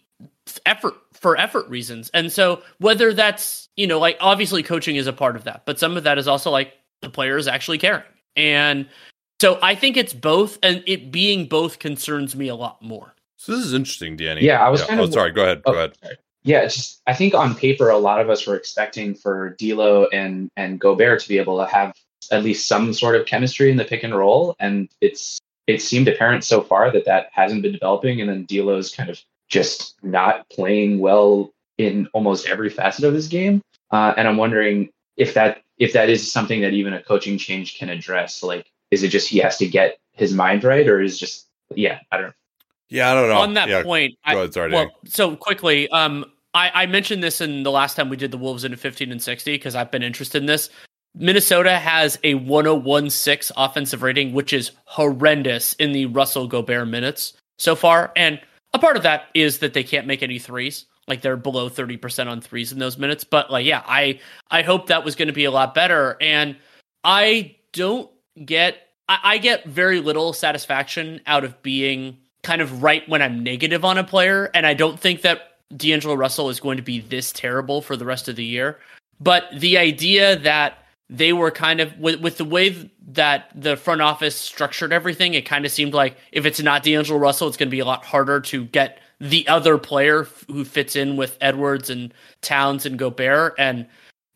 effort 0.66 0.96
for 1.22 1.38
effort 1.38 1.68
reasons. 1.68 2.10
And 2.14 2.32
so 2.32 2.62
whether 2.80 3.14
that's, 3.14 3.70
you 3.76 3.88
know, 3.88 4.00
like 4.00 4.18
obviously 4.20 4.64
coaching 4.64 4.96
is 4.96 5.08
a 5.08 5.14
part 5.14 5.36
of 5.36 5.44
that, 5.44 5.64
but 5.66 5.80
some 5.80 5.98
of 5.98 6.04
that 6.04 6.18
is 6.18 6.28
also 6.28 6.50
like 6.52 6.74
the 7.02 7.10
players 7.10 7.48
actually 7.48 7.78
caring. 7.78 8.04
And 8.36 8.88
so 9.42 9.60
I 9.62 9.76
think 9.76 9.98
it's 9.98 10.14
both 10.14 10.60
and 10.64 10.84
it 10.88 11.12
being 11.12 11.48
both 11.48 11.80
concerns 11.80 12.36
me 12.36 12.48
a 12.48 12.56
lot 12.56 12.82
more. 12.82 13.16
So 13.38 13.56
this 13.56 13.66
is 13.66 13.74
interesting, 13.74 14.18
Danny. 14.18 14.44
Yeah, 14.44 14.66
I 14.66 14.70
was 14.70 14.84
kind 14.84 15.00
oh, 15.00 15.06
of- 15.06 15.14
sorry. 15.14 15.32
Go 15.32 15.44
ahead. 15.44 15.62
Oh, 15.66 15.72
go 15.72 15.78
ahead. 15.78 15.94
sorry. 16.02 16.18
Yeah, 16.44 16.62
it's 16.62 16.76
just 16.76 17.02
I 17.06 17.14
think 17.14 17.34
on 17.34 17.54
paper 17.54 17.90
a 17.90 17.98
lot 17.98 18.22
of 18.22 18.30
us 18.30 18.48
were 18.48 18.56
expecting 18.56 19.14
for 19.14 19.56
D'Lo 19.60 20.08
and 20.14 20.50
and 20.56 20.80
Gobert 20.80 21.22
to 21.22 21.28
be 21.28 21.38
able 21.38 21.58
to 21.58 21.66
have 21.66 21.94
at 22.32 22.44
least 22.44 22.68
some 22.68 22.94
sort 22.94 23.16
of 23.16 23.26
chemistry 23.26 23.70
in 23.72 23.78
the 23.78 23.84
pick 23.84 24.04
and 24.04 24.16
roll, 24.16 24.56
and 24.60 24.90
it's 25.02 25.40
it 25.68 25.82
seemed 25.82 26.08
apparent 26.08 26.44
so 26.44 26.62
far 26.62 26.92
that 26.92 27.06
that 27.06 27.28
hasn't 27.34 27.62
been 27.62 27.74
developing, 27.74 28.22
and 28.22 28.30
then 28.30 28.46
D'Lo's 28.46 28.94
kind 28.96 29.10
of 29.10 29.22
just 29.50 29.96
not 30.04 30.50
playing 30.50 31.00
well 31.00 31.52
in 31.78 32.08
almost 32.14 32.48
every 32.48 32.70
facet 32.70 33.04
of 33.06 33.14
his 33.14 33.28
game, 33.28 33.62
uh, 33.92 34.14
and 34.18 34.28
I'm 34.28 34.38
wondering 34.38 34.90
if 35.18 35.34
that 35.34 35.64
if 35.78 35.94
that 35.94 36.10
is 36.10 36.32
something 36.32 36.62
that 36.62 36.74
even 36.74 36.94
a 36.94 37.02
coaching 37.02 37.38
change 37.38 37.78
can 37.78 37.90
address. 37.90 38.44
Like, 38.44 38.72
is 38.92 39.04
it 39.04 39.10
just 39.10 39.30
he 39.30 39.40
has 39.40 39.58
to 39.58 39.68
get 39.68 39.98
his 40.14 40.34
mind 40.34 40.64
right, 40.64 40.88
or 40.88 41.02
is 41.02 41.20
just 41.20 41.48
yeah, 41.76 42.00
I 42.12 42.18
don't 42.18 42.28
know. 42.28 42.34
Yeah, 42.90 43.12
I 43.12 43.14
don't 43.14 43.30
know. 43.30 43.40
On 43.40 43.54
that 43.54 43.70
Yeah, 43.70 43.84
point, 43.84 44.14
go 44.26 44.32
I, 44.32 44.34
ahead, 44.36 44.54
sorry, 44.54 44.72
well, 44.72 44.90
so 45.06 45.36
quickly, 45.36 45.88
um, 45.90 46.26
I, 46.54 46.72
I 46.74 46.86
mentioned 46.88 47.22
this 47.22 47.42
in 47.42 47.64
the 47.64 47.72
last 47.72 47.96
time 47.96 48.10
we 48.10 48.18
did 48.18 48.32
the 48.32 48.38
Wolves 48.38 48.64
into 48.64 48.78
15 48.78 49.12
and 49.12 49.22
60 49.22 49.54
because 49.54 49.76
I've 49.76 49.92
been 49.92 50.04
interested 50.04 50.42
in 50.42 50.48
this. 50.48 50.70
Minnesota 51.16 51.78
has 51.78 52.18
a 52.24 52.36
1016 52.36 53.54
offensive 53.58 54.02
rating, 54.02 54.34
which 54.34 54.54
is 54.54 54.72
horrendous 54.86 55.74
in 55.74 55.92
the 55.92 56.08
Russell 56.08 56.48
Gobert 56.48 56.88
minutes 56.88 57.34
so 57.58 57.76
far. 57.76 58.12
And 58.16 58.40
a 58.74 58.80
part 58.80 58.98
of 58.98 59.04
that 59.04 59.28
is 59.34 59.60
that 59.60 59.74
they 59.74 59.84
can't 59.84 60.08
make 60.08 60.24
any 60.24 60.40
threes. 60.40 60.86
Like 61.08 61.22
they're 61.22 61.38
below 61.38 61.70
30% 61.70 62.28
on 62.28 62.40
threes 62.40 62.72
in 62.72 62.80
those 62.80 62.98
minutes. 62.98 63.24
But 63.24 63.52
like, 63.52 63.66
yeah, 63.66 63.84
I 63.88 64.20
I 64.52 64.62
hope 64.62 64.88
that 64.88 65.04
was 65.04 65.16
going 65.16 65.28
to 65.28 65.34
be 65.34 65.46
a 65.46 65.52
lot 65.52 65.74
better. 65.74 66.18
And 66.22 66.56
I 67.04 67.56
don't 67.74 68.10
get 68.46 68.90
I, 69.08 69.20
I 69.24 69.38
get 69.40 69.66
very 69.66 70.00
little 70.00 70.34
satisfaction 70.34 71.20
out 71.26 71.44
of 71.44 71.62
being 71.64 72.18
kind 72.44 72.62
of 72.62 72.84
right 72.84 73.08
when 73.10 73.22
I'm 73.22 73.44
negative 73.44 73.84
on 73.84 73.98
a 73.98 74.04
player. 74.04 74.52
And 74.54 74.66
I 74.66 74.74
don't 74.74 75.00
think 75.00 75.22
that 75.22 75.58
D'Angelo 75.76 76.16
Russell 76.16 76.50
is 76.50 76.60
going 76.60 76.78
to 76.78 76.84
be 76.84 77.00
this 77.00 77.32
terrible 77.32 77.82
for 77.82 77.98
the 77.98 78.06
rest 78.06 78.28
of 78.28 78.36
the 78.36 78.46
year. 78.46 78.80
But 79.20 79.46
the 79.54 79.78
idea 79.78 80.38
that 80.38 80.86
they 81.10 81.34
were 81.34 81.52
kind 81.52 81.80
of 81.82 81.98
with 81.98 82.22
with 82.22 82.38
the 82.38 82.46
way 82.46 82.92
that 83.08 83.50
the 83.56 83.76
front 83.76 84.02
office 84.02 84.36
structured 84.36 84.94
everything, 84.94 85.34
it 85.34 85.46
kind 85.46 85.66
of 85.66 85.72
seemed 85.72 85.94
like 85.94 86.18
if 86.32 86.46
it's 86.46 86.62
not 86.62 86.84
D'Angelo 86.84 87.20
Russell, 87.20 87.48
it's 87.48 87.58
going 87.58 87.70
to 87.70 87.72
be 87.72 87.80
a 87.80 87.86
lot 87.86 88.06
harder 88.06 88.40
to 88.42 88.66
get 88.66 89.00
the 89.20 89.48
other 89.48 89.78
player 89.78 90.22
f- 90.22 90.46
who 90.48 90.64
fits 90.64 90.96
in 90.96 91.18
with 91.18 91.38
Edwards 91.42 91.90
and 91.90 92.14
Towns 92.42 92.86
and 92.86 92.98
Gobert. 92.98 93.56
And 93.58 93.88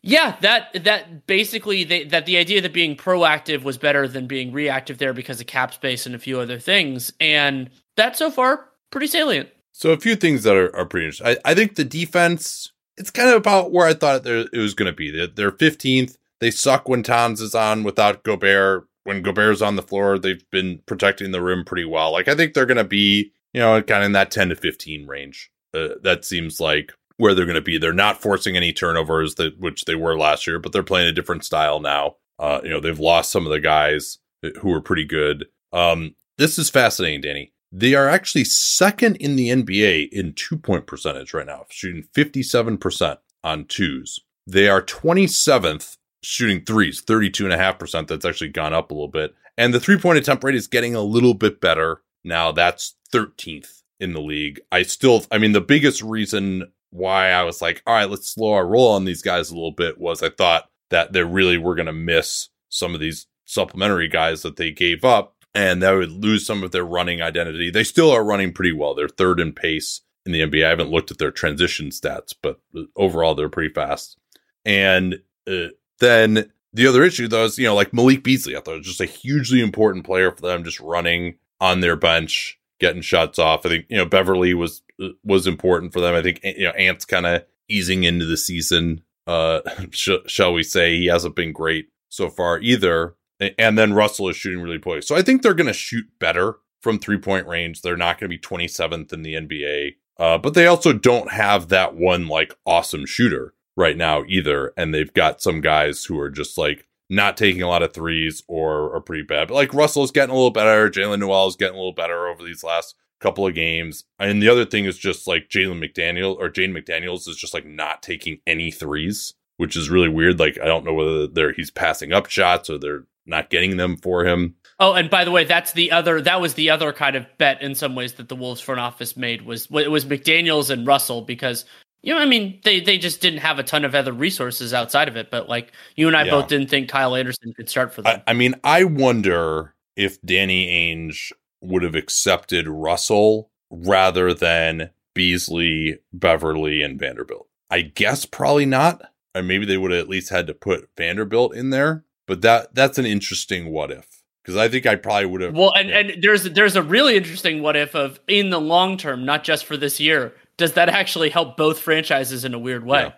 yeah, 0.01 0.35
that 0.41 0.83
that 0.83 1.27
basically 1.27 1.83
they, 1.83 2.03
that 2.05 2.25
the 2.25 2.37
idea 2.37 2.59
that 2.61 2.73
being 2.73 2.95
proactive 2.95 3.63
was 3.63 3.77
better 3.77 4.07
than 4.07 4.27
being 4.27 4.51
reactive 4.51 4.97
there 4.97 5.13
because 5.13 5.39
of 5.39 5.47
cap 5.47 5.73
space 5.73 6.05
and 6.05 6.15
a 6.15 6.19
few 6.19 6.39
other 6.39 6.59
things. 6.59 7.13
And 7.19 7.69
that's 7.95 8.19
so 8.19 8.31
far 8.31 8.67
pretty 8.91 9.07
salient. 9.07 9.49
So 9.71 9.91
a 9.91 9.97
few 9.97 10.15
things 10.15 10.43
that 10.43 10.55
are, 10.55 10.75
are 10.75 10.85
pretty 10.85 11.07
interesting. 11.07 11.27
I, 11.45 11.51
I 11.51 11.55
think 11.55 11.75
the 11.75 11.83
defense, 11.83 12.71
it's 12.97 13.09
kind 13.09 13.29
of 13.29 13.35
about 13.35 13.71
where 13.71 13.87
I 13.87 13.93
thought 13.93 14.25
it 14.25 14.51
was 14.53 14.73
going 14.75 14.91
to 14.91 14.95
be. 14.95 15.09
They're, 15.09 15.27
they're 15.27 15.51
15th. 15.51 16.15
They 16.43 16.51
suck 16.51 16.89
when 16.89 17.03
Towns 17.03 17.39
is 17.39 17.55
on 17.55 17.85
without 17.85 18.23
Gobert. 18.23 18.85
When 19.05 19.21
Gobert's 19.21 19.61
on 19.61 19.77
the 19.77 19.81
floor, 19.81 20.19
they've 20.19 20.43
been 20.51 20.81
protecting 20.85 21.31
the 21.31 21.41
rim 21.41 21.63
pretty 21.63 21.85
well. 21.85 22.11
Like 22.11 22.27
I 22.27 22.35
think 22.35 22.53
they're 22.53 22.65
going 22.65 22.75
to 22.75 22.83
be, 22.83 23.31
you 23.53 23.61
know, 23.61 23.81
kind 23.81 24.03
of 24.03 24.07
in 24.07 24.11
that 24.11 24.29
10 24.29 24.49
to 24.49 24.55
15 24.57 25.07
range. 25.07 25.49
Uh, 25.73 25.95
that 26.01 26.25
seems 26.25 26.59
like 26.59 26.91
where 27.15 27.33
they're 27.33 27.45
going 27.45 27.55
to 27.55 27.61
be. 27.61 27.77
They're 27.77 27.93
not 27.93 28.21
forcing 28.21 28.57
any 28.57 28.73
turnovers 28.73 29.35
that 29.35 29.57
which 29.57 29.85
they 29.85 29.95
were 29.95 30.17
last 30.17 30.45
year, 30.45 30.59
but 30.59 30.73
they're 30.73 30.83
playing 30.83 31.07
a 31.07 31.13
different 31.13 31.45
style 31.45 31.79
now. 31.79 32.17
Uh, 32.37 32.59
you 32.61 32.69
know, 32.69 32.81
they've 32.81 32.99
lost 32.99 33.31
some 33.31 33.45
of 33.45 33.51
the 33.53 33.61
guys 33.61 34.17
who 34.59 34.67
were 34.67 34.81
pretty 34.81 35.05
good. 35.05 35.45
Um, 35.71 36.13
this 36.37 36.59
is 36.59 36.69
fascinating, 36.69 37.21
Danny. 37.21 37.53
They 37.71 37.95
are 37.95 38.09
actually 38.09 38.43
second 38.43 39.15
in 39.15 39.37
the 39.37 39.47
NBA 39.47 40.09
in 40.11 40.33
two 40.33 40.57
point 40.57 40.87
percentage 40.87 41.33
right 41.33 41.47
now, 41.47 41.67
shooting 41.69 42.03
57% 42.13 43.17
on 43.45 43.63
twos. 43.63 44.19
They 44.45 44.67
are 44.67 44.81
27th 44.81 45.95
shooting 46.23 46.63
threes, 46.63 47.01
32.5%. 47.01 48.07
That's 48.07 48.25
actually 48.25 48.49
gone 48.49 48.73
up 48.73 48.91
a 48.91 48.93
little 48.93 49.07
bit. 49.07 49.35
And 49.57 49.73
the 49.73 49.79
three 49.79 49.99
point 49.99 50.17
attempt 50.17 50.43
rate 50.43 50.55
is 50.55 50.67
getting 50.67 50.95
a 50.95 51.01
little 51.01 51.33
bit 51.33 51.61
better. 51.61 52.01
Now 52.23 52.51
that's 52.51 52.95
13th 53.11 53.83
in 53.99 54.13
the 54.13 54.21
league. 54.21 54.59
I 54.71 54.83
still, 54.83 55.25
I 55.31 55.37
mean, 55.37 55.51
the 55.51 55.61
biggest 55.61 56.01
reason 56.01 56.71
why 56.89 57.29
I 57.29 57.43
was 57.43 57.61
like, 57.61 57.83
all 57.85 57.95
right, 57.95 58.09
let's 58.09 58.29
slow 58.29 58.53
our 58.53 58.65
roll 58.65 58.89
on 58.89 59.05
these 59.05 59.21
guys 59.21 59.49
a 59.49 59.55
little 59.55 59.71
bit 59.71 59.99
was 59.99 60.23
I 60.23 60.29
thought 60.29 60.69
that 60.89 61.13
they 61.13 61.23
really 61.23 61.57
were 61.57 61.75
going 61.75 61.87
to 61.87 61.93
miss 61.93 62.49
some 62.69 62.93
of 62.93 62.99
these 62.99 63.27
supplementary 63.45 64.07
guys 64.07 64.41
that 64.41 64.55
they 64.55 64.71
gave 64.71 65.03
up 65.03 65.35
and 65.53 65.83
that 65.83 65.91
would 65.91 66.11
lose 66.11 66.45
some 66.45 66.63
of 66.63 66.71
their 66.71 66.85
running 66.85 67.21
identity. 67.21 67.69
They 67.69 67.83
still 67.83 68.11
are 68.11 68.23
running 68.23 68.53
pretty 68.53 68.73
well. 68.73 68.95
They're 68.95 69.07
third 69.07 69.39
in 69.39 69.53
pace 69.53 70.01
in 70.25 70.31
the 70.31 70.41
NBA. 70.41 70.65
I 70.65 70.69
haven't 70.69 70.89
looked 70.89 71.11
at 71.11 71.17
their 71.17 71.31
transition 71.31 71.89
stats, 71.89 72.33
but 72.41 72.59
overall 72.95 73.35
they're 73.35 73.49
pretty 73.49 73.73
fast. 73.73 74.17
And 74.65 75.19
uh, 75.47 75.67
then 75.99 76.51
the 76.73 76.87
other 76.87 77.03
issue 77.03 77.27
though 77.27 77.45
is, 77.45 77.57
you 77.57 77.65
know, 77.65 77.75
like 77.75 77.93
Malik 77.93 78.23
Beasley, 78.23 78.55
I 78.55 78.59
thought 78.59 78.77
was 78.77 78.87
just 78.87 79.01
a 79.01 79.05
hugely 79.05 79.61
important 79.61 80.05
player 80.05 80.31
for 80.31 80.41
them, 80.41 80.63
just 80.63 80.79
running 80.79 81.35
on 81.61 81.79
their 81.79 81.95
bench, 81.95 82.59
getting 82.79 83.01
shots 83.01 83.39
off. 83.39 83.65
I 83.65 83.69
think, 83.69 83.85
you 83.89 83.97
know, 83.97 84.05
Beverley 84.05 84.53
was, 84.53 84.81
was 85.23 85.47
important 85.47 85.93
for 85.93 85.99
them. 85.99 86.15
I 86.15 86.21
think, 86.21 86.39
you 86.43 86.63
know, 86.63 86.71
Ant's 86.71 87.05
kind 87.05 87.25
of 87.25 87.45
easing 87.69 88.03
into 88.03 88.25
the 88.25 88.37
season. 88.37 89.03
Uh, 89.27 89.61
sh- 89.91 90.09
shall 90.27 90.53
we 90.53 90.63
say 90.63 90.97
he 90.97 91.05
hasn't 91.05 91.35
been 91.35 91.53
great 91.53 91.89
so 92.09 92.29
far 92.29 92.59
either. 92.59 93.15
And 93.57 93.77
then 93.77 93.93
Russell 93.93 94.29
is 94.29 94.37
shooting 94.37 94.61
really 94.61 94.77
poorly. 94.77 95.01
So 95.01 95.15
I 95.15 95.21
think 95.21 95.41
they're 95.41 95.53
going 95.53 95.67
to 95.67 95.73
shoot 95.73 96.05
better 96.19 96.57
from 96.81 96.99
three 96.99 97.17
point 97.17 97.47
range. 97.47 97.81
They're 97.81 97.97
not 97.97 98.19
going 98.19 98.29
to 98.29 98.37
be 98.37 98.39
27th 98.39 99.11
in 99.11 99.21
the 99.21 99.33
NBA. 99.33 99.95
Uh, 100.17 100.37
but 100.37 100.53
they 100.53 100.67
also 100.67 100.93
don't 100.93 101.31
have 101.31 101.69
that 101.69 101.95
one 101.95 102.27
like 102.27 102.55
awesome 102.65 103.05
shooter 103.05 103.52
right 103.75 103.97
now 103.97 104.23
either. 104.27 104.73
And 104.77 104.93
they've 104.93 105.13
got 105.13 105.41
some 105.41 105.61
guys 105.61 106.05
who 106.05 106.19
are 106.19 106.29
just 106.29 106.57
like 106.57 106.87
not 107.09 107.37
taking 107.37 107.61
a 107.61 107.67
lot 107.67 107.83
of 107.83 107.93
threes 107.93 108.43
or 108.47 108.95
are 108.95 109.01
pretty 109.01 109.23
bad. 109.23 109.47
But 109.47 109.55
like 109.55 109.73
Russell's 109.73 110.11
getting 110.11 110.31
a 110.31 110.35
little 110.35 110.51
better. 110.51 110.89
Jaylen 110.89 111.19
Nowell 111.19 111.47
is 111.47 111.55
getting 111.55 111.75
a 111.75 111.79
little 111.79 111.93
better 111.93 112.27
over 112.27 112.43
these 112.43 112.63
last 112.63 112.95
couple 113.19 113.47
of 113.47 113.55
games. 113.55 114.03
And 114.19 114.41
the 114.41 114.49
other 114.49 114.65
thing 114.65 114.85
is 114.85 114.97
just 114.97 115.27
like 115.27 115.49
Jalen 115.49 115.83
McDaniel 115.83 116.37
or 116.37 116.49
Jaden 116.49 116.77
McDaniels 116.77 117.27
is 117.27 117.37
just 117.37 117.53
like 117.53 117.65
not 117.65 118.03
taking 118.03 118.39
any 118.45 118.71
threes, 118.71 119.33
which 119.57 119.75
is 119.75 119.89
really 119.89 120.09
weird. 120.09 120.39
Like 120.39 120.59
I 120.61 120.65
don't 120.65 120.85
know 120.85 120.93
whether 120.93 121.27
they're 121.27 121.53
he's 121.53 121.71
passing 121.71 122.11
up 122.11 122.29
shots 122.29 122.69
or 122.69 122.77
they're 122.77 123.05
not 123.25 123.49
getting 123.49 123.77
them 123.77 123.97
for 123.97 124.25
him. 124.25 124.55
Oh, 124.79 124.93
and 124.93 125.09
by 125.09 125.23
the 125.23 125.31
way, 125.31 125.45
that's 125.45 125.71
the 125.71 125.91
other. 125.91 126.19
That 126.19 126.41
was 126.41 126.55
the 126.55 126.69
other 126.71 126.91
kind 126.91 127.15
of 127.15 127.25
bet 127.37 127.61
in 127.61 127.75
some 127.75 127.95
ways 127.95 128.13
that 128.13 128.27
the 128.27 128.35
Wolves 128.35 128.59
front 128.59 128.81
office 128.81 129.15
made 129.15 129.43
was 129.43 129.67
it 129.71 129.91
was 129.91 130.05
McDaniel's 130.05 130.69
and 130.69 130.85
Russell 130.85 131.21
because 131.21 131.63
you 132.03 132.13
know 132.13 132.19
I 132.19 132.25
mean 132.25 132.59
they 132.63 132.79
they 132.79 132.97
just 132.99 133.21
didn't 133.21 133.39
have 133.39 133.57
a 133.59 133.63
ton 133.63 133.83
of 133.85 133.95
other 133.95 134.13
resources 134.13 134.73
outside 134.73 135.07
of 135.07 135.15
it. 135.15 135.31
But 135.31 135.49
like 135.49 135.71
you 135.95 136.07
and 136.07 136.15
I 136.15 136.23
Yeah. 136.25 136.31
both 136.31 136.47
didn't 136.49 136.69
think 136.69 136.89
Kyle 136.89 137.15
Anderson 137.15 137.53
could 137.53 137.69
start 137.69 137.93
for 137.93 138.01
them. 138.03 138.21
I, 138.27 138.31
I 138.31 138.33
mean, 138.33 138.55
I 138.63 138.83
wonder 138.83 139.73
if 139.95 140.21
Danny 140.21 140.67
Ainge 140.67 141.31
would 141.61 141.81
have 141.83 141.95
accepted 141.95 142.67
Russell 142.67 143.49
rather 143.71 144.33
than 144.33 144.89
Beasley, 145.15 145.99
Beverley, 146.11 146.81
and 146.81 146.99
Vanderbilt. 146.99 147.47
I 147.69 147.81
guess 147.81 148.25
probably 148.25 148.65
not. 148.65 149.01
Or 149.35 149.41
maybe 149.41 149.65
they 149.65 149.77
would 149.77 149.91
have 149.91 150.01
at 150.01 150.09
least 150.09 150.29
had 150.29 150.45
to 150.47 150.53
put 150.53 150.89
Vanderbilt 150.97 151.55
in 151.55 151.69
there. 151.71 152.03
But 152.27 152.41
that 152.41 152.75
that's 152.75 152.97
an 152.97 153.05
interesting 153.05 153.71
what 153.71 153.91
if. 153.91 154.07
Because 154.43 154.57
I 154.57 154.67
think 154.67 154.85
I 154.85 154.95
probably 154.95 155.25
would 155.25 155.41
have 155.41 155.55
well, 155.55 155.73
and 155.73 155.89
and 155.89 156.21
there's 156.21 156.43
there's 156.43 156.75
a 156.75 156.83
really 156.83 157.15
interesting 157.15 157.61
what 157.61 157.75
if 157.77 157.95
of 157.95 158.19
in 158.27 158.49
the 158.49 158.59
long 158.59 158.97
term, 158.97 159.23
not 159.25 159.43
just 159.43 159.65
for 159.65 159.77
this 159.77 159.99
year. 159.99 160.33
Does 160.57 160.73
that 160.73 160.89
actually 160.89 161.29
help 161.29 161.57
both 161.57 161.79
franchises 161.79 162.45
in 162.45 162.53
a 162.53 162.59
weird 162.59 162.85
way? 162.85 163.03
Yeah. 163.03 163.11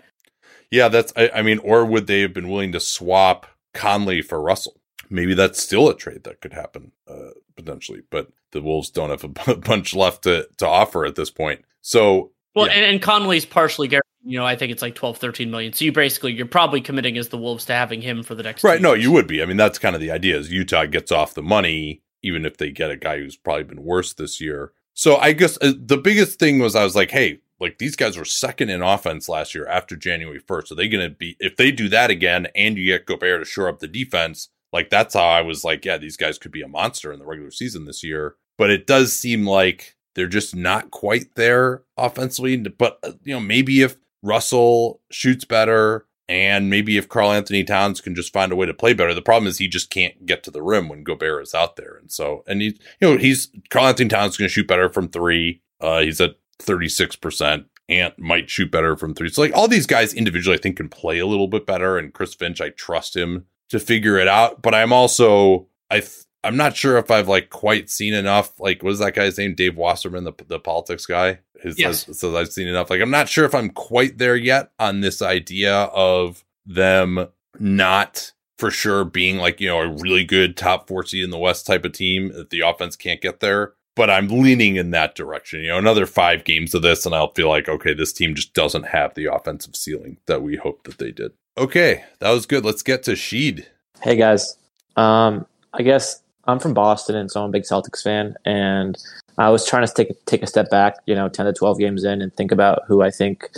Yeah, 0.71 0.89
that's. 0.89 1.13
I, 1.15 1.29
I 1.35 1.41
mean, 1.41 1.59
or 1.59 1.85
would 1.85 2.07
they 2.07 2.21
have 2.21 2.33
been 2.33 2.49
willing 2.49 2.71
to 2.71 2.79
swap 2.79 3.45
Conley 3.73 4.21
for 4.21 4.41
Russell? 4.41 4.79
Maybe 5.09 5.33
that's 5.33 5.61
still 5.61 5.89
a 5.89 5.95
trade 5.95 6.23
that 6.23 6.41
could 6.41 6.53
happen 6.53 6.91
uh, 7.07 7.31
potentially, 7.55 8.01
but 8.09 8.29
the 8.51 8.61
Wolves 8.61 8.89
don't 8.89 9.09
have 9.09 9.23
a 9.23 9.55
bunch 9.55 9.93
left 9.93 10.23
to 10.23 10.47
to 10.57 10.67
offer 10.67 11.05
at 11.05 11.15
this 11.15 11.29
point. 11.29 11.63
So 11.81 12.31
Well, 12.55 12.67
yeah. 12.67 12.73
and, 12.73 12.85
and 12.85 13.01
Conley's 13.01 13.45
partially 13.45 13.87
guaranteed. 13.87 14.01
You 14.27 14.39
know, 14.39 14.45
I 14.45 14.55
think 14.55 14.71
it's 14.71 14.81
like 14.81 14.95
12, 14.95 15.17
13 15.17 15.51
million. 15.51 15.71
So 15.73 15.85
you 15.85 15.91
basically 15.91 16.33
you're 16.33 16.47
probably 16.47 16.81
committing 16.81 17.15
as 17.17 17.29
the 17.29 17.37
Wolves 17.37 17.65
to 17.65 17.73
having 17.73 18.01
him 18.01 18.23
for 18.23 18.33
the 18.33 18.41
next 18.41 18.63
right, 18.63 18.81
no, 18.81 18.93
you 18.93 19.11
would 19.11 19.27
be. 19.27 19.43
I 19.43 19.45
mean, 19.45 19.57
that's 19.57 19.77
kind 19.77 19.93
of 19.93 20.01
the 20.01 20.09
idea. 20.09 20.37
Is 20.37 20.51
Utah 20.51 20.85
gets 20.85 21.11
off 21.11 21.35
the 21.35 21.43
money, 21.43 22.01
even 22.23 22.43
if 22.43 22.57
they 22.57 22.71
get 22.71 22.89
a 22.89 22.97
guy 22.97 23.19
who's 23.19 23.35
probably 23.35 23.65
been 23.65 23.83
worse 23.83 24.13
this 24.13 24.41
year. 24.41 24.71
So 24.95 25.17
I 25.17 25.33
guess 25.33 25.57
uh, 25.61 25.73
the 25.77 25.97
biggest 25.97 26.39
thing 26.39 26.57
was 26.59 26.75
I 26.75 26.83
was 26.83 26.95
like, 26.95 27.11
hey, 27.11 27.41
like 27.59 27.77
these 27.77 27.95
guys 27.95 28.17
were 28.17 28.25
second 28.25 28.69
in 28.69 28.81
offense 28.81 29.29
last 29.29 29.53
year 29.53 29.67
after 29.67 29.95
January 29.95 30.39
first. 30.39 30.71
Are 30.71 30.75
they 30.75 30.87
going 30.87 31.07
to 31.07 31.15
be 31.15 31.37
if 31.39 31.57
they 31.57 31.71
do 31.71 31.89
that 31.89 32.09
again, 32.09 32.47
and 32.55 32.77
you 32.77 32.85
get 32.85 33.05
Gobert 33.05 33.41
to 33.41 33.45
shore 33.45 33.67
up 33.69 33.79
the 33.79 33.87
defense? 33.87 34.49
Like 34.73 34.89
that's 34.89 35.13
how 35.13 35.25
I 35.25 35.41
was 35.41 35.63
like, 35.63 35.85
yeah, 35.85 35.97
these 35.97 36.17
guys 36.17 36.37
could 36.37 36.51
be 36.51 36.61
a 36.61 36.67
monster 36.67 37.11
in 37.11 37.19
the 37.19 37.25
regular 37.25 37.51
season 37.51 37.85
this 37.85 38.03
year. 38.03 38.35
But 38.57 38.71
it 38.71 38.87
does 38.87 39.13
seem 39.13 39.45
like 39.45 39.95
they're 40.15 40.27
just 40.27 40.55
not 40.55 40.91
quite 40.91 41.35
there 41.35 41.83
offensively. 41.97 42.57
But 42.57 42.99
uh, 43.03 43.13
you 43.23 43.33
know, 43.33 43.41
maybe 43.41 43.81
if 43.81 43.97
Russell 44.23 45.01
shoots 45.11 45.45
better, 45.45 46.05
and 46.27 46.69
maybe 46.69 46.97
if 46.97 47.07
Karl-Anthony 47.07 47.63
Towns 47.63 48.01
can 48.01 48.15
just 48.15 48.33
find 48.33 48.51
a 48.51 48.55
way 48.55 48.65
to 48.65 48.73
play 48.73 48.93
better. 48.93 49.13
The 49.13 49.21
problem 49.21 49.47
is 49.47 49.57
he 49.57 49.67
just 49.67 49.89
can't 49.89 50.25
get 50.25 50.43
to 50.43 50.51
the 50.51 50.63
rim 50.63 50.89
when 50.89 51.03
Gobert 51.03 51.43
is 51.43 51.53
out 51.53 51.75
there, 51.75 51.95
and 51.95 52.11
so 52.11 52.43
and 52.47 52.61
he, 52.61 52.79
you 52.99 53.09
know, 53.09 53.17
he's 53.17 53.49
Karl-Anthony 53.69 54.09
Towns 54.09 54.37
going 54.37 54.47
to 54.47 54.53
shoot 54.53 54.67
better 54.67 54.89
from 54.89 55.07
three. 55.07 55.61
Uh, 55.79 56.01
he's 56.01 56.21
at 56.21 56.35
thirty 56.59 56.89
six 56.89 57.15
percent. 57.15 57.65
Ant 57.87 58.17
might 58.17 58.49
shoot 58.49 58.71
better 58.71 58.97
from 58.97 59.13
three. 59.13 59.29
So 59.29 59.43
like 59.43 59.55
all 59.55 59.67
these 59.67 59.85
guys 59.85 60.13
individually, 60.13 60.57
I 60.57 60.61
think 60.61 60.77
can 60.77 60.89
play 60.89 61.19
a 61.19 61.27
little 61.27 61.47
bit 61.47 61.67
better. 61.67 61.99
And 61.99 62.13
Chris 62.13 62.33
Finch, 62.33 62.59
I 62.59 62.69
trust 62.69 63.15
him 63.15 63.45
to 63.69 63.79
figure 63.79 64.17
it 64.17 64.27
out. 64.27 64.63
But 64.63 64.73
I'm 64.73 64.91
also 64.91 65.67
I 65.91 65.99
th- 65.99 66.24
I'm 66.45 66.57
not 66.57 66.75
sure 66.75 66.97
if 66.97 67.09
I've 67.11 67.27
like 67.27 67.49
quite 67.49 67.89
seen 67.89 68.13
enough. 68.13 68.59
Like 68.59 68.83
what 68.83 68.93
is 68.93 68.99
that 68.99 69.15
guy's 69.15 69.37
name? 69.37 69.55
Dave 69.55 69.77
Wasserman, 69.77 70.23
the 70.23 70.33
the 70.47 70.59
politics 70.59 71.05
guy. 71.05 71.39
His 71.61 71.79
Yes. 71.79 72.05
says, 72.05 72.19
says 72.19 72.35
I've 72.35 72.51
seen 72.51 72.67
enough. 72.67 72.89
Like 72.89 73.01
I'm 73.01 73.09
not 73.11 73.29
sure 73.29 73.45
if 73.45 73.55
I'm 73.55 73.69
quite 73.69 74.17
there 74.17 74.35
yet 74.35 74.71
on 74.79 75.01
this 75.01 75.21
idea 75.21 75.73
of 75.75 76.43
them 76.65 77.27
not 77.59 78.31
for 78.57 78.71
sure 78.71 79.03
being 79.03 79.37
like 79.37 79.59
you 79.59 79.67
know 79.67 79.79
a 79.81 79.87
really 79.87 80.23
good 80.23 80.55
top 80.55 80.87
four 80.87 81.03
seed 81.05 81.23
in 81.23 81.29
the 81.29 81.37
West 81.37 81.65
type 81.67 81.83
of 81.85 81.91
team 81.93 82.31
if 82.35 82.49
the 82.49 82.61
offense 82.61 82.95
can't 82.95 83.21
get 83.21 83.39
there. 83.39 83.73
But 83.95 84.09
I'm 84.09 84.27
leaning 84.27 84.75
in 84.75 84.91
that 84.91 85.15
direction. 85.15 85.61
You 85.61 85.69
know, 85.69 85.77
another 85.77 86.05
five 86.05 86.43
games 86.43 86.73
of 86.75 86.81
this, 86.81 87.05
and 87.05 87.15
I'll 87.15 87.31
feel 87.33 87.47
like 87.49 87.69
okay, 87.69 87.93
this 87.93 88.11
team 88.13 88.35
just 88.35 88.53
doesn't 88.53 88.87
have 88.87 89.13
the 89.15 89.25
offensive 89.33 89.75
ceiling 89.75 90.17
that 90.27 90.41
we 90.41 90.57
hoped 90.57 90.83
that 90.85 90.97
they 90.97 91.11
did. 91.11 91.31
Okay, 91.57 92.03
that 92.19 92.31
was 92.31 92.45
good. 92.45 92.65
Let's 92.65 92.81
get 92.83 93.03
to 93.03 93.11
Sheed. 93.11 93.65
Hey 94.01 94.17
guys, 94.17 94.57
um, 94.97 95.45
I 95.73 95.81
guess 95.83 96.21
I'm 96.47 96.59
from 96.59 96.73
Boston, 96.73 97.15
and 97.15 97.31
so 97.31 97.41
I'm 97.41 97.49
a 97.49 97.51
big 97.51 97.63
Celtics 97.63 98.03
fan. 98.03 98.35
And 98.45 98.97
I 99.37 99.49
was 99.49 99.65
trying 99.65 99.85
to 99.85 99.93
take 99.93 100.25
take 100.25 100.43
a 100.43 100.47
step 100.47 100.69
back, 100.69 100.97
you 101.05 101.15
know, 101.15 101.27
10 101.27 101.45
to 101.45 101.53
12 101.53 101.79
games 101.79 102.03
in, 102.03 102.21
and 102.21 102.35
think 102.35 102.51
about 102.51 102.83
who 102.87 103.01
I 103.01 103.11
think, 103.11 103.49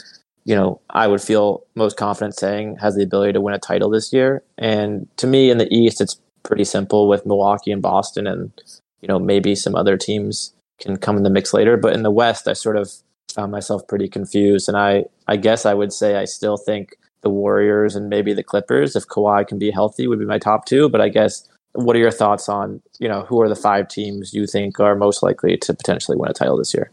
you 0.45 0.55
know, 0.55 0.79
I 0.89 1.07
would 1.07 1.21
feel 1.21 1.63
most 1.75 1.97
confident 1.97 2.35
saying 2.35 2.77
has 2.77 2.95
the 2.95 3.03
ability 3.03 3.33
to 3.33 3.41
win 3.41 3.53
a 3.53 3.59
title 3.59 3.89
this 3.89 4.13
year. 4.13 4.43
And 4.57 5.07
to 5.17 5.27
me, 5.27 5.49
in 5.49 5.57
the 5.57 5.71
East, 5.73 6.01
it's 6.01 6.19
pretty 6.43 6.63
simple 6.63 7.07
with 7.07 7.25
Milwaukee 7.25 7.71
and 7.71 7.81
Boston, 7.81 8.27
and 8.27 8.51
you 9.01 9.07
know, 9.07 9.19
maybe 9.19 9.53
some 9.55 9.75
other 9.75 9.97
teams 9.97 10.53
can 10.79 10.97
come 10.97 11.17
in 11.17 11.23
the 11.23 11.29
mix 11.29 11.53
later. 11.53 11.77
But 11.77 11.93
in 11.93 12.03
the 12.03 12.11
West, 12.11 12.47
I 12.47 12.53
sort 12.53 12.77
of 12.77 12.91
found 13.33 13.51
myself 13.51 13.87
pretty 13.87 14.07
confused, 14.07 14.67
and 14.67 14.77
I 14.77 15.05
I 15.27 15.35
guess 15.37 15.65
I 15.65 15.73
would 15.73 15.93
say 15.93 16.15
I 16.15 16.25
still 16.25 16.57
think 16.57 16.95
the 17.21 17.29
Warriors 17.29 17.95
and 17.95 18.09
maybe 18.09 18.33
the 18.33 18.43
Clippers, 18.43 18.95
if 18.95 19.07
Kawhi 19.07 19.45
can 19.45 19.59
be 19.59 19.71
healthy, 19.71 20.07
would 20.07 20.19
be 20.19 20.25
my 20.25 20.39
top 20.39 20.65
two. 20.65 20.87
But 20.87 21.01
I 21.01 21.09
guess 21.09 21.47
what 21.77 21.95
are 21.95 21.99
your 21.99 22.11
thoughts 22.11 22.49
on 22.49 22.81
you 22.99 23.07
know 23.07 23.21
who 23.21 23.41
are 23.41 23.49
the 23.49 23.55
five 23.55 23.87
teams 23.87 24.33
you 24.33 24.45
think 24.45 24.79
are 24.79 24.95
most 24.95 25.23
likely 25.23 25.57
to 25.57 25.73
potentially 25.73 26.17
win 26.17 26.29
a 26.29 26.33
title 26.33 26.57
this 26.57 26.73
year? 26.73 26.91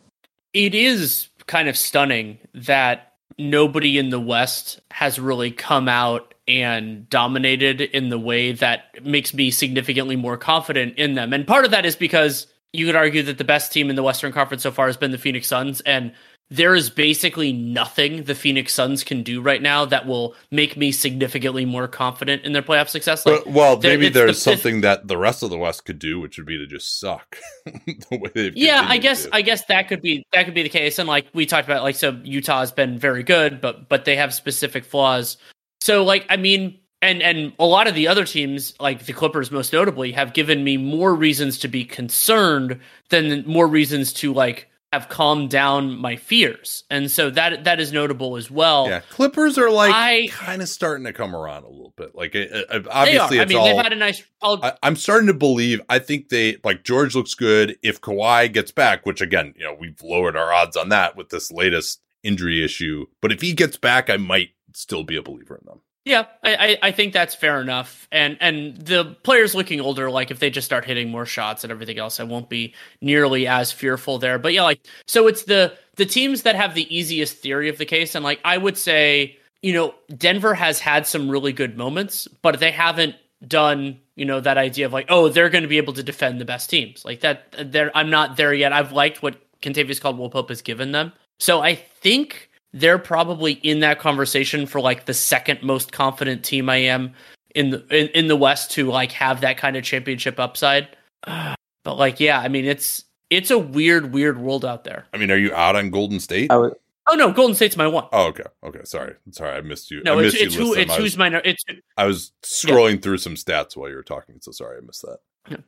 it 0.55 0.75
is 0.75 1.29
kind 1.47 1.69
of 1.69 1.77
stunning 1.77 2.39
that 2.55 3.13
nobody 3.39 3.99
in 3.99 4.11
the 4.11 4.21
West 4.21 4.81
has 4.91 5.19
really 5.19 5.51
come 5.51 5.89
out 5.89 6.33
and 6.47 7.09
dominated 7.11 7.81
in 7.81 8.09
the 8.09 8.19
way 8.19 8.53
that 8.53 9.05
makes 9.05 9.35
me 9.35 9.51
significantly 9.51 10.15
more 10.15 10.37
confident 10.37 10.97
in 10.97 11.15
them. 11.15 11.33
And 11.33 11.47
part 11.47 11.65
of 11.65 11.73
that 11.73 11.85
is 11.85 11.97
because 11.97 12.47
you 12.73 12.87
could 12.87 12.97
argue 12.97 13.23
that 13.25 13.39
the 13.39 13.45
best 13.45 13.73
team 13.73 13.91
in 13.91 13.97
the 13.97 14.03
Western 14.03 14.33
Conference 14.33 14.63
so 14.63 14.71
far 14.71 14.87
has 14.87 14.97
been 14.97 15.11
the 15.11 15.19
Phoenix 15.19 15.49
Suns 15.49 15.81
and 15.83 16.13
there 16.51 16.75
is 16.75 16.91
basically 16.91 17.53
nothing 17.53 18.25
the 18.25 18.35
Phoenix 18.35 18.73
Suns 18.75 19.03
can 19.03 19.23
do 19.23 19.41
right 19.41 19.63
now 19.63 19.85
that 19.87 20.07
will 20.07 20.35
make 20.51 20.77
me 20.77 20.93
significantly 20.93 21.65
more 21.65 21.89
confident 21.89 22.45
in 22.45 22.53
their 22.53 22.63
playoff 22.63 22.89
success. 22.89 23.25
Like, 23.25 23.43
well, 23.47 23.77
there- 23.77 23.93
maybe 23.93 24.07
it's 24.07 24.15
the- 24.15 24.21
there's 24.21 24.43
something 24.43 24.83
that 24.83 25.09
the 25.09 25.17
rest 25.17 25.43
of 25.43 25.51
the 25.51 25.57
West 25.59 25.85
could 25.85 25.99
do, 25.99 26.21
which 26.21 26.37
would 26.37 26.47
be 26.47 26.59
to 26.59 26.67
just 26.67 27.01
suck. 27.01 27.39
the 27.65 28.19
way 28.19 28.31
they've 28.35 28.57
yeah 28.57 28.85
i 28.89 28.99
guess 28.99 29.27
i 29.33 29.41
guess 29.41 29.65
that 29.65 29.89
could 29.89 30.03
be 30.03 30.23
that 30.33 30.45
could 30.45 30.53
be 30.55 30.63
the 30.63 30.69
case 30.69 30.99
and 30.99 31.09
like 31.09 31.27
we 31.33 31.47
talked 31.47 31.67
about 31.67 31.83
like 31.83 31.97
so 31.97 32.11
utah 32.23 32.61
has 32.61 32.71
been 32.71 32.99
very 32.99 33.23
good 33.23 33.59
but 33.61 33.89
but 33.89 34.05
they 34.05 34.17
have 34.17 34.35
specific 34.35 34.85
flaws 34.85 35.39
so 35.81 36.05
like 36.05 36.27
i 36.29 36.37
mean 36.37 36.79
and 37.01 37.23
and 37.23 37.55
a 37.59 37.65
lot 37.65 37.87
of 37.87 37.95
the 37.95 38.07
other 38.07 38.25
teams 38.27 38.75
like 38.81 39.07
the 39.07 39.15
clippers 39.15 39.51
most 39.51 39.73
notably 39.73 40.13
have 40.13 40.35
given 40.35 40.63
me 40.63 40.77
more 40.77 41.15
reasons 41.15 41.59
to 41.59 41.69
be 41.69 41.85
concerned 41.87 42.79
than 43.09 43.43
more 43.47 43.67
reasons 43.67 44.13
to 44.13 44.33
like 44.35 44.69
have 44.95 45.09
calmed 45.09 45.51
down 45.51 45.97
my 45.99 46.17
fears 46.17 46.85
and 46.91 47.11
so 47.11 47.29
that 47.31 47.65
that 47.65 47.79
is 47.81 47.93
notable 47.93 48.37
as 48.37 48.51
well 48.51 48.89
yeah, 48.89 49.01
Clippers 49.11 49.59
are 49.59 49.71
like 49.71 49.93
I- 49.95 50.29
kind 50.31 50.63
of 50.63 50.69
starting 50.69 51.05
to 51.05 51.13
come 51.13 51.35
around 51.37 51.65
a 51.65 51.69
little 51.69 51.93
bit. 51.97 52.15
Like, 52.15 52.35
it, 52.35 52.51
it- 52.51 52.69
they 52.71 52.77
are 52.79 52.83
obviously, 52.91 53.41
i 53.41 53.45
mean 53.45 53.59
all. 53.59 53.67
they've 53.67 53.83
had 53.83 53.93
a 53.93 53.97
nice 53.97 54.23
I, 54.43 54.73
I'm 54.83 54.97
starting 54.97 55.27
to 55.29 55.35
believe. 55.35 55.81
I 55.89 55.99
think 55.99 56.29
they 56.29 56.59
like 56.65 56.85
George 56.85 57.15
looks 57.15 57.35
good. 57.35 57.77
If 57.83 58.01
Kawhi 58.01 58.53
gets 58.53 58.71
back, 58.73 59.07
which 59.07 59.21
again, 59.21 59.55
you 59.57 59.65
know, 59.65 59.75
we've 59.79 60.01
lowered 60.03 60.37
our 60.37 60.53
odds 60.53 60.77
on 60.77 60.91
that 60.91 61.17
with 61.17 61.31
this 61.31 61.51
latest 61.51 62.03
injury 62.23 62.63
issue. 62.65 63.07
But 63.23 63.33
if 63.33 63.41
he 63.41 63.53
gets 63.55 63.77
back, 63.77 64.11
I 64.11 64.17
might 64.19 64.51
still 64.75 65.03
be 65.05 65.17
a 65.17 65.23
believer 65.23 65.57
in 65.57 65.67
them. 65.67 65.81
Yeah, 66.05 66.27
I, 66.43 66.77
I 66.83 66.93
think 66.93 67.15
that's 67.15 67.35
fair 67.35 67.63
enough. 67.63 68.07
And 68.13 68.37
and 68.41 68.77
the 68.77 69.17
players 69.23 69.55
looking 69.55 69.81
older, 69.81 70.11
like 70.11 70.31
if 70.31 70.39
they 70.39 70.51
just 70.51 70.67
start 70.67 70.85
hitting 70.85 71.11
more 71.11 71.25
shots 71.25 71.65
and 71.65 71.71
everything 71.71 71.99
else, 71.99 72.21
I 72.21 72.25
won't 72.25 72.51
be 72.51 72.75
nearly 73.01 73.47
as 73.47 73.73
fearful 73.73 74.19
there. 74.19 74.39
But 74.39 74.53
yeah, 74.53 74.65
like 74.65 74.81
so 75.07 75.27
it's 75.29 75.45
the 75.45 75.73
the 75.97 76.05
teams 76.05 76.43
that 76.43 76.57
have 76.57 76.75
the 76.75 76.95
easiest 76.95 77.39
theory 77.39 77.71
of 77.71 77.79
the 77.79 77.87
case, 77.87 78.15
and 78.15 78.23
like 78.23 78.39
I 78.45 78.59
would 78.59 78.77
say, 78.77 79.39
you 79.63 79.73
know, 79.73 79.95
Denver 80.15 80.53
has 80.53 80.79
had 80.79 81.07
some 81.07 81.31
really 81.31 81.53
good 81.55 81.79
moments, 81.79 82.29
but 82.43 82.61
they 82.61 82.71
haven't 82.71 83.17
done, 83.47 83.99
you 84.15 84.27
know, 84.27 84.41
that 84.41 84.59
idea 84.59 84.85
of 84.85 84.93
like, 84.93 85.07
oh, 85.09 85.31
they're 85.31 85.49
going 85.49 85.63
to 85.63 85.69
be 85.69 85.79
able 85.79 85.95
to 85.95 86.03
defend 86.03 86.39
the 86.39 86.45
best 86.45 86.69
teams. 86.69 87.03
Like 87.05 87.21
that, 87.21 87.55
there, 87.73 87.91
I'm 87.97 88.11
not 88.11 88.37
there 88.37 88.53
yet. 88.53 88.73
I've 88.75 88.93
liked 88.93 89.23
what 89.23 89.37
Kentavious 89.63 90.01
Caldwell 90.01 90.29
Pope 90.29 90.51
has 90.51 90.61
given 90.61 90.93
them. 90.93 91.13
So 91.39 91.61
I 91.63 91.75
think 91.75 92.51
they're 92.75 92.99
probably 92.99 93.53
in 93.53 93.81
that 93.81 94.01
conversation 94.01 94.67
for 94.67 94.81
like 94.81 95.07
the 95.07 95.15
second 95.15 95.63
most 95.63 95.93
confident 95.93 96.45
team 96.45 96.69
I 96.69 96.77
am 96.77 97.15
in 97.55 97.71
the 97.71 97.87
in, 97.89 98.09
in 98.09 98.27
the 98.27 98.37
West 98.37 98.73
to 98.73 98.91
like 98.91 99.13
have 99.13 99.41
that 99.43 99.57
kind 99.57 99.77
of 99.77 99.85
championship 99.85 100.39
upside. 100.39 100.89
But 101.85 101.99
like, 101.99 102.19
yeah, 102.19 102.41
I 102.41 102.49
mean, 102.49 102.65
it's 102.65 103.05
it's 103.29 103.51
a 103.51 103.59
weird, 103.59 104.11
weird 104.15 104.39
world 104.39 104.65
out 104.65 104.85
there. 104.85 105.05
I 105.13 105.19
mean, 105.19 105.31
are 105.31 105.37
you 105.37 105.53
out 105.53 105.77
on 105.77 105.91
Golden 105.91 106.19
State? 106.19 106.51
I 106.51 106.57
was, 106.57 106.73
Oh 107.07 107.15
no, 107.15 107.31
Golden 107.31 107.55
State's 107.55 107.77
my 107.77 107.87
one. 107.87 108.07
Oh, 108.11 108.29
okay. 108.29 108.45
Okay. 108.65 108.81
Sorry. 108.85 109.15
Sorry. 109.33 109.55
I 109.55 109.61
missed 109.61 109.91
you. 109.91 110.03
No, 110.03 110.19
I 110.19 110.23
it's 110.23 110.33
missed 110.33 110.45
it's 110.45 110.55
you 110.55 110.65
who 110.65 110.75
it's 110.75 110.91
I 110.91 110.95
was, 110.95 111.05
who's 111.05 111.19
my 111.19 111.29
no- 111.29 111.43
it's 111.45 111.63
I 111.99 112.07
was 112.07 112.33
scrolling 112.43 113.03
through 113.03 113.19
some 113.19 113.35
stats 113.35 113.77
while 113.77 113.91
you 113.91 113.97
were 113.97 114.03
talking, 114.03 114.37
so 114.41 114.51
sorry 114.51 114.79
I 114.79 114.81
missed 114.81 115.03
that. 115.03 115.63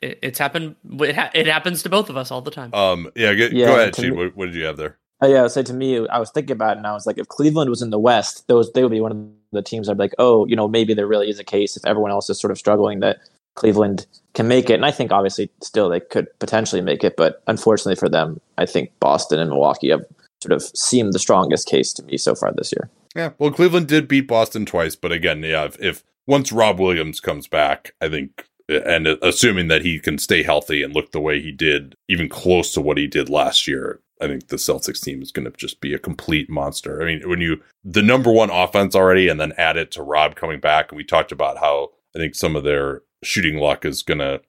it, 0.00 0.18
it's 0.22 0.38
happened. 0.38 0.76
It, 1.00 1.14
ha- 1.14 1.30
it 1.34 1.46
happens 1.46 1.82
to 1.82 1.90
both 1.90 2.08
of 2.08 2.16
us 2.16 2.30
all 2.30 2.40
the 2.40 2.50
time. 2.50 2.72
Um, 2.72 3.10
yeah, 3.14 3.34
go, 3.34 3.48
Yeah, 3.52 3.66
go 3.66 3.74
ahead, 3.74 3.92
to 3.92 4.02
Sheed. 4.02 4.16
What, 4.16 4.36
what 4.36 4.46
did 4.46 4.54
you 4.54 4.64
have 4.64 4.78
there? 4.78 4.96
Oh 5.22 5.28
yeah, 5.28 5.46
say 5.46 5.62
to 5.62 5.72
me, 5.72 6.06
I 6.08 6.18
was 6.18 6.30
thinking 6.30 6.54
about 6.54 6.72
it, 6.72 6.78
and 6.78 6.86
I 6.86 6.92
was 6.92 7.06
like, 7.06 7.16
if 7.16 7.28
Cleveland 7.28 7.70
was 7.70 7.80
in 7.80 7.90
the 7.90 7.98
West, 7.98 8.48
those 8.48 8.72
they 8.72 8.82
would 8.82 8.90
be 8.90 9.00
one 9.00 9.12
of 9.12 9.28
the 9.52 9.62
teams. 9.62 9.88
I'd 9.88 9.96
be 9.96 10.04
like, 10.04 10.14
oh, 10.18 10.46
you 10.46 10.56
know, 10.56 10.66
maybe 10.66 10.94
there 10.94 11.06
really 11.06 11.30
is 11.30 11.38
a 11.38 11.44
case 11.44 11.76
if 11.76 11.86
everyone 11.86 12.10
else 12.10 12.28
is 12.28 12.40
sort 12.40 12.50
of 12.50 12.58
struggling 12.58 13.00
that 13.00 13.20
Cleveland 13.54 14.06
can 14.34 14.48
make 14.48 14.68
it. 14.68 14.74
And 14.74 14.84
I 14.84 14.90
think 14.90 15.12
obviously 15.12 15.50
still 15.62 15.88
they 15.88 16.00
could 16.00 16.26
potentially 16.38 16.82
make 16.82 17.04
it, 17.04 17.16
but 17.16 17.42
unfortunately 17.46 17.96
for 17.96 18.08
them, 18.08 18.40
I 18.58 18.66
think 18.66 18.90
Boston 18.98 19.38
and 19.38 19.50
Milwaukee 19.50 19.90
have 19.90 20.04
sort 20.42 20.52
of 20.52 20.62
seemed 20.62 21.12
the 21.12 21.18
strongest 21.18 21.68
case 21.68 21.92
to 21.94 22.02
me 22.02 22.16
so 22.16 22.34
far 22.34 22.52
this 22.52 22.72
year. 22.72 22.90
Yeah, 23.14 23.30
well, 23.38 23.50
Cleveland 23.50 23.88
did 23.88 24.08
beat 24.08 24.26
Boston 24.26 24.66
twice, 24.66 24.96
but 24.96 25.12
again, 25.12 25.42
yeah, 25.42 25.64
if, 25.64 25.78
if 25.80 26.02
once 26.26 26.50
Rob 26.50 26.80
Williams 26.80 27.20
comes 27.20 27.46
back, 27.46 27.92
I 28.00 28.08
think, 28.08 28.46
and 28.68 29.06
uh, 29.06 29.16
assuming 29.22 29.68
that 29.68 29.82
he 29.82 30.00
can 30.00 30.18
stay 30.18 30.42
healthy 30.42 30.82
and 30.82 30.94
look 30.94 31.12
the 31.12 31.20
way 31.20 31.40
he 31.40 31.52
did, 31.52 31.94
even 32.08 32.28
close 32.28 32.72
to 32.72 32.80
what 32.80 32.96
he 32.96 33.06
did 33.06 33.28
last 33.28 33.68
year, 33.68 34.00
I 34.22 34.28
think 34.28 34.48
the 34.48 34.56
Celtics 34.56 35.02
team 35.02 35.20
is 35.20 35.32
going 35.32 35.44
to 35.44 35.50
just 35.56 35.80
be 35.80 35.92
a 35.92 35.98
complete 35.98 36.48
monster. 36.48 37.02
I 37.02 37.06
mean, 37.06 37.28
when 37.28 37.40
you 37.40 37.60
the 37.84 38.02
number 38.02 38.30
one 38.30 38.50
offense 38.50 38.94
already, 38.94 39.28
and 39.28 39.40
then 39.40 39.52
add 39.58 39.76
it 39.76 39.90
to 39.92 40.02
Rob 40.02 40.36
coming 40.36 40.60
back, 40.60 40.90
and 40.90 40.96
we 40.96 41.04
talked 41.04 41.32
about 41.32 41.58
how 41.58 41.90
I 42.14 42.18
think 42.18 42.34
some 42.34 42.54
of 42.56 42.64
their 42.64 43.02
shooting 43.24 43.56
luck 43.58 43.84
is 43.84 44.02
going 44.02 44.18
to 44.18 44.40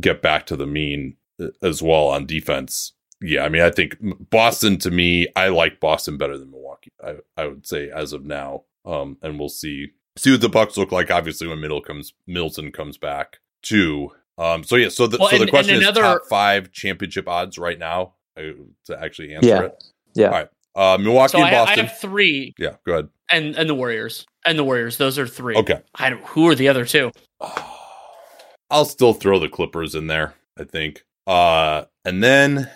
get 0.00 0.22
back 0.22 0.46
to 0.46 0.56
the 0.56 0.66
mean 0.66 1.16
uh, 1.42 1.48
as 1.62 1.82
well 1.82 2.08
on 2.08 2.26
defense. 2.26 2.92
Yeah, 3.20 3.44
I 3.44 3.48
mean, 3.48 3.62
I 3.62 3.70
think 3.70 3.96
Boston 4.30 4.78
to 4.78 4.90
me, 4.90 5.26
I 5.34 5.48
like 5.48 5.80
Boston 5.80 6.18
better 6.18 6.36
than 6.38 6.50
Milwaukee. 6.50 6.92
I 7.02 7.16
I 7.36 7.46
would 7.46 7.66
say 7.66 7.90
as 7.90 8.12
of 8.12 8.24
now, 8.24 8.64
um, 8.84 9.16
and 9.22 9.38
we'll 9.38 9.48
see 9.48 9.88
see 10.16 10.30
what 10.30 10.40
the 10.40 10.48
Bucks 10.48 10.76
look 10.76 10.92
like. 10.92 11.10
Obviously, 11.10 11.46
when 11.48 11.60
Middle 11.60 11.80
comes 11.80 12.12
Middleton 12.26 12.70
comes 12.72 12.98
back 12.98 13.38
too. 13.62 14.10
Um, 14.38 14.64
so 14.64 14.76
yeah, 14.76 14.90
so 14.90 15.06
the 15.06 15.16
Well, 15.18 15.30
so 15.30 15.36
the 15.36 15.42
and- 15.44 15.50
question 15.50 15.76
and 15.76 15.82
is 15.82 15.90
top 15.92 16.26
five 16.28 16.70
championship 16.70 17.26
odds 17.26 17.56
right 17.56 17.78
now 17.78 18.15
to 18.36 18.98
actually 19.02 19.34
answer 19.34 19.48
Yeah. 19.48 19.62
it. 19.62 19.84
Yeah. 20.14 20.26
All 20.26 20.30
right, 20.32 20.48
uh, 20.74 20.98
Milwaukee 20.98 21.32
so 21.32 21.38
and 21.38 21.46
I, 21.46 21.48
I 21.48 21.64
Boston. 21.66 21.86
have 21.86 21.98
three, 21.98 22.54
yeah, 22.58 22.76
go 22.86 22.92
ahead. 22.94 23.08
and 23.30 23.54
and 23.56 23.68
the 23.68 23.74
Warriors 23.74 24.26
and 24.44 24.58
the 24.58 24.64
Warriors. 24.64 24.96
Those 24.98 25.18
are 25.18 25.26
three. 25.26 25.56
Okay. 25.56 25.80
I 25.94 26.10
don't, 26.10 26.24
who 26.24 26.48
are 26.48 26.54
the 26.54 26.68
other 26.68 26.84
two? 26.84 27.10
I'll 28.70 28.84
still 28.84 29.12
throw 29.14 29.38
the 29.38 29.48
Clippers 29.48 29.94
in 29.94 30.06
there. 30.06 30.34
I 30.58 30.64
think. 30.64 31.04
Uh, 31.26 31.84
and 32.04 32.22
then 32.22 32.70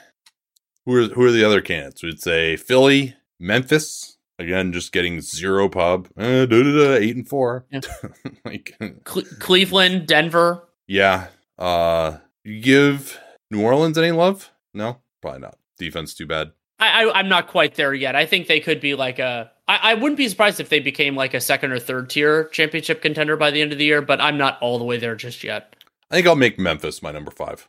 who 0.84 0.96
are 0.96 1.08
who 1.08 1.24
are 1.24 1.30
the 1.32 1.44
other 1.44 1.60
candidates? 1.60 2.02
We'd 2.02 2.20
say 2.20 2.56
Philly, 2.56 3.16
Memphis. 3.38 4.16
Again, 4.38 4.72
just 4.72 4.92
getting 4.92 5.20
zero 5.20 5.68
pub. 5.68 6.08
Uh, 6.18 6.46
eight 6.50 7.14
and 7.16 7.28
four. 7.28 7.66
Yeah. 7.70 7.80
like, 8.44 8.74
Cle- 9.04 9.22
Cleveland, 9.38 10.06
Denver. 10.06 10.66
yeah. 10.86 11.26
Uh, 11.58 12.16
you 12.42 12.60
give 12.62 13.18
New 13.50 13.62
Orleans 13.62 13.98
any 13.98 14.12
love? 14.12 14.50
No, 14.72 14.96
probably 15.20 15.40
not. 15.40 15.58
Defense 15.78 16.14
too 16.14 16.26
bad. 16.26 16.52
I, 16.78 17.04
I 17.04 17.18
I'm 17.18 17.28
not 17.28 17.48
quite 17.48 17.74
there 17.74 17.94
yet. 17.94 18.16
I 18.16 18.26
think 18.26 18.46
they 18.46 18.60
could 18.60 18.80
be 18.80 18.94
like 18.94 19.18
a. 19.18 19.50
I, 19.68 19.92
I 19.92 19.94
wouldn't 19.94 20.16
be 20.16 20.28
surprised 20.28 20.60
if 20.60 20.68
they 20.68 20.80
became 20.80 21.14
like 21.14 21.34
a 21.34 21.40
second 21.40 21.72
or 21.72 21.78
third 21.78 22.10
tier 22.10 22.44
championship 22.48 23.02
contender 23.02 23.36
by 23.36 23.50
the 23.50 23.60
end 23.60 23.72
of 23.72 23.78
the 23.78 23.84
year, 23.84 24.02
but 24.02 24.20
I'm 24.20 24.38
not 24.38 24.58
all 24.60 24.78
the 24.78 24.84
way 24.84 24.98
there 24.98 25.14
just 25.14 25.44
yet. 25.44 25.76
I 26.10 26.16
think 26.16 26.26
I'll 26.26 26.36
make 26.36 26.58
Memphis 26.58 27.02
my 27.02 27.12
number 27.12 27.30
five. 27.30 27.68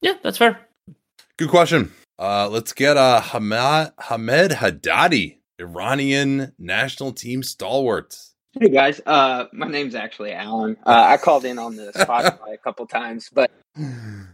Yeah, 0.00 0.14
that's 0.22 0.38
fair. 0.38 0.60
Good 1.36 1.50
question. 1.50 1.92
Uh, 2.18 2.48
let's 2.50 2.72
get 2.72 2.96
uh 2.96 3.20
Hamed 3.20 3.92
Hamed 3.98 4.50
Haddadi, 4.52 5.38
Iranian 5.58 6.52
national 6.58 7.12
team 7.12 7.42
stalwart. 7.42 8.16
Hey 8.58 8.68
guys, 8.68 9.00
uh, 9.06 9.44
my 9.52 9.68
name's 9.68 9.94
actually 9.94 10.32
Alan. 10.32 10.76
Uh, 10.84 11.04
I 11.08 11.16
called 11.18 11.44
in 11.44 11.58
on 11.58 11.76
the 11.76 11.92
Spotify 11.92 12.52
a 12.54 12.58
couple 12.58 12.86
times, 12.86 13.30
but 13.32 13.50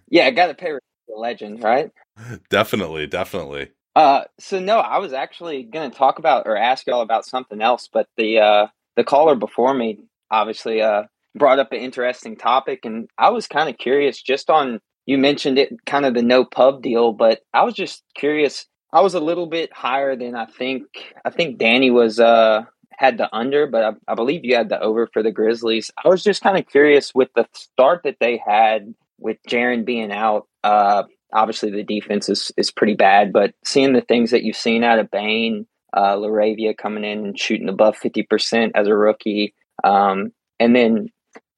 yeah, 0.08 0.26
I 0.26 0.30
got 0.30 0.46
to 0.46 0.54
pay 0.54 0.72
respect 0.72 1.06
to 1.06 1.14
the 1.14 1.20
legend, 1.20 1.62
right? 1.62 1.92
Definitely, 2.50 3.06
definitely. 3.06 3.68
Uh, 3.94 4.24
so 4.38 4.58
no, 4.60 4.78
I 4.78 4.98
was 4.98 5.12
actually 5.12 5.62
going 5.62 5.90
to 5.90 5.96
talk 5.96 6.18
about 6.18 6.46
or 6.46 6.56
ask 6.56 6.86
y'all 6.86 7.00
about 7.00 7.24
something 7.24 7.62
else, 7.62 7.88
but 7.90 8.08
the 8.16 8.38
uh, 8.40 8.66
the 8.94 9.04
caller 9.04 9.34
before 9.34 9.72
me 9.72 10.00
obviously 10.30 10.82
uh, 10.82 11.04
brought 11.34 11.58
up 11.58 11.72
an 11.72 11.78
interesting 11.78 12.36
topic, 12.36 12.84
and 12.84 13.08
I 13.16 13.30
was 13.30 13.46
kind 13.46 13.70
of 13.70 13.78
curious 13.78 14.20
just 14.20 14.50
on 14.50 14.80
you 15.06 15.16
mentioned 15.18 15.58
it, 15.58 15.72
kind 15.86 16.04
of 16.04 16.14
the 16.14 16.22
no 16.22 16.44
pub 16.44 16.82
deal, 16.82 17.12
but 17.12 17.40
I 17.54 17.62
was 17.62 17.74
just 17.74 18.02
curious. 18.14 18.66
I 18.92 19.00
was 19.00 19.14
a 19.14 19.20
little 19.20 19.46
bit 19.46 19.72
higher 19.72 20.14
than 20.14 20.34
I 20.34 20.46
think. 20.46 20.84
I 21.24 21.30
think 21.30 21.58
Danny 21.58 21.90
was 21.90 22.20
uh 22.20 22.64
had 22.98 23.16
the 23.18 23.34
under, 23.34 23.66
but 23.66 23.82
I, 23.82 24.12
I 24.12 24.14
believe 24.14 24.44
you 24.44 24.56
had 24.56 24.68
the 24.68 24.80
over 24.80 25.06
for 25.06 25.22
the 25.22 25.32
Grizzlies. 25.32 25.90
I 26.02 26.08
was 26.08 26.22
just 26.22 26.42
kind 26.42 26.58
of 26.58 26.66
curious 26.66 27.14
with 27.14 27.28
the 27.34 27.46
start 27.52 28.02
that 28.04 28.16
they 28.20 28.42
had 28.44 28.94
with 29.18 29.38
Jaren 29.48 29.84
being 29.84 30.12
out. 30.12 30.48
Uh, 30.64 31.04
obviously 31.32 31.70
the 31.70 31.82
defense 31.82 32.28
is 32.28 32.52
is 32.56 32.70
pretty 32.70 32.94
bad, 32.94 33.32
but 33.32 33.54
seeing 33.64 33.92
the 33.92 34.00
things 34.00 34.30
that 34.30 34.42
you've 34.42 34.56
seen 34.56 34.84
out 34.84 34.98
of 34.98 35.10
Bane, 35.10 35.66
uh, 35.92 36.16
LaRavia 36.16 36.76
coming 36.76 37.04
in 37.04 37.26
and 37.26 37.38
shooting 37.38 37.68
above 37.68 37.96
fifty 37.96 38.22
percent 38.22 38.72
as 38.74 38.88
a 38.88 38.96
rookie, 38.96 39.54
um, 39.84 40.32
and 40.58 40.74
then 40.74 41.08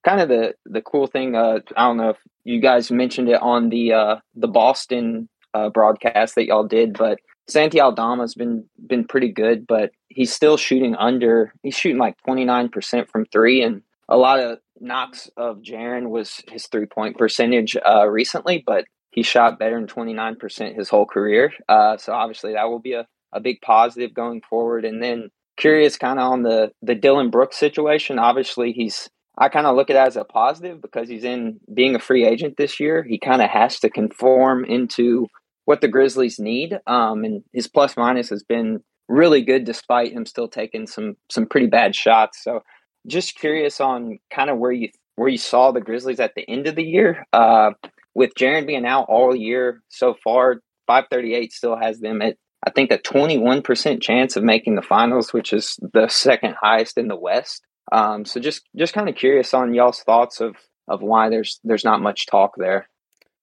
kind 0.05 0.21
of 0.21 0.29
the 0.29 0.55
the 0.67 0.83
cool 0.83 1.07
thing. 1.07 1.35
Uh, 1.35 1.61
I 1.77 1.87
don't 1.87 1.97
know 1.97 2.11
if 2.11 2.19
you 2.45 2.61
guys 2.61 2.91
mentioned 2.91 3.29
it 3.29 3.41
on 3.41 3.69
the 3.69 3.93
uh, 3.93 4.17
the 4.35 4.49
Boston 4.49 5.29
uh, 5.55 5.71
broadcast 5.71 6.35
that 6.35 6.47
y'all 6.47 6.65
did, 6.65 6.97
but 6.97 7.19
Santi 7.49 7.81
Aldama's 7.81 8.35
been 8.35 8.65
been 8.87 9.07
pretty 9.07 9.33
good, 9.33 9.67
but 9.67 9.91
he's 10.09 10.33
still 10.33 10.57
shooting 10.57 10.95
under. 10.97 11.53
He's 11.63 11.77
shooting 11.77 11.99
like 11.99 12.17
twenty 12.25 12.45
nine 12.45 12.69
percent 12.69 13.11
from 13.11 13.27
three, 13.27 13.63
and 13.63 13.83
a 14.09 14.17
lot 14.17 14.41
of 14.41 14.59
knocks 14.81 15.31
of 15.37 15.59
Jaren 15.59 16.11
was 16.11 16.43
his 16.51 16.67
three 16.67 16.87
point 16.87 17.19
percentage 17.19 17.77
uh, 17.87 18.07
recently, 18.09 18.63
but 18.67 18.85
he 19.11 19.23
shot 19.23 19.59
better 19.59 19.77
than 19.77 19.87
twenty 19.87 20.13
nine 20.13 20.37
percent 20.37 20.77
his 20.77 20.89
whole 20.89 21.07
career. 21.07 21.53
Uh, 21.69 21.97
so 21.97 22.13
obviously 22.13 22.53
that 22.55 22.69
will 22.69 22.79
be 22.81 22.93
a, 22.93 23.07
a 23.33 23.41
big 23.41 23.61
positive 23.61 24.15
going 24.15 24.43
forward. 24.43 24.85
And 24.85 25.03
then 25.03 25.31
curious 25.57 25.97
kind 25.97 26.19
of 26.19 26.31
on 26.31 26.43
the 26.43 26.73
the 26.83 26.95
Dillon 26.95 27.31
Brooks 27.31 27.57
situation. 27.57 28.19
Obviously 28.19 28.73
he's 28.73 29.09
I 29.37 29.49
kind 29.49 29.67
of 29.67 29.77
look 29.77 29.89
at 29.89 29.97
it 29.97 30.07
as 30.07 30.17
a 30.17 30.25
positive 30.25 30.83
because 30.83 31.09
he's 31.09 31.25
in 31.25 31.61
being 31.73 31.95
a 31.95 32.01
free 32.01 32.27
agent 32.27 32.57
this 32.57 32.81
year. 32.81 33.05
He 33.05 33.19
kind 33.19 33.41
of 33.41 33.49
has 33.51 33.79
to 33.81 33.91
conform 33.91 34.65
into 34.65 35.29
what 35.65 35.81
the 35.81 35.89
Grizzlies 35.89 36.39
need. 36.41 36.79
Um, 36.87 37.25
and 37.25 37.45
his 37.53 37.69
plus 37.69 37.97
minus 37.97 38.31
has 38.31 38.43
been 38.43 38.83
really 39.09 39.43
good 39.43 39.65
despite 39.65 40.13
him 40.13 40.27
still 40.27 40.49
taking 40.49 40.87
some 40.87 41.17
some 41.31 41.47
pretty 41.47 41.67
bad 41.67 41.95
shots. 41.95 42.43
So 42.43 42.63
just 43.07 43.39
curious 43.39 43.81
on 43.81 44.19
kind 44.31 44.51
of 44.51 44.59
where 44.59 44.73
you 44.73 44.89
where 45.17 45.29
you 45.29 45.39
saw 45.39 45.73
the 45.73 45.81
Grizzlies 45.81 46.21
at 46.21 46.35
the 46.35 46.49
end 46.49 46.67
of 46.67 46.75
the 46.75 46.85
year. 46.85 47.25
Uh, 47.33 47.71
with 48.19 48.35
Jaren 48.35 48.67
being 48.67 48.85
out 48.85 49.07
all 49.09 49.35
year 49.35 49.81
so 49.89 50.17
far, 50.25 50.57
538 50.89 51.53
still 51.53 51.77
has 51.77 52.01
them 52.01 52.21
at 52.21 52.37
I 52.67 52.71
think 52.71 52.91
a 52.91 52.99
21% 52.99 54.03
chance 54.03 54.35
of 54.35 54.43
making 54.43 54.75
the 54.75 54.83
finals, 54.83 55.33
which 55.33 55.53
is 55.53 55.79
the 55.81 56.09
second 56.09 56.57
highest 56.61 56.99
in 56.99 57.07
the 57.07 57.17
West. 57.17 57.63
Um, 57.93 58.25
so 58.25 58.41
just 58.41 58.63
just 58.77 58.93
kind 58.93 59.09
of 59.09 59.15
curious 59.15 59.55
on 59.55 59.73
y'all's 59.73 60.03
thoughts 60.03 60.41
of 60.41 60.57
of 60.89 61.01
why 61.01 61.29
there's 61.29 61.61
there's 61.63 61.85
not 61.85 62.03
much 62.03 62.27
talk 62.27 62.55
there. 62.57 62.89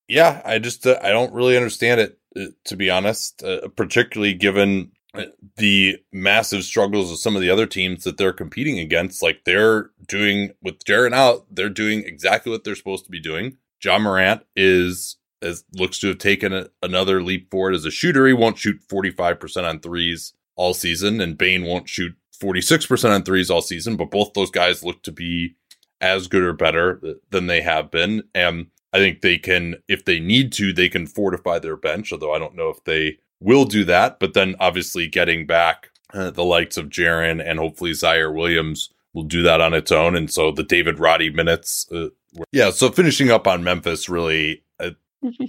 Yeah, 0.10 0.42
I 0.44 0.60
just 0.60 0.86
uh, 0.86 1.00
I 1.02 1.12
don't 1.12 1.34
really 1.34 1.56
understand 1.56 2.02
it 2.02 2.20
uh, 2.38 2.48
to 2.66 2.76
be 2.76 2.90
honest, 2.90 3.42
uh, 3.44 3.70
particularly 3.78 4.34
given 4.34 4.92
uh, 5.14 5.28
the 5.56 5.96
massive 6.12 6.66
struggles 6.66 7.14
of 7.14 7.20
some 7.20 7.38
of 7.38 7.42
the 7.42 7.50
other 7.50 7.66
teams 7.66 8.04
that 8.04 8.18
they're 8.18 8.34
competing 8.34 8.78
against. 8.80 9.24
Like 9.24 9.46
they're 9.46 9.92
doing 10.06 10.52
with 10.62 10.84
Jaren 10.84 11.14
out, 11.14 11.46
they're 11.50 11.70
doing 11.70 12.04
exactly 12.06 12.52
what 12.52 12.66
they're 12.66 12.76
supposed 12.76 13.06
to 13.06 13.12
be 13.12 13.22
doing. 13.22 13.58
Ja 13.86 14.00
Morant 14.00 14.42
is 14.56 15.18
as 15.42 15.64
looks 15.74 16.00
to 16.00 16.08
have 16.08 16.18
taken 16.18 16.54
a, 16.54 16.68
another 16.82 17.22
leap 17.22 17.52
forward 17.52 17.76
as 17.76 17.86
a 17.86 17.92
shooter. 17.92 18.26
He 18.28 18.34
won't 18.34 18.58
shoot 18.58 18.82
45% 18.88 19.64
on 19.64 19.80
threes 19.80 20.34
all 20.56 20.74
season, 20.74 21.22
and 21.22 21.38
Bane 21.38 21.64
won't 21.64 21.88
shoot 21.88 22.16
46% 22.42 23.14
on 23.14 23.24
threes 23.24 23.50
all 23.50 23.62
season, 23.62 23.96
but 23.96 24.12
both 24.12 24.34
those 24.34 24.52
guys 24.52 24.84
look 24.84 25.04
to 25.04 25.12
be 25.12 25.56
as 26.02 26.28
good 26.28 26.44
or 26.44 26.54
better 26.54 27.02
than 27.30 27.48
they 27.48 27.62
have 27.62 27.92
been. 27.92 28.24
And 28.34 28.68
I 28.92 28.98
think 28.98 29.22
they 29.22 29.38
can, 29.38 29.76
if 29.88 30.06
they 30.06 30.20
need 30.20 30.52
to, 30.54 30.74
they 30.74 30.90
can 30.90 31.08
fortify 31.08 31.60
their 31.60 31.78
bench, 31.78 32.12
although 32.12 32.34
I 32.34 32.40
don't 32.40 32.56
know 32.56 32.70
if 32.70 32.84
they 32.84 33.20
will 33.40 33.66
do 33.66 33.86
that. 33.86 34.20
But 34.20 34.34
then 34.34 34.56
obviously 34.60 35.08
getting 35.08 35.46
back 35.46 35.90
uh, 36.14 36.32
the 36.32 36.44
likes 36.44 36.78
of 36.78 36.90
Jaren 36.90 37.44
and 37.46 37.60
hopefully 37.60 37.92
Ziaire 37.92 38.34
Williams 38.34 38.90
will 39.14 39.24
do 39.24 39.42
that 39.44 39.62
on 39.62 39.74
its 39.74 39.92
own. 39.92 40.16
And 40.16 40.32
so 40.32 40.52
the 40.52 40.64
David 40.64 41.00
Roddy 41.00 41.30
minutes. 41.30 41.90
Uh, 41.92 42.10
yeah. 42.52 42.72
So 42.72 42.90
finishing 42.92 43.32
up 43.32 43.48
on 43.48 43.64
Memphis, 43.64 44.10
really, 44.10 44.64
uh, 44.80 44.92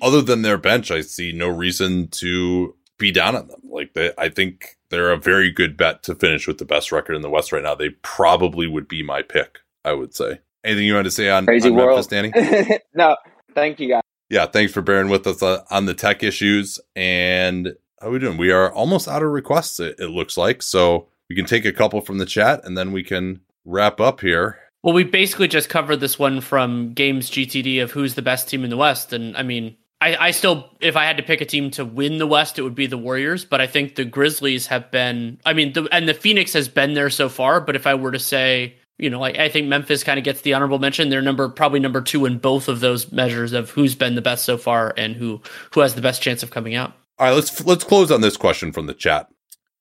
other 0.03 0.22
than 0.22 0.43
their 0.43 0.59
bench, 0.59 0.91
I 0.91 1.01
see 1.01 1.32
no 1.32 1.49
reason 1.49 2.09
to 2.09 2.74
be 2.99 3.12
down 3.12 3.37
on 3.37 3.49
them. 3.49 3.61
Like 3.68 3.95
they, 3.95 4.12
I 4.18 4.28
think 4.28 4.76
they're 4.91 5.12
a 5.12 5.18
very 5.18 5.51
good 5.51 5.76
bet 5.76 6.03
to 6.05 6.14
finish 6.14 6.47
with 6.47 6.59
the 6.59 6.64
best 6.64 6.93
record 6.93 7.14
in 7.14 7.22
the 7.22 7.30
West 7.30 7.53
right 7.53 7.62
now. 7.62 7.74
They 7.74 7.91
probably 8.03 8.66
would 8.66 8.89
be 8.89 9.03
my 9.03 9.22
pick. 9.22 9.59
I 9.87 9.93
would 9.93 10.14
say. 10.14 10.41
Anything 10.64 10.87
you 10.87 10.95
want 10.95 11.05
to 11.05 11.12
say 11.12 11.30
on, 11.30 11.47
Crazy 11.47 11.68
on 11.68 11.76
world. 11.76 11.91
Memphis, 11.91 12.07
Danny? 12.09 12.80
no, 12.95 13.16
thank 13.55 13.78
you 13.78 13.89
guys. 13.89 14.03
yeah, 14.28 14.47
thanks 14.47 14.72
for 14.72 14.82
bearing 14.82 15.09
with 15.09 15.26
us 15.28 15.41
uh, 15.43 15.62
on 15.70 15.87
the 15.87 15.95
tech 15.95 16.24
issues. 16.24 16.80
And 16.97 17.76
how 18.01 18.09
are 18.09 18.11
we 18.11 18.18
doing? 18.18 18.37
We 18.37 18.51
are 18.51 18.72
almost 18.72 19.07
out 19.07 19.22
of 19.22 19.30
requests, 19.30 19.78
it, 19.78 20.01
it 20.01 20.09
looks 20.09 20.37
like. 20.37 20.62
So 20.62 21.07
we 21.28 21.37
can 21.37 21.47
take 21.47 21.64
a 21.64 21.72
couple 21.72 22.01
from 22.01 22.18
the 22.18 22.26
chat 22.26 22.64
and 22.64 22.76
then 22.76 22.91
we 22.91 23.05
can 23.05 23.43
wrap 23.64 24.01
up 24.01 24.20
here. 24.20 24.59
Well, 24.87 24.95
we 24.95 25.03
basically 25.03 25.49
just 25.49 25.68
covered 25.68 25.97
this 25.97 26.16
one 26.16 26.41
from 26.41 26.93
Games 26.93 27.28
GTD 27.28 27.82
of 27.82 27.91
who's 27.91 28.14
the 28.14 28.22
best 28.22 28.49
team 28.49 28.62
in 28.62 28.70
the 28.70 28.76
West, 28.76 29.12
and 29.12 29.37
I 29.37 29.43
mean, 29.43 29.76
I, 30.01 30.28
I 30.28 30.30
still, 30.30 30.70
if 30.78 30.97
I 30.97 31.07
had 31.07 31.16
to 31.16 31.24
pick 31.24 31.41
a 31.41 31.45
team 31.45 31.72
to 31.72 31.84
win 31.84 32.18
the 32.18 32.26
West, 32.26 32.57
it 32.57 32.62
would 32.62 32.76
be 32.76 32.87
the 32.87 32.97
Warriors. 32.97 33.45
But 33.45 33.61
I 33.61 33.66
think 33.66 33.97
the 33.97 34.05
Grizzlies 34.05 34.68
have 34.68 34.93
been, 34.93 35.41
I 35.45 35.55
mean, 35.55 35.72
the, 35.72 35.89
and 35.91 36.09
the 36.09 36.14
Phoenix 36.14 36.53
has 36.53 36.68
been 36.68 36.95
there 36.95 37.11
so 37.11 37.28
far. 37.28 37.61
But 37.61 37.74
if 37.74 37.84
I 37.84 37.97
were 37.97 38.12
to 38.12 38.20
say, 38.20 38.76
you 38.97 39.11
know, 39.11 39.18
like 39.18 39.37
I 39.39 39.49
think 39.49 39.66
Memphis 39.66 40.05
kind 40.05 40.18
of 40.20 40.24
gets 40.24 40.43
the 40.43 40.55
honorable 40.55 40.78
mention. 40.78 41.09
They're 41.09 41.20
number 41.20 41.49
probably 41.49 41.80
number 41.80 42.01
two 42.01 42.24
in 42.24 42.39
both 42.39 42.68
of 42.68 42.78
those 42.78 43.11
measures 43.11 43.53
of 43.55 43.70
who's 43.70 43.97
been 43.97 44.14
the 44.14 44.22
best 44.22 44.45
so 44.45 44.57
far 44.57 44.95
and 44.97 45.16
who 45.16 45.43
who 45.74 45.80
has 45.80 45.97
the 45.97 46.01
best 46.01 46.22
chance 46.22 46.45
of 46.45 46.53
coming 46.53 46.76
out. 46.76 46.93
All 47.18 47.26
right, 47.26 47.34
let's 47.34 47.66
let's 47.66 47.82
close 47.82 48.12
on 48.12 48.20
this 48.20 48.37
question 48.37 48.70
from 48.70 48.87
the 48.87 48.95
chat. 48.95 49.30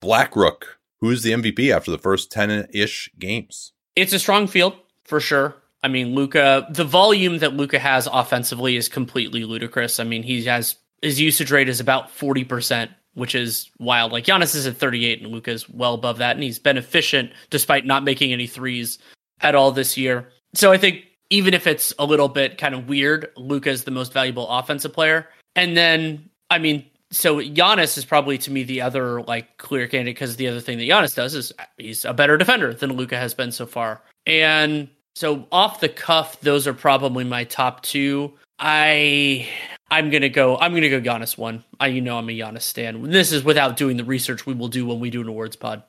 Black 0.01 0.35
Rook, 0.35 0.79
who 0.99 1.11
is 1.11 1.21
the 1.21 1.31
MVP 1.31 1.69
after 1.69 1.91
the 1.91 1.99
first 1.99 2.31
ten 2.31 2.67
ish 2.73 3.11
games? 3.19 3.73
It's 3.95 4.11
a 4.11 4.19
strong 4.19 4.47
field 4.47 4.75
for 5.05 5.19
sure. 5.19 5.55
I 5.83 5.87
mean, 5.87 6.15
Luka, 6.15 6.67
the 6.69 6.83
volume 6.83 7.39
that 7.39 7.53
Luka 7.53 7.77
has 7.77 8.07
offensively 8.11 8.75
is 8.75 8.89
completely 8.89 9.43
ludicrous. 9.43 9.99
I 9.99 10.03
mean, 10.03 10.23
he 10.23 10.43
has 10.45 10.75
his 11.01 11.21
usage 11.21 11.51
rate 11.51 11.69
is 11.69 11.79
about 11.79 12.09
40%, 12.09 12.89
which 13.13 13.35
is 13.35 13.69
wild. 13.79 14.11
Like 14.11 14.25
Giannis 14.25 14.55
is 14.55 14.65
at 14.65 14.77
38 14.77 15.21
and 15.21 15.31
Luka 15.31 15.51
is 15.51 15.69
well 15.69 15.93
above 15.93 16.17
that. 16.17 16.35
And 16.35 16.43
he's 16.43 16.59
been 16.59 16.77
efficient 16.77 17.31
despite 17.51 17.85
not 17.85 18.03
making 18.03 18.33
any 18.33 18.47
threes 18.47 18.97
at 19.41 19.53
all 19.55 19.71
this 19.71 19.95
year. 19.97 20.29
So 20.55 20.71
I 20.71 20.77
think 20.77 21.03
even 21.29 21.53
if 21.53 21.67
it's 21.67 21.93
a 21.99 22.05
little 22.05 22.29
bit 22.29 22.57
kind 22.57 22.73
of 22.73 22.87
weird, 22.87 23.29
Luka 23.35 23.69
is 23.69 23.83
the 23.83 23.91
most 23.91 24.13
valuable 24.13 24.47
offensive 24.49 24.93
player. 24.93 25.27
And 25.55 25.77
then, 25.77 26.29
I 26.49 26.57
mean, 26.57 26.85
so 27.11 27.37
Giannis 27.37 27.97
is 27.97 28.05
probably 28.05 28.37
to 28.39 28.51
me 28.51 28.63
the 28.63 28.81
other 28.81 29.21
like 29.21 29.57
clear 29.57 29.87
candidate 29.87 30.15
because 30.15 30.35
the 30.35 30.47
other 30.47 30.59
thing 30.59 30.77
that 30.79 30.89
Giannis 30.89 31.15
does 31.15 31.35
is 31.35 31.53
he's 31.77 32.05
a 32.05 32.13
better 32.13 32.37
defender 32.37 32.73
than 32.73 32.93
Luka 32.93 33.17
has 33.17 33.33
been 33.33 33.51
so 33.51 33.65
far. 33.65 34.01
And 34.25 34.89
so 35.15 35.47
off 35.51 35.79
the 35.79 35.89
cuff, 35.89 36.39
those 36.41 36.67
are 36.67 36.73
probably 36.73 37.23
my 37.23 37.45
top 37.45 37.81
two. 37.83 38.33
I 38.59 39.47
I'm 39.89 40.09
gonna 40.09 40.29
go. 40.29 40.57
I'm 40.57 40.73
gonna 40.73 40.89
go 40.89 41.01
Giannis 41.01 41.37
one. 41.37 41.63
I 41.79 41.87
you 41.87 42.01
know 42.01 42.17
I'm 42.17 42.29
a 42.29 42.37
Giannis 42.37 42.63
stan. 42.63 43.01
This 43.03 43.31
is 43.31 43.43
without 43.43 43.77
doing 43.77 43.97
the 43.97 44.03
research 44.03 44.45
we 44.45 44.53
will 44.53 44.67
do 44.67 44.85
when 44.85 44.99
we 44.99 45.09
do 45.09 45.21
an 45.21 45.27
awards 45.27 45.55
pod. 45.55 45.83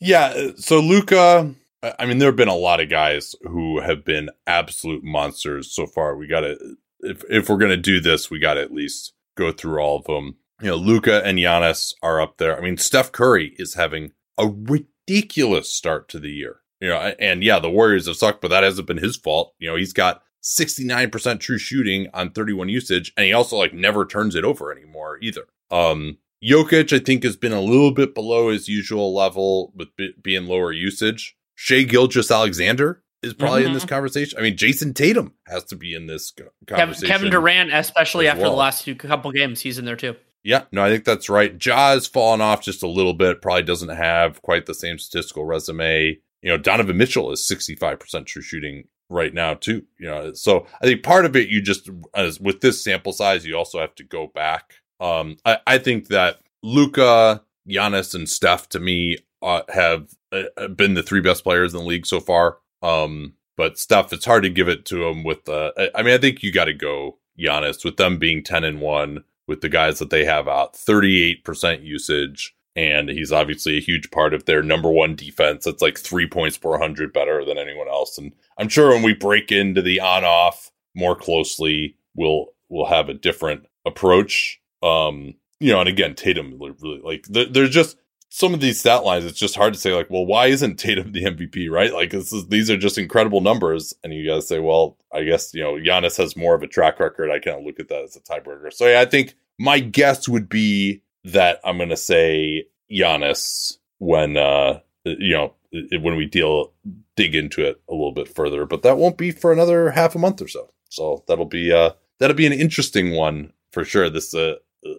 Yeah, 0.00 0.50
so 0.56 0.80
Luka, 0.80 1.54
I 1.98 2.06
mean, 2.06 2.18
there 2.18 2.28
have 2.28 2.36
been 2.36 2.48
a 2.48 2.54
lot 2.56 2.80
of 2.80 2.88
guys 2.88 3.36
who 3.42 3.80
have 3.80 4.04
been 4.04 4.30
absolute 4.48 5.04
monsters 5.04 5.72
so 5.72 5.86
far. 5.86 6.16
We 6.16 6.26
got 6.26 6.40
to, 6.40 6.56
if 7.00 7.22
if 7.30 7.48
we're 7.48 7.58
gonna 7.58 7.76
do 7.76 8.00
this, 8.00 8.30
we 8.30 8.40
got 8.40 8.54
to 8.54 8.62
at 8.62 8.72
least 8.72 9.12
go 9.36 9.52
through 9.52 9.78
all 9.78 9.98
of 9.98 10.04
them. 10.04 10.36
You 10.60 10.68
know, 10.68 10.76
Luka 10.76 11.24
and 11.24 11.38
Giannis 11.38 11.94
are 12.02 12.20
up 12.20 12.38
there. 12.38 12.56
I 12.56 12.60
mean, 12.60 12.76
Steph 12.76 13.12
Curry 13.12 13.54
is 13.58 13.74
having 13.74 14.12
a 14.38 14.48
ridiculous 14.48 15.72
start 15.72 16.08
to 16.10 16.18
the 16.18 16.30
year. 16.30 16.61
You 16.82 16.88
know, 16.88 17.14
and 17.20 17.44
yeah, 17.44 17.60
the 17.60 17.70
Warriors 17.70 18.08
have 18.08 18.16
sucked, 18.16 18.40
but 18.42 18.48
that 18.48 18.64
hasn't 18.64 18.88
been 18.88 18.96
his 18.98 19.16
fault. 19.16 19.54
You 19.60 19.70
know, 19.70 19.76
he's 19.76 19.92
got 19.92 20.22
69% 20.42 21.38
true 21.40 21.56
shooting 21.58 22.08
on 22.12 22.30
31 22.32 22.68
usage, 22.68 23.12
and 23.16 23.24
he 23.24 23.32
also 23.32 23.56
like 23.56 23.72
never 23.72 24.04
turns 24.04 24.34
it 24.34 24.44
over 24.44 24.72
anymore 24.72 25.18
either. 25.22 25.44
Um, 25.70 26.18
Jokic, 26.44 26.92
I 26.92 26.98
think, 26.98 27.22
has 27.22 27.36
been 27.36 27.52
a 27.52 27.60
little 27.60 27.92
bit 27.92 28.14
below 28.14 28.50
his 28.50 28.66
usual 28.68 29.14
level 29.14 29.72
with 29.76 29.94
b- 29.96 30.14
being 30.20 30.46
lower 30.46 30.72
usage. 30.72 31.36
Shai 31.54 31.84
Gilgeous-Alexander 31.84 33.04
is 33.22 33.32
probably 33.34 33.64
in 33.64 33.72
this 33.74 33.84
Mhm. 33.84 33.88
conversation. 33.88 34.36
I 34.38 34.42
mean, 34.42 34.56
Jayson 34.56 34.92
Tatum 34.94 35.34
has 35.46 35.62
to 35.66 35.76
be 35.76 35.94
in 35.94 36.08
this 36.08 36.32
conversation. 36.66 37.06
Kevin 37.08 37.30
Durant, 37.30 37.72
especially 37.72 38.26
after 38.26 38.42
well. 38.42 38.50
the 38.50 38.56
last 38.56 38.88
couple 38.98 39.30
games, 39.30 39.60
he's 39.60 39.78
in 39.78 39.84
there 39.84 39.94
too. 39.94 40.16
Yeah, 40.42 40.64
no, 40.72 40.82
I 40.82 40.88
think 40.90 41.04
that's 41.04 41.28
right. 41.28 41.56
Ja's 41.56 42.08
fallen 42.08 42.40
off 42.40 42.60
just 42.64 42.82
a 42.82 42.88
little 42.88 43.14
bit. 43.14 43.40
Probably 43.40 43.62
doesn't 43.62 43.90
have 43.90 44.42
quite 44.42 44.66
the 44.66 44.74
same 44.74 44.98
statistical 44.98 45.44
resume. 45.44 46.18
You 46.42 46.50
know, 46.50 46.58
Donovan 46.58 46.96
Mitchell 46.96 47.30
is 47.30 47.48
65% 47.50 48.26
true 48.26 48.42
shooting 48.42 48.84
right 49.08 49.32
now, 49.32 49.54
too. 49.54 49.84
You 49.98 50.06
know, 50.08 50.32
so 50.34 50.66
I 50.80 50.86
think 50.86 51.02
part 51.02 51.24
of 51.24 51.36
it, 51.36 51.48
you 51.48 51.62
just, 51.62 51.88
as 52.14 52.40
with 52.40 52.60
this 52.60 52.82
sample 52.82 53.12
size, 53.12 53.46
you 53.46 53.56
also 53.56 53.80
have 53.80 53.94
to 53.96 54.04
go 54.04 54.26
back. 54.34 54.74
Um, 55.00 55.36
I, 55.44 55.58
I 55.66 55.78
think 55.78 56.08
that 56.08 56.40
Luka, 56.62 57.42
Giannis, 57.68 58.14
and 58.14 58.28
Steph 58.28 58.68
to 58.70 58.80
me 58.80 59.18
uh, 59.42 59.62
have 59.68 60.08
uh, 60.32 60.68
been 60.68 60.94
the 60.94 61.02
three 61.02 61.20
best 61.20 61.44
players 61.44 61.74
in 61.74 61.80
the 61.80 61.86
league 61.86 62.06
so 62.06 62.20
far. 62.20 62.58
Um, 62.82 63.34
but 63.56 63.78
Steph, 63.78 64.12
it's 64.12 64.24
hard 64.24 64.42
to 64.44 64.50
give 64.50 64.68
it 64.68 64.84
to 64.86 65.04
him 65.06 65.24
with 65.24 65.44
the, 65.44 65.72
I- 65.76 66.00
I 66.00 66.02
mean, 66.02 66.14
I 66.14 66.18
think 66.18 66.42
you 66.42 66.52
got 66.52 66.64
to 66.66 66.74
go 66.74 67.18
Giannis 67.38 67.84
with 67.84 67.96
them 67.96 68.18
being 68.18 68.42
10 68.42 68.64
and 68.64 68.80
1 68.80 69.24
with 69.48 69.60
the 69.60 69.68
guys 69.68 69.98
that 69.98 70.10
they 70.10 70.24
have 70.24 70.48
out 70.48 70.74
38% 70.74 71.84
usage 71.84 72.54
and 72.74 73.08
he's 73.08 73.32
obviously 73.32 73.76
a 73.76 73.82
huge 73.82 74.10
part 74.10 74.32
of 74.32 74.44
their 74.46 74.62
number 74.62 74.90
one 74.90 75.14
defense. 75.14 75.66
It's 75.66 75.82
like 75.82 75.98
three 75.98 76.26
points 76.26 76.56
per 76.56 76.70
100 76.70 77.12
better 77.12 77.44
than 77.44 77.58
anyone 77.58 77.88
else 77.88 78.18
and 78.18 78.32
i'm 78.58 78.68
sure 78.68 78.90
when 78.90 79.02
we 79.02 79.14
break 79.14 79.52
into 79.52 79.82
the 79.82 80.00
on 80.00 80.24
off 80.24 80.70
more 80.94 81.16
closely 81.16 81.96
we'll 82.14 82.46
we'll 82.68 82.86
have 82.86 83.08
a 83.08 83.14
different 83.14 83.66
approach. 83.86 84.60
Um 84.82 85.34
you 85.60 85.72
know 85.72 85.80
and 85.80 85.88
again 85.88 86.14
tatum 86.14 86.58
really, 86.58 87.00
like 87.02 87.24
there, 87.26 87.46
there's 87.46 87.70
just 87.70 87.96
some 88.28 88.54
of 88.54 88.60
these 88.60 88.80
stat 88.80 89.04
lines 89.04 89.26
it's 89.26 89.38
just 89.38 89.56
hard 89.56 89.74
to 89.74 89.78
say 89.78 89.92
like 89.92 90.08
well 90.08 90.24
why 90.24 90.46
isn't 90.46 90.76
tatum 90.78 91.12
the 91.12 91.24
mvp 91.24 91.70
right? 91.70 91.92
Like 91.92 92.10
this 92.10 92.32
is 92.32 92.48
these 92.48 92.70
are 92.70 92.76
just 92.76 92.98
incredible 92.98 93.40
numbers 93.40 93.94
and 94.02 94.12
you 94.14 94.26
guys 94.28 94.48
say 94.48 94.58
well 94.58 94.96
i 95.12 95.22
guess 95.22 95.52
you 95.54 95.62
know 95.62 95.74
Giannis 95.74 96.16
has 96.16 96.36
more 96.36 96.54
of 96.54 96.62
a 96.62 96.66
track 96.66 96.98
record. 96.98 97.30
I 97.30 97.38
kind 97.38 97.58
of 97.58 97.64
look 97.64 97.78
at 97.78 97.88
that 97.88 98.02
as 98.02 98.16
a 98.16 98.20
tiebreaker. 98.20 98.72
So 98.72 98.86
yeah 98.86 99.00
i 99.00 99.04
think 99.04 99.34
my 99.58 99.78
guess 99.78 100.28
would 100.28 100.48
be 100.48 101.02
that 101.24 101.60
I'm 101.64 101.76
going 101.76 101.88
to 101.88 101.96
say 101.96 102.66
Giannis 102.90 103.78
when 103.98 104.36
uh 104.36 104.80
you 105.04 105.34
know 105.34 105.54
when 105.72 106.16
we 106.16 106.26
deal 106.26 106.72
dig 107.16 107.34
into 107.34 107.64
it 107.64 107.80
a 107.88 107.92
little 107.92 108.12
bit 108.12 108.28
further, 108.28 108.66
but 108.66 108.82
that 108.82 108.98
won't 108.98 109.16
be 109.16 109.30
for 109.30 109.52
another 109.52 109.90
half 109.90 110.14
a 110.14 110.18
month 110.18 110.42
or 110.42 110.48
so. 110.48 110.70
So 110.90 111.24
that'll 111.28 111.46
be 111.46 111.72
uh 111.72 111.90
that'll 112.18 112.36
be 112.36 112.46
an 112.46 112.52
interesting 112.52 113.12
one 113.12 113.52
for 113.70 113.84
sure. 113.84 114.10
This 114.10 114.34
uh 114.34 114.56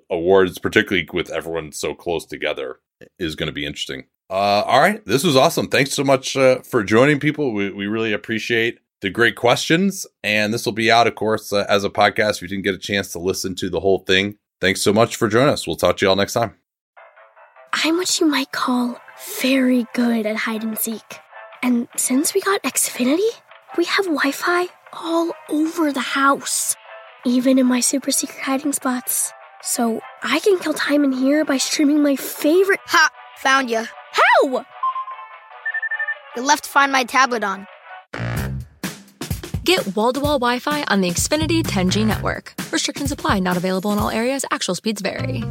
awards, 0.10 0.60
particularly 0.60 1.08
with 1.14 1.30
everyone 1.30 1.72
so 1.72 1.94
close 1.94 2.26
together, 2.26 2.80
is 3.20 3.36
going 3.36 3.48
to 3.48 3.54
be 3.54 3.66
interesting. 3.66 4.06
Uh, 4.30 4.64
all 4.66 4.80
right, 4.80 5.06
this 5.06 5.24
was 5.24 5.36
awesome. 5.36 5.68
Thanks 5.68 5.92
so 5.92 6.04
much 6.04 6.36
uh, 6.38 6.60
for 6.62 6.84
joining, 6.84 7.20
people. 7.20 7.54
We 7.54 7.72
we 7.72 7.88
really 7.88 8.14
appreciate 8.14 8.80
the 9.02 9.10
great 9.10 9.36
questions, 9.36 10.08
and 10.24 10.54
this 10.54 10.66
will 10.66 10.74
be 10.74 10.90
out, 10.90 11.08
of 11.08 11.16
course, 11.16 11.52
uh, 11.52 11.66
as 11.70 11.84
a 11.84 11.90
podcast. 11.90 12.38
If 12.38 12.44
you 12.44 12.48
didn't 12.48 12.64
get 12.64 12.74
a 12.74 12.80
chance 12.80 13.12
to 13.12 13.20
listen 13.20 13.54
to 13.56 13.70
the 13.70 13.82
whole 13.82 14.00
thing, 14.00 14.38
thanks 14.64 14.82
so 14.82 14.94
much 14.94 15.18
for 15.18 15.28
joining 15.28 15.50
us. 15.50 15.68
We'll 15.68 15.76
talk 15.76 15.98
to 15.98 16.06
you 16.06 16.10
all 16.10 16.16
next 16.16 16.34
time. 16.34 16.56
I'm 17.74 17.98
what 17.98 18.20
you 18.20 18.26
might 18.26 18.54
call 18.54 18.98
very 19.42 19.86
good 19.94 20.26
at 20.26 20.38
hide 20.38 20.64
and 20.64 20.78
seek. 20.78 21.20
And 21.62 21.90
since 21.98 22.34
we 22.34 22.40
got 22.40 22.64
Xfinity, 22.64 23.28
we 23.78 23.84
have 23.86 24.06
Wi 24.06 24.32
Fi 24.32 24.68
all 24.94 25.34
over 25.50 25.92
the 25.92 26.00
house, 26.00 26.76
even 27.26 27.60
in 27.60 27.66
my 27.66 27.82
super 27.82 28.12
secret 28.12 28.40
hiding 28.40 28.72
spots. 28.72 29.34
So 29.62 30.00
I 30.22 30.40
can 30.40 30.58
kill 30.60 30.74
time 30.74 31.04
in 31.04 31.12
here 31.12 31.44
by 31.44 31.58
streaming 31.58 32.02
my 32.02 32.16
favorite. 32.16 32.80
Ha! 32.86 33.10
Found 33.40 33.70
you. 33.70 33.84
How? 34.12 34.66
You 36.38 36.42
left 36.42 36.64
to 36.66 36.70
Find 36.70 36.92
My 36.92 37.04
tablet 37.04 37.44
on. 37.44 37.68
Get 39.64 39.96
wall 39.96 40.12
to 40.12 40.20
wall 40.20 40.40
Wi 40.40 40.60
Fi 40.60 40.84
on 40.90 41.00
the 41.00 41.10
Xfinity 41.10 41.64
10G 41.64 42.06
network. 42.06 42.54
Restrictions 42.72 43.12
apply, 43.14 43.40
not 43.40 43.56
available 43.56 43.94
in 43.94 44.00
all 44.00 44.10
areas. 44.10 44.44
Actual 44.52 44.76
speeds 44.76 45.02
vary. 45.02 45.44